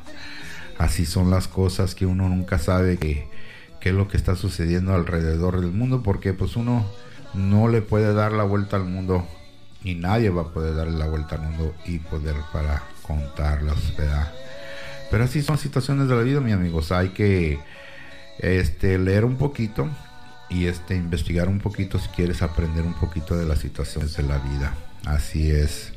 Así 0.76 1.06
son 1.06 1.30
las 1.30 1.48
cosas 1.48 1.94
que 1.94 2.04
uno 2.04 2.28
nunca 2.28 2.58
sabe 2.58 2.98
qué 2.98 3.28
es 3.80 3.94
lo 3.94 4.08
que 4.08 4.18
está 4.18 4.36
sucediendo 4.36 4.94
alrededor 4.94 5.60
del 5.60 5.72
mundo, 5.72 6.02
porque 6.02 6.34
pues 6.34 6.56
uno 6.56 6.86
no 7.32 7.68
le 7.68 7.80
puede 7.80 8.12
dar 8.12 8.32
la 8.32 8.44
vuelta 8.44 8.76
al 8.76 8.84
mundo 8.84 9.26
y 9.82 9.94
nadie 9.94 10.30
va 10.30 10.42
a 10.42 10.52
poder 10.52 10.74
darle 10.74 10.98
la 10.98 11.06
vuelta 11.06 11.36
al 11.36 11.42
mundo 11.42 11.74
y 11.86 11.98
poder 11.98 12.36
para 12.52 12.82
contarlas, 13.06 13.96
¿verdad? 13.96 14.32
Pero 15.10 15.24
así 15.24 15.42
son 15.42 15.58
situaciones 15.58 16.08
de 16.08 16.16
la 16.16 16.22
vida, 16.22 16.40
mi 16.40 16.52
amigos. 16.52 16.90
Hay 16.92 17.10
que 17.10 17.58
este, 18.38 18.98
leer 18.98 19.24
un 19.24 19.36
poquito 19.36 19.88
y 20.48 20.66
este, 20.66 20.96
investigar 20.96 21.48
un 21.48 21.58
poquito 21.58 21.98
si 21.98 22.08
quieres 22.08 22.42
aprender 22.42 22.84
un 22.84 22.94
poquito 22.94 23.36
de 23.36 23.46
las 23.46 23.60
situaciones 23.60 24.16
de 24.16 24.22
la 24.24 24.38
vida. 24.38 24.74
Así 25.06 25.50
es. 25.50 25.92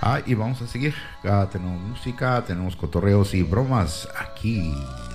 Ah, 0.00 0.20
y 0.24 0.34
vamos 0.34 0.62
a 0.62 0.66
seguir. 0.66 0.94
Ah, 1.24 1.48
tenemos 1.50 1.80
música, 1.80 2.44
tenemos 2.46 2.76
cotorreos 2.76 3.34
y 3.34 3.42
bromas 3.42 4.08
aquí, 4.18 4.74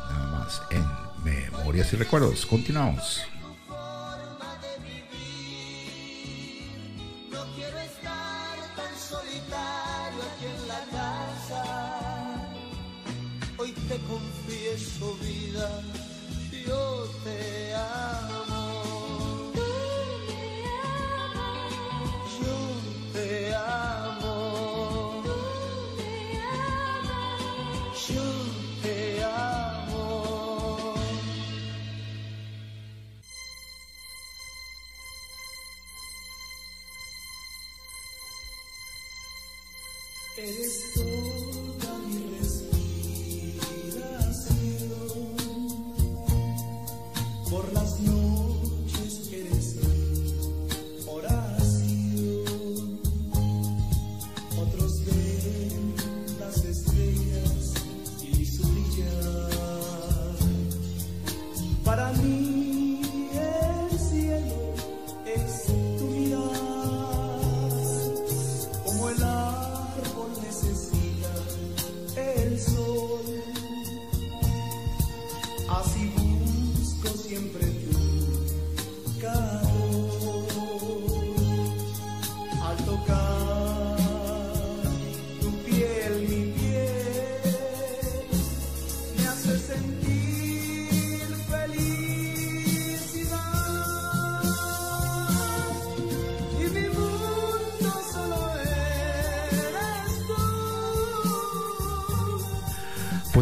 nada 0.10 0.40
más 0.40 0.62
en 0.72 0.84
Memorias 1.24 1.94
y 1.94 1.96
Recuerdos. 1.96 2.46
Continuamos. 2.46 3.31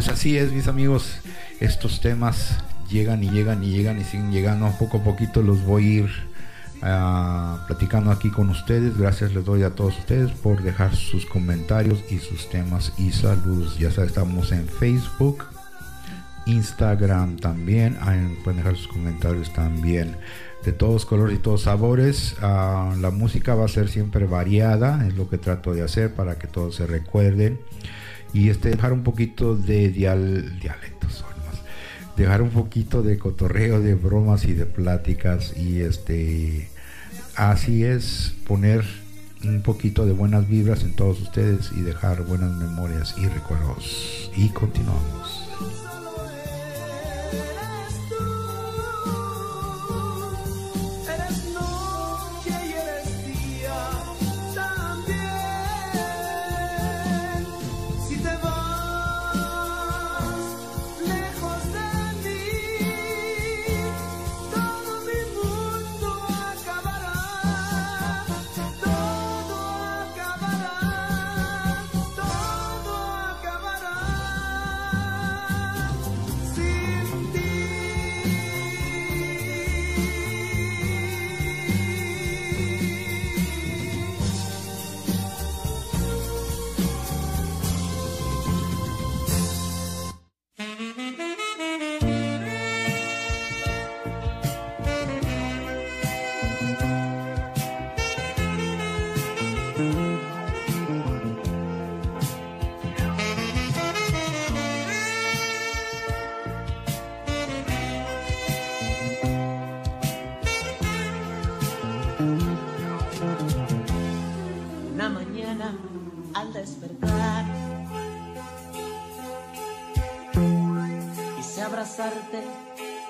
Así 0.10 0.38
es, 0.38 0.52
mis 0.52 0.68
amigos. 0.68 1.20
Estos 1.60 2.02
temas 2.02 2.58
llegan 2.90 3.24
y 3.24 3.30
llegan 3.30 3.64
y 3.64 3.72
llegan 3.72 4.00
y 4.00 4.04
siguen 4.04 4.32
llegando. 4.32 4.72
Poco 4.80 4.98
a 4.98 5.04
poquito 5.04 5.42
los 5.42 5.64
voy 5.64 5.84
a 5.84 5.90
ir 5.90 6.10
ah, 6.82 7.64
platicando 7.68 8.12
aquí 8.12 8.30
con 8.30 8.50
ustedes. 8.50 8.98
Gracias 8.98 9.34
les 9.34 9.46
doy 9.46 9.64
a 9.64 9.72
todos 9.72 9.98
ustedes 9.98 10.32
por 10.32 10.62
dejar 10.62 10.96
sus 10.96 11.26
comentarios 11.26 12.04
y 12.10 12.20
sus 12.20 12.50
temas 12.50 12.94
y 12.98 13.12
saludos. 13.12 13.78
Ya 13.78 13.92
sabes, 13.92 14.10
estamos 14.10 14.52
en 14.52 14.68
Facebook, 14.68 15.46
Instagram 16.46 17.38
también. 17.38 17.98
Pueden 18.44 18.58
dejar 18.58 18.76
sus 18.76 18.88
comentarios 18.88 19.54
también. 19.54 20.16
De 20.66 20.74
todos 20.74 21.06
colores 21.06 21.38
y 21.38 21.42
todos 21.42 21.62
sabores. 21.62 22.36
Ah, 22.42 22.94
la 23.00 23.12
música 23.12 23.56
va 23.56 23.66
a 23.66 23.70
ser 23.70 23.90
siempre 23.90 24.26
variada. 24.26 25.08
Es 25.08 25.16
lo 25.16 25.30
que 25.30 25.38
trato 25.38 25.74
de 25.74 25.84
hacer 25.84 26.14
para 26.14 26.38
que 26.38 26.48
todos 26.48 26.76
se 26.76 26.88
recuerden 26.88 27.60
y 28.34 28.50
este 28.50 28.70
dejar 28.70 28.94
un 28.94 29.04
poquito 29.04 29.56
de 29.56 29.90
dial, 29.90 30.60
dialectos 30.60 31.26
dejar 32.20 32.42
un 32.42 32.50
poquito 32.50 33.02
de 33.02 33.18
cotorreo 33.18 33.80
de 33.80 33.96
bromas 33.96 34.44
y 34.44 34.54
de 34.54 34.66
pláticas 34.66 35.56
y 35.56 35.80
este 35.80 36.70
así 37.36 37.86
es 37.86 38.36
poner 38.46 38.84
un 39.46 39.62
poquito 39.62 40.06
de 40.06 40.12
buenas 40.12 40.50
vibras 40.50 40.84
en 40.84 40.96
todos 40.98 41.22
ustedes 41.22 41.72
y 41.72 41.80
dejar 41.80 42.24
buenas 42.24 42.52
memorias 42.58 43.16
y 43.18 43.26
recuerdos. 43.26 44.30
Y 44.36 44.50
continuamos 44.50 45.29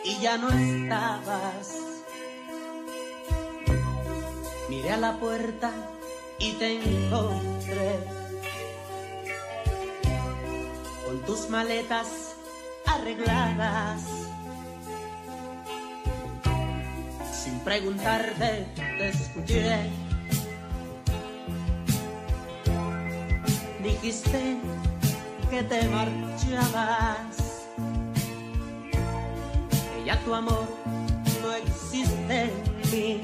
y 0.03 0.19
ya 0.21 0.37
no 0.37 0.47
estabas. 0.49 1.75
Miré 4.69 4.91
a 4.91 4.97
la 4.97 5.17
puerta 5.17 5.71
y 6.37 6.51
te 6.53 6.75
encontré 6.75 7.95
con 11.03 11.19
tus 11.25 11.49
maletas 11.49 12.35
arregladas. 12.85 14.03
Sin 17.33 17.59
preguntarte, 17.61 18.67
te 18.75 19.09
escuché. 19.09 19.89
Dijiste 23.81 24.57
que 25.49 25.63
te 25.63 25.87
marchabas 25.87 27.28
ya 30.09 30.17
tu 30.25 30.33
amor 30.33 30.67
no 31.43 31.53
existe 31.53 32.41
en 32.45 32.51
mí. 32.91 33.21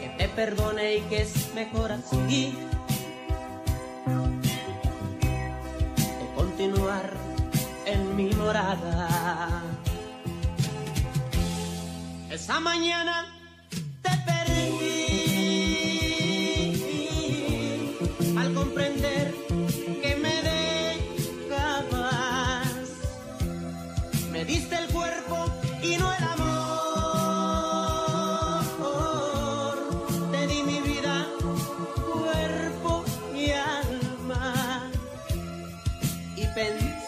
Que 0.00 0.08
te 0.18 0.28
perdone 0.30 0.96
y 0.96 1.00
que 1.02 1.22
es 1.22 1.54
mejor 1.54 1.92
así. 1.92 2.56
De 6.18 6.26
continuar 6.34 7.08
en 7.86 8.16
mi 8.16 8.32
morada. 8.32 9.62
Esa 12.30 12.58
mañana 12.58 13.26
te 14.02 14.10
perdí 14.26 15.04
al 18.36 18.54
comprender 18.54 19.03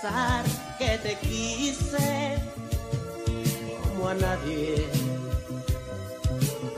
pensar 0.07 0.45
que 0.79 0.99
te 0.99 1.15
quise 1.19 2.39
como 3.83 4.09
a 4.09 4.15
nadie. 4.15 4.87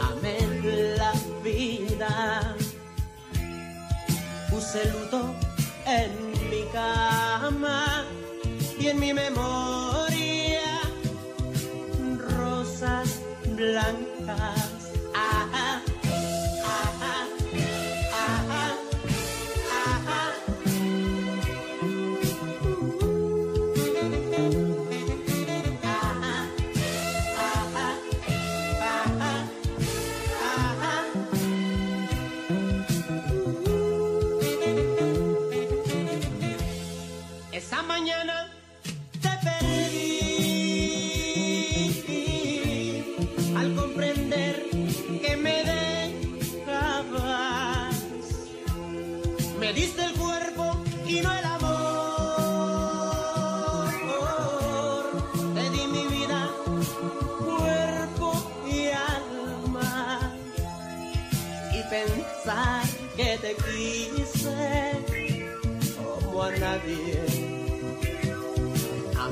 Amé 0.01 0.39
la 0.97 1.12
vida. 1.43 2.57
Puse 4.51 4.85
luto 4.91 5.35
en 5.87 6.11
mi 6.51 6.64
cama 6.72 8.05
y 8.79 8.89
en 8.89 9.01
mi 9.01 9.12
memoria 9.12 10.81
rosas 12.18 13.20
blancas. 13.57 14.57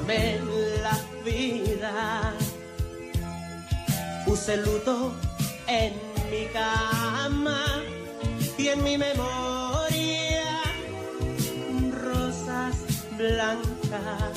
Amé 0.07 0.39
la 0.85 0.97
vida. 1.25 2.33
Puse 4.25 4.57
luto 4.59 5.13
en 5.67 5.95
mi 6.31 6.47
cama 6.53 7.83
y 8.57 8.69
en 8.69 8.85
mi 8.85 8.97
memoria 8.97 10.63
rosas 11.91 12.77
blancas. 13.19 14.36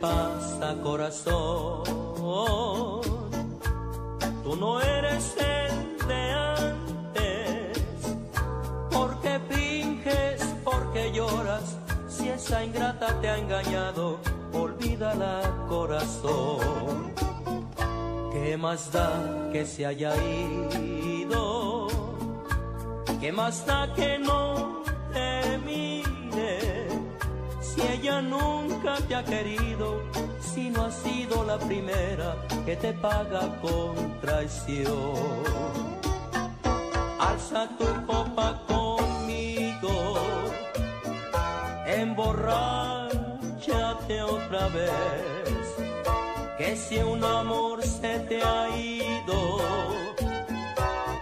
Pasa, 0.00 0.76
corazón? 0.82 1.82
Tú 4.42 4.56
no 4.56 4.80
eres 4.80 5.36
el 5.36 6.08
de 6.08 6.32
antes. 6.32 7.78
¿Por 8.90 9.20
qué 9.20 9.38
finges? 9.50 10.42
¿Por 10.64 10.92
qué 10.92 11.12
lloras? 11.12 11.76
Si 12.08 12.28
esa 12.28 12.64
ingrata 12.64 13.20
te 13.20 13.28
ha 13.28 13.38
engañado, 13.38 14.18
olvídala, 14.52 15.42
corazón. 15.68 17.12
¿Qué 18.32 18.56
más 18.56 18.90
da 18.92 19.50
que 19.52 19.66
se 19.66 19.86
haya 19.86 20.14
ido? 20.16 21.88
¿Qué 23.20 23.32
más 23.32 23.66
da 23.66 23.92
que 23.94 24.18
no 24.18 24.57
te 32.80 32.92
paga 32.92 33.48
con 33.60 34.20
traición. 34.20 35.42
Alza 37.18 37.68
tu 37.78 37.86
copa 38.06 38.62
conmigo, 38.68 40.14
emborráchate 41.86 44.22
otra 44.22 44.68
vez, 44.68 45.74
que 46.56 46.76
si 46.76 46.98
un 46.98 47.24
amor 47.24 47.82
se 47.82 48.20
te 48.20 48.40
ha 48.42 48.68
ido, 48.76 49.58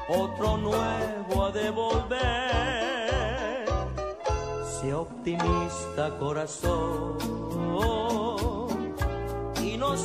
otro 0.09 0.59
nuevo 0.59 1.45
a 1.45 1.53
devolver. 1.53 2.27
Sea 4.81 4.99
optimista 4.99 6.11
corazón 6.19 7.17
y 9.63 9.79
no 9.79 9.97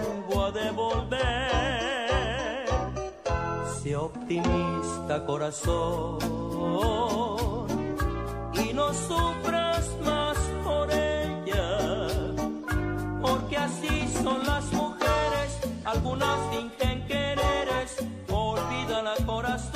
vuelvo 0.00 0.44
a 0.44 0.52
devolver. 0.52 1.18
Sé 3.82 3.96
optimista 3.96 5.24
corazón 5.24 6.18
y 8.54 8.72
no 8.72 8.92
sufras 8.92 9.90
más 10.04 10.36
por 10.64 10.90
ella, 10.90 12.08
porque 13.22 13.56
así 13.56 14.08
son 14.22 14.44
las 14.46 14.72
mujeres, 14.72 15.58
algunas 15.84 16.38
fingen 16.50 17.06
quereres, 17.06 17.96
olvidan 18.30 19.06
al 19.06 19.24
corazón, 19.26 19.74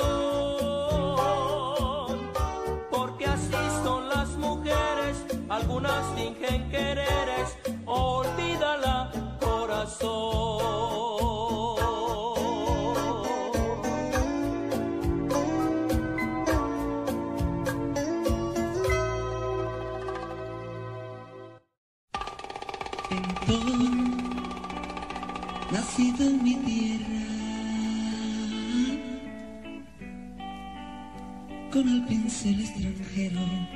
porque 2.91 3.25
así 3.25 3.57
son 3.83 4.09
las 4.09 4.29
mujeres, 4.37 5.25
algunas 5.49 6.05
fingen 6.15 6.69
quereres. 6.69 7.22
head 33.13 33.37
on. 33.37 33.72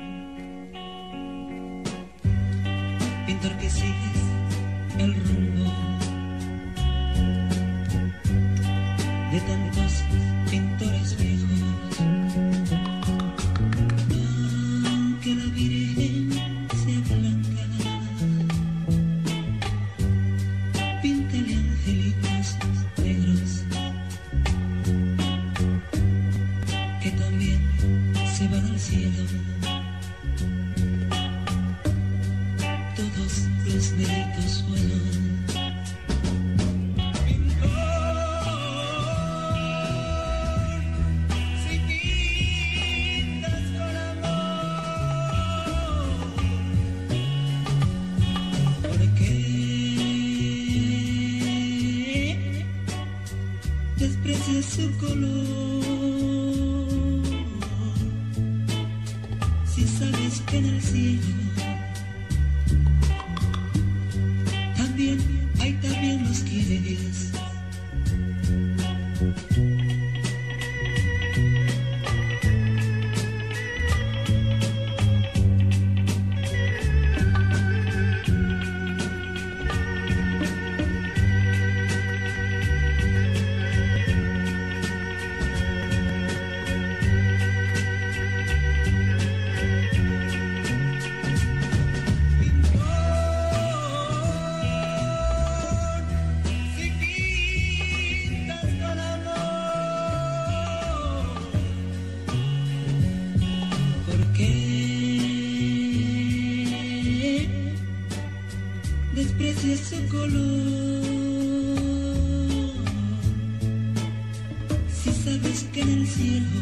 sabes 115.28 115.66
que 115.72 115.82
en 115.82 115.88
el 115.90 116.06
cielo 116.06 116.60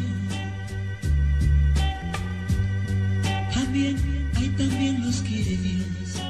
también 3.53 3.95
hay 4.35 4.49
también 4.49 5.05
los 5.05 5.21
quiere 5.21 5.55
Dios, 5.57 6.21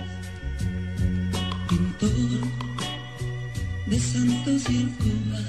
pintor 1.68 2.12
de 3.88 4.00
santos 4.00 4.70
y 4.70 4.78
el 4.78 4.84
alcobas. 4.84 5.46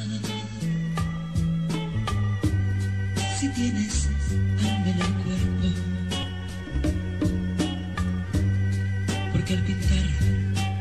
Si 3.39 3.49
tienes 3.51 4.09
hambre 4.62 4.93
en 4.93 5.01
el 5.01 5.14
cuerpo, 5.24 5.68
porque 9.32 9.55
al 9.55 9.62
pintar 9.64 10.07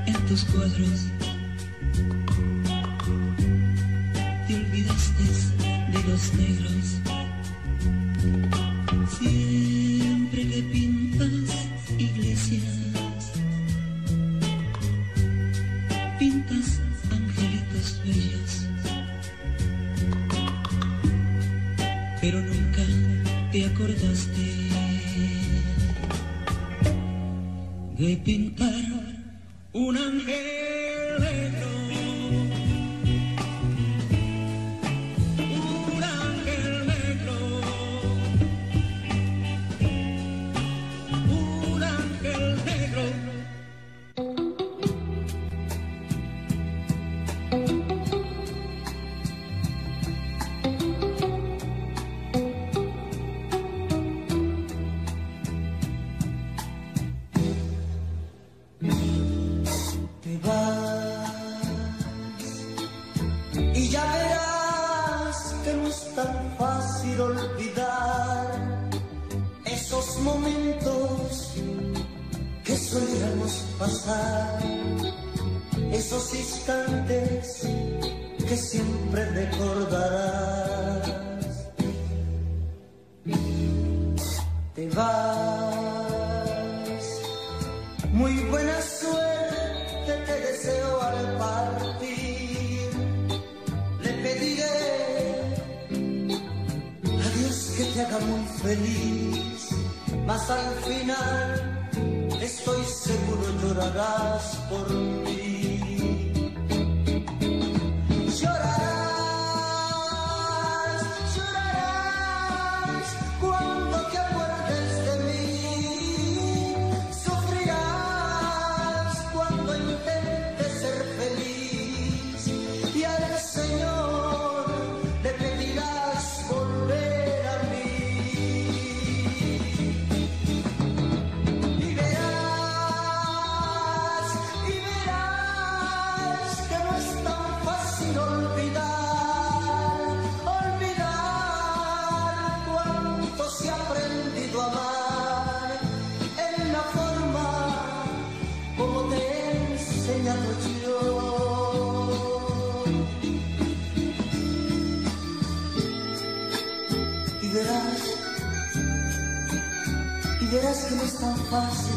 en 0.05 0.25
tus 0.27 0.43
cuadros 0.45 1.26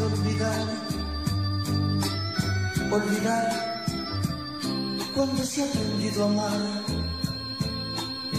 olvidar, 0.03 0.67
olvidar 2.91 3.71
cuando 5.15 5.43
se 5.45 5.63
ha 5.63 5.67
aprendido 5.67 6.25
a 6.25 6.27
amar 6.27 6.61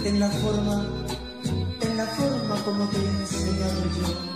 en 0.04 0.20
la 0.20 0.30
forma, 0.30 0.86
en 1.82 1.98
la 1.98 2.06
forma 2.06 2.56
como 2.66 2.86
te 2.90 2.98
he 2.98 3.08
enseñado 3.08 3.82
yo. 3.98 4.32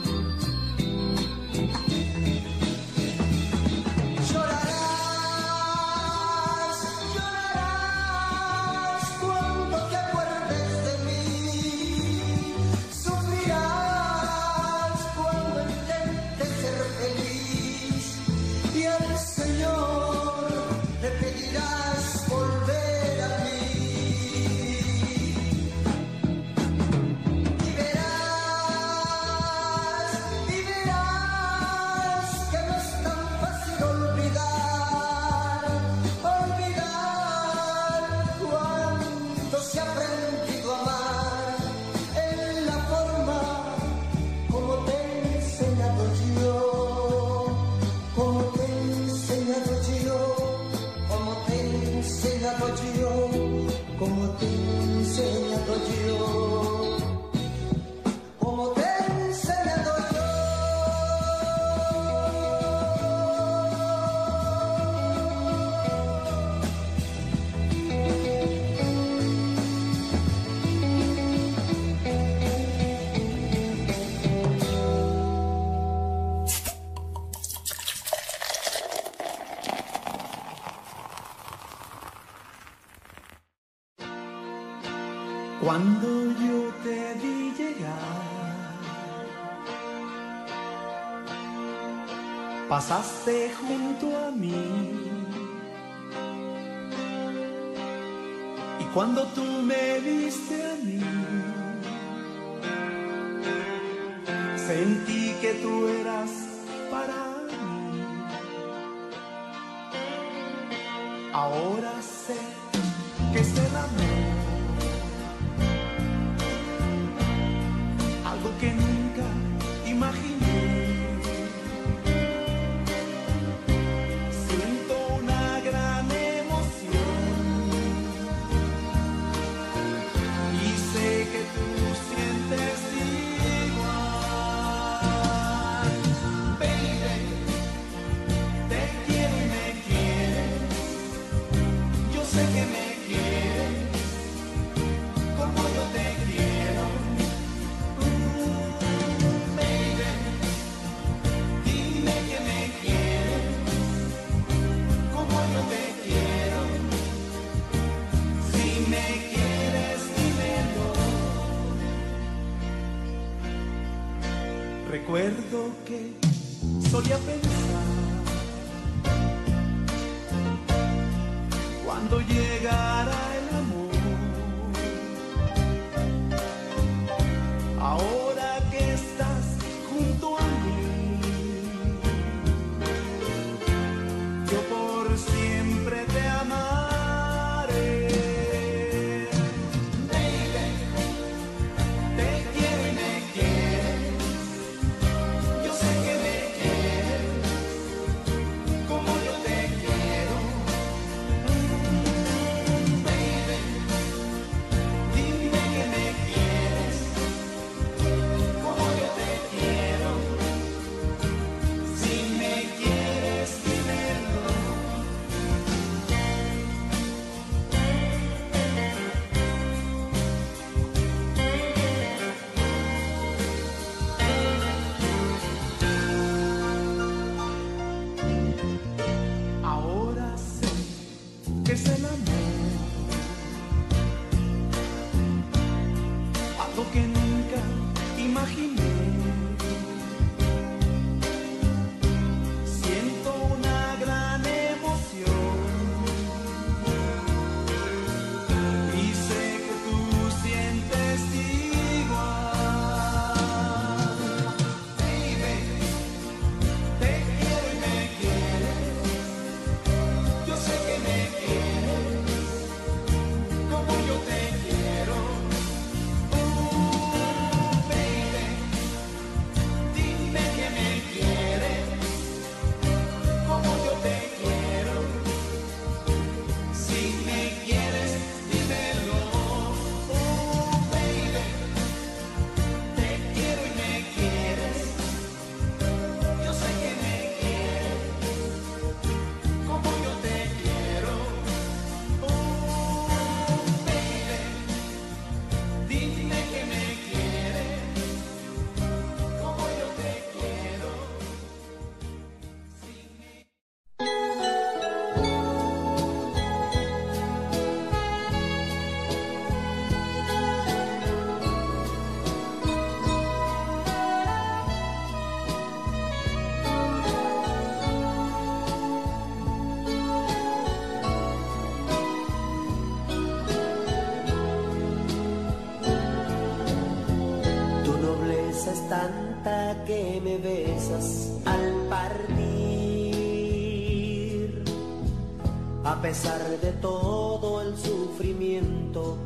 A 336.05 336.09
pesar 336.09 336.45
de 336.61 336.71
todo 336.73 337.63
el 337.63 337.75
sufrimiento 337.75 339.17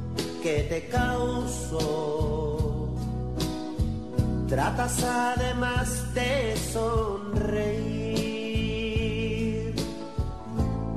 que 0.42 0.64
te 0.64 0.88
causó. 0.88 2.58
Tratas 4.48 5.04
además 5.04 6.14
de 6.14 6.56
sonreír, 6.56 7.36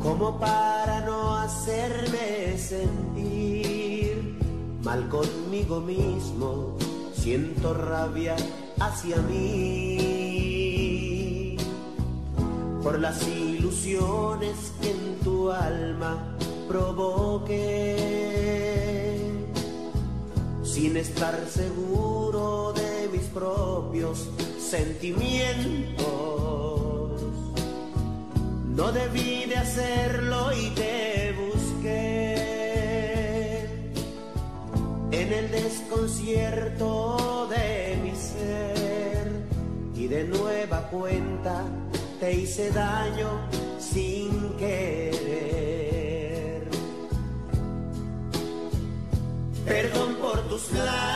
como 0.01 0.39
para 0.39 1.01
no 1.01 1.35
hacerme 1.35 2.57
sentir 2.57 4.39
mal 4.85 5.09
conmigo 5.09 5.81
mismo, 5.81 6.77
siento 7.13 7.75
rabia 7.75 8.37
hacia 8.79 9.17
mí 9.23 10.13
por 12.85 13.01
las 13.01 13.27
ilusiones 13.27 14.73
estar 21.23 21.47
seguro 21.47 22.73
de 22.73 23.09
mis 23.13 23.29
propios 23.29 24.29
sentimientos. 24.59 26.03
No 28.67 28.91
debí 28.91 29.45
de 29.45 29.55
hacerlo 29.57 30.51
y 30.53 30.71
te 30.71 31.33
busqué 31.45 32.33
en 35.13 35.33
el 35.33 35.49
desconcierto 35.53 37.47
de 37.51 38.01
mi 38.03 38.17
ser 38.17 39.31
y 39.95 40.09
de 40.09 40.25
nueva 40.25 40.89
cuenta 40.89 41.63
te 42.19 42.33
hice 42.33 42.73
daño 42.73 43.49
sin 43.79 44.57
querer. 44.57 45.53
Perdón 49.65 50.17
por 50.17 50.41
tus 50.49 50.73
labios 50.73 51.12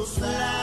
will 0.00 0.06
fly. 0.06 0.59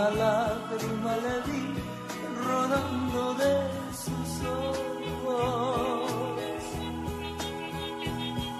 Una 0.00 0.10
lágrima 0.10 1.14
le 1.24 1.36
vi 1.46 1.62
rodando 2.46 3.34
de 3.34 3.54
sus 4.02 4.30
ojos. 5.26 6.10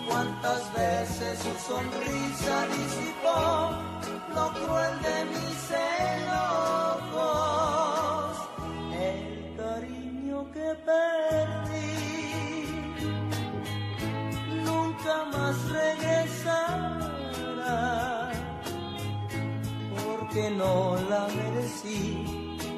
Cuántas 0.07 0.63
veces 0.75 1.39
su 1.39 1.53
sonrisa 1.69 2.57
disipó 2.77 3.10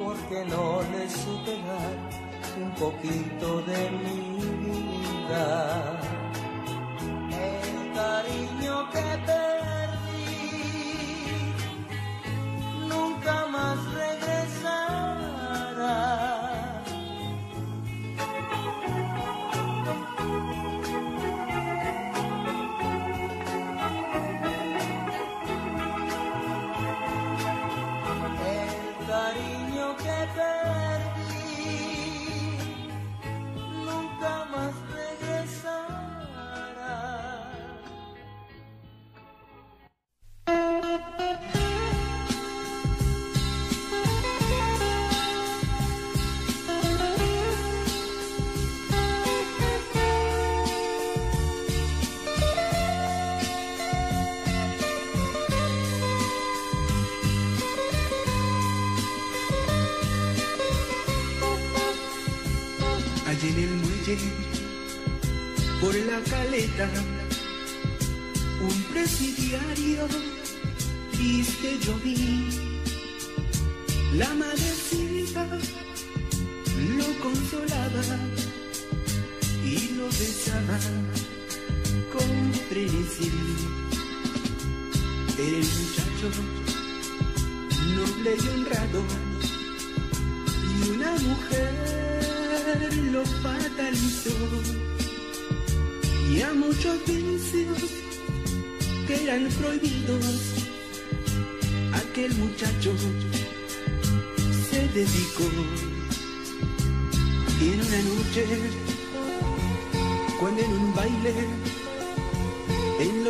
porque 0.03 0.45
no 0.45 0.81
le 0.91 1.09
supe 1.09 1.51
dar 1.67 1.95
un 2.61 2.71
poquito 2.75 3.61
de 3.61 3.89
mi 3.91 4.17
vida. 4.65 5.92
down. 66.77 67.12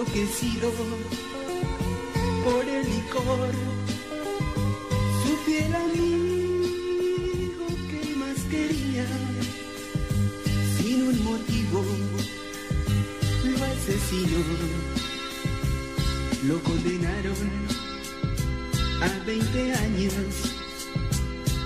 Enloquecido 0.04 0.72
por 2.44 2.68
el 2.68 2.86
licor. 2.86 3.52
Su 5.24 5.36
fiel 5.46 5.74
amigo 5.76 7.68
que 7.90 8.16
más 8.16 8.38
quería 8.50 9.06
sin 10.78 11.04
un 11.04 11.24
motivo 11.24 11.86
lo 13.46 13.66
asesinó. 13.66 14.44
Lo 16.48 16.62
condenaron 16.64 17.52
a 19.02 19.26
20 19.26 19.74
años. 19.74 20.14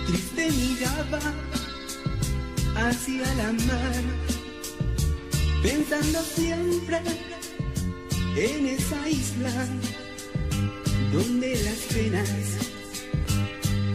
Triste 0.05 0.51
miraba 0.51 1.19
hacia 2.75 3.33
la 3.35 3.51
mar 3.53 4.03
pensando 5.63 6.21
siempre 6.21 7.01
en 8.37 8.67
esa 8.67 9.09
isla 9.09 9.51
donde 11.11 11.55
las 11.63 11.79
penas 11.93 12.29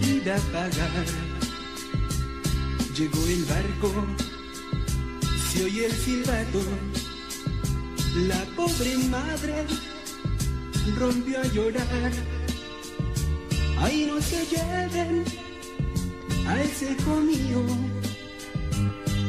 ida 0.03 0.37
a 0.37 0.41
pagar. 0.53 1.07
Llegó 2.97 3.27
el 3.27 3.45
barco, 3.45 4.07
se 5.51 5.65
oye 5.65 5.87
el 5.87 5.93
silbato, 5.93 6.61
la 8.29 8.45
pobre 8.57 8.99
madre 9.09 9.65
rompió 10.99 11.41
a 11.41 11.47
llorar. 11.47 12.13
Ay, 13.79 14.07
no 14.07 14.21
se 14.21 14.45
lleven 14.47 15.25
a 16.47 16.61
ese 16.63 16.93
hijo 16.93 17.17
mío 17.21 17.65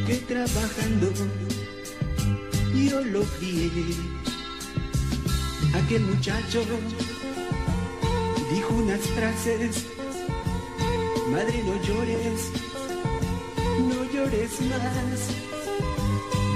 que 0.08 0.16
trabajando 0.28 1.12
yo 2.94 3.02
lo 3.02 3.24
crié. 3.40 4.23
Aquel 5.74 6.04
muchacho 6.04 6.64
dijo 8.52 8.74
unas 8.76 9.02
frases, 9.02 9.86
madre 11.32 11.64
no 11.64 11.82
llores, 11.82 12.52
no 13.80 14.04
llores 14.14 14.62
más, 14.62 15.30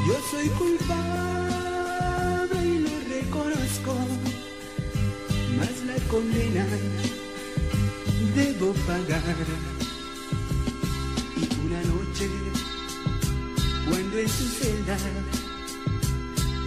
yo 0.07 0.14
soy 0.30 0.48
culpable 0.49 0.98
y 2.64 2.80
lo 2.80 2.95
reconozco, 3.10 3.95
mas 5.57 5.76
la 5.88 5.98
condena 6.10 6.65
debo 8.35 8.73
pagar. 8.85 9.35
Y 11.35 11.44
una 11.65 11.81
noche, 11.81 12.30
cuando 13.89 14.18
en 14.19 14.30
su 14.30 14.48
celda 14.48 14.98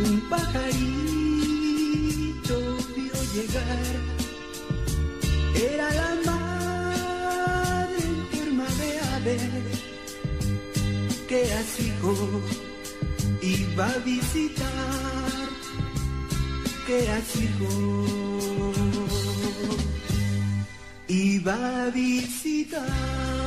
un 0.05 0.21
vio 0.29 1.20
era 5.55 5.89
la 5.95 6.11
madre 6.27 8.05
enferma 8.05 8.67
de 8.81 8.91
ave 9.15 9.39
que 11.27 11.41
a 11.55 11.63
su 11.73 11.85
iba 13.41 13.87
a 13.87 13.99
visitar, 13.99 15.49
que 16.87 17.09
a 17.09 17.21
su 17.25 17.41
iba 21.09 21.85
a 21.85 21.91
visitar. 21.91 23.40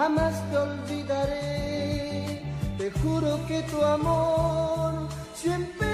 Jamás 0.00 0.34
te 0.50 0.56
olvidaré. 0.56 2.42
Te 2.78 2.90
juro 3.00 3.30
que 3.46 3.60
tu 3.70 3.78
amor 3.82 4.92
siempre 5.34 5.90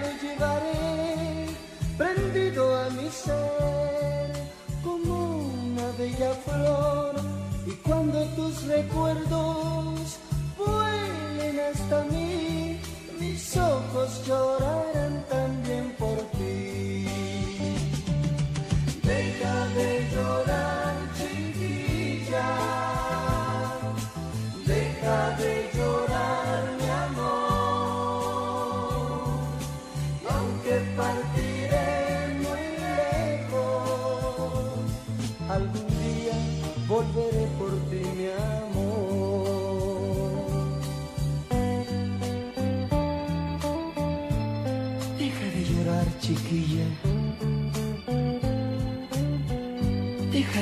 lo 0.00 0.08
llevaré 0.22 1.48
prendido 1.98 2.62
a 2.82 2.84
mi 2.90 3.08
ser 3.24 4.30
como 4.84 5.14
una 5.64 5.86
bella 5.98 6.32
flor. 6.46 7.14
Y 7.66 7.72
cuando 7.86 8.18
tus 8.36 8.54
recuerdos 8.76 10.18
vuelen 10.56 11.54
hasta 11.70 12.04
mí, 12.12 12.80
mis 13.18 13.56
ojos 13.56 14.10
llorarán 14.26 14.89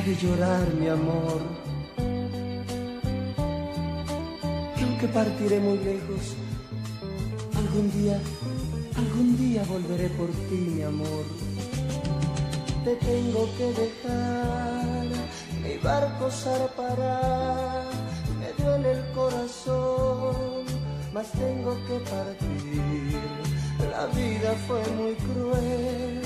De 0.09 0.17
llorar, 0.17 0.67
mi 0.81 0.89
amor. 0.89 1.41
Que 4.75 4.85
aunque 4.85 5.07
partiré 5.09 5.61
muy 5.61 5.77
lejos, 5.77 6.35
algún 7.55 7.93
día, 7.93 8.19
algún 8.97 9.37
día 9.37 9.63
volveré 9.69 10.09
por 10.09 10.29
ti, 10.49 10.61
mi 10.77 10.83
amor. 10.83 11.25
Te 12.87 12.97
tengo 13.05 13.51
que 13.59 13.67
dejar, 13.83 15.07
mi 15.63 15.77
barco 15.77 16.31
zarpará, 16.31 17.85
me 18.41 18.65
duele 18.65 18.93
el 18.93 19.13
corazón, 19.13 20.65
mas 21.13 21.31
tengo 21.33 21.77
que 21.87 21.99
partir. 22.09 23.21
La 23.91 24.07
vida 24.07 24.55
fue 24.67 24.83
muy 24.97 25.15
cruel, 25.17 26.23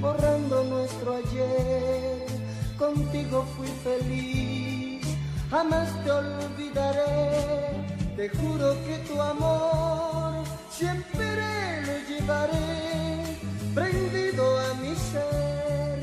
borrando 0.00 0.64
nuestro 0.64 1.16
ayer. 1.16 2.35
Contigo 2.78 3.46
fui 3.56 3.68
feliz, 3.82 5.02
jamás 5.50 5.88
te 6.04 6.10
olvidaré. 6.10 7.86
Te 8.16 8.28
juro 8.28 8.74
que 8.84 8.98
tu 9.08 9.20
amor 9.20 10.44
siempre 10.70 11.82
lo 11.86 11.96
llevaré 12.08 13.38
prendido 13.74 14.58
a 14.58 14.74
mi 14.74 14.94
ser 14.94 16.00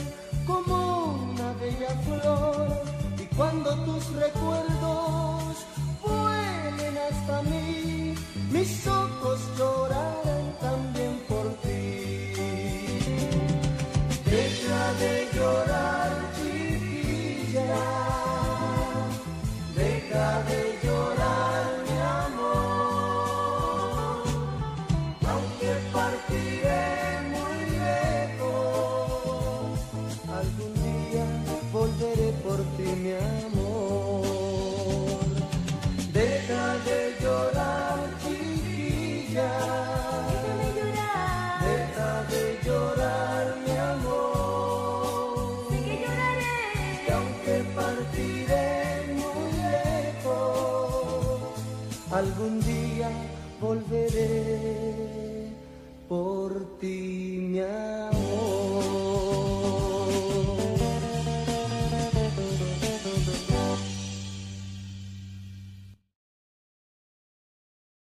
como 0.48 1.30
una 1.32 1.54
bella 1.54 1.90
flor. 2.06 2.68
Y 3.20 3.36
cuando 3.36 3.76
tus 3.86 4.12
recuerdos 4.14 5.66
vuelen 6.02 6.98
hasta 7.10 7.42
mí, 7.44 8.16
mis 8.52 8.88
ojos 8.88 9.40
llorarán 9.58 10.13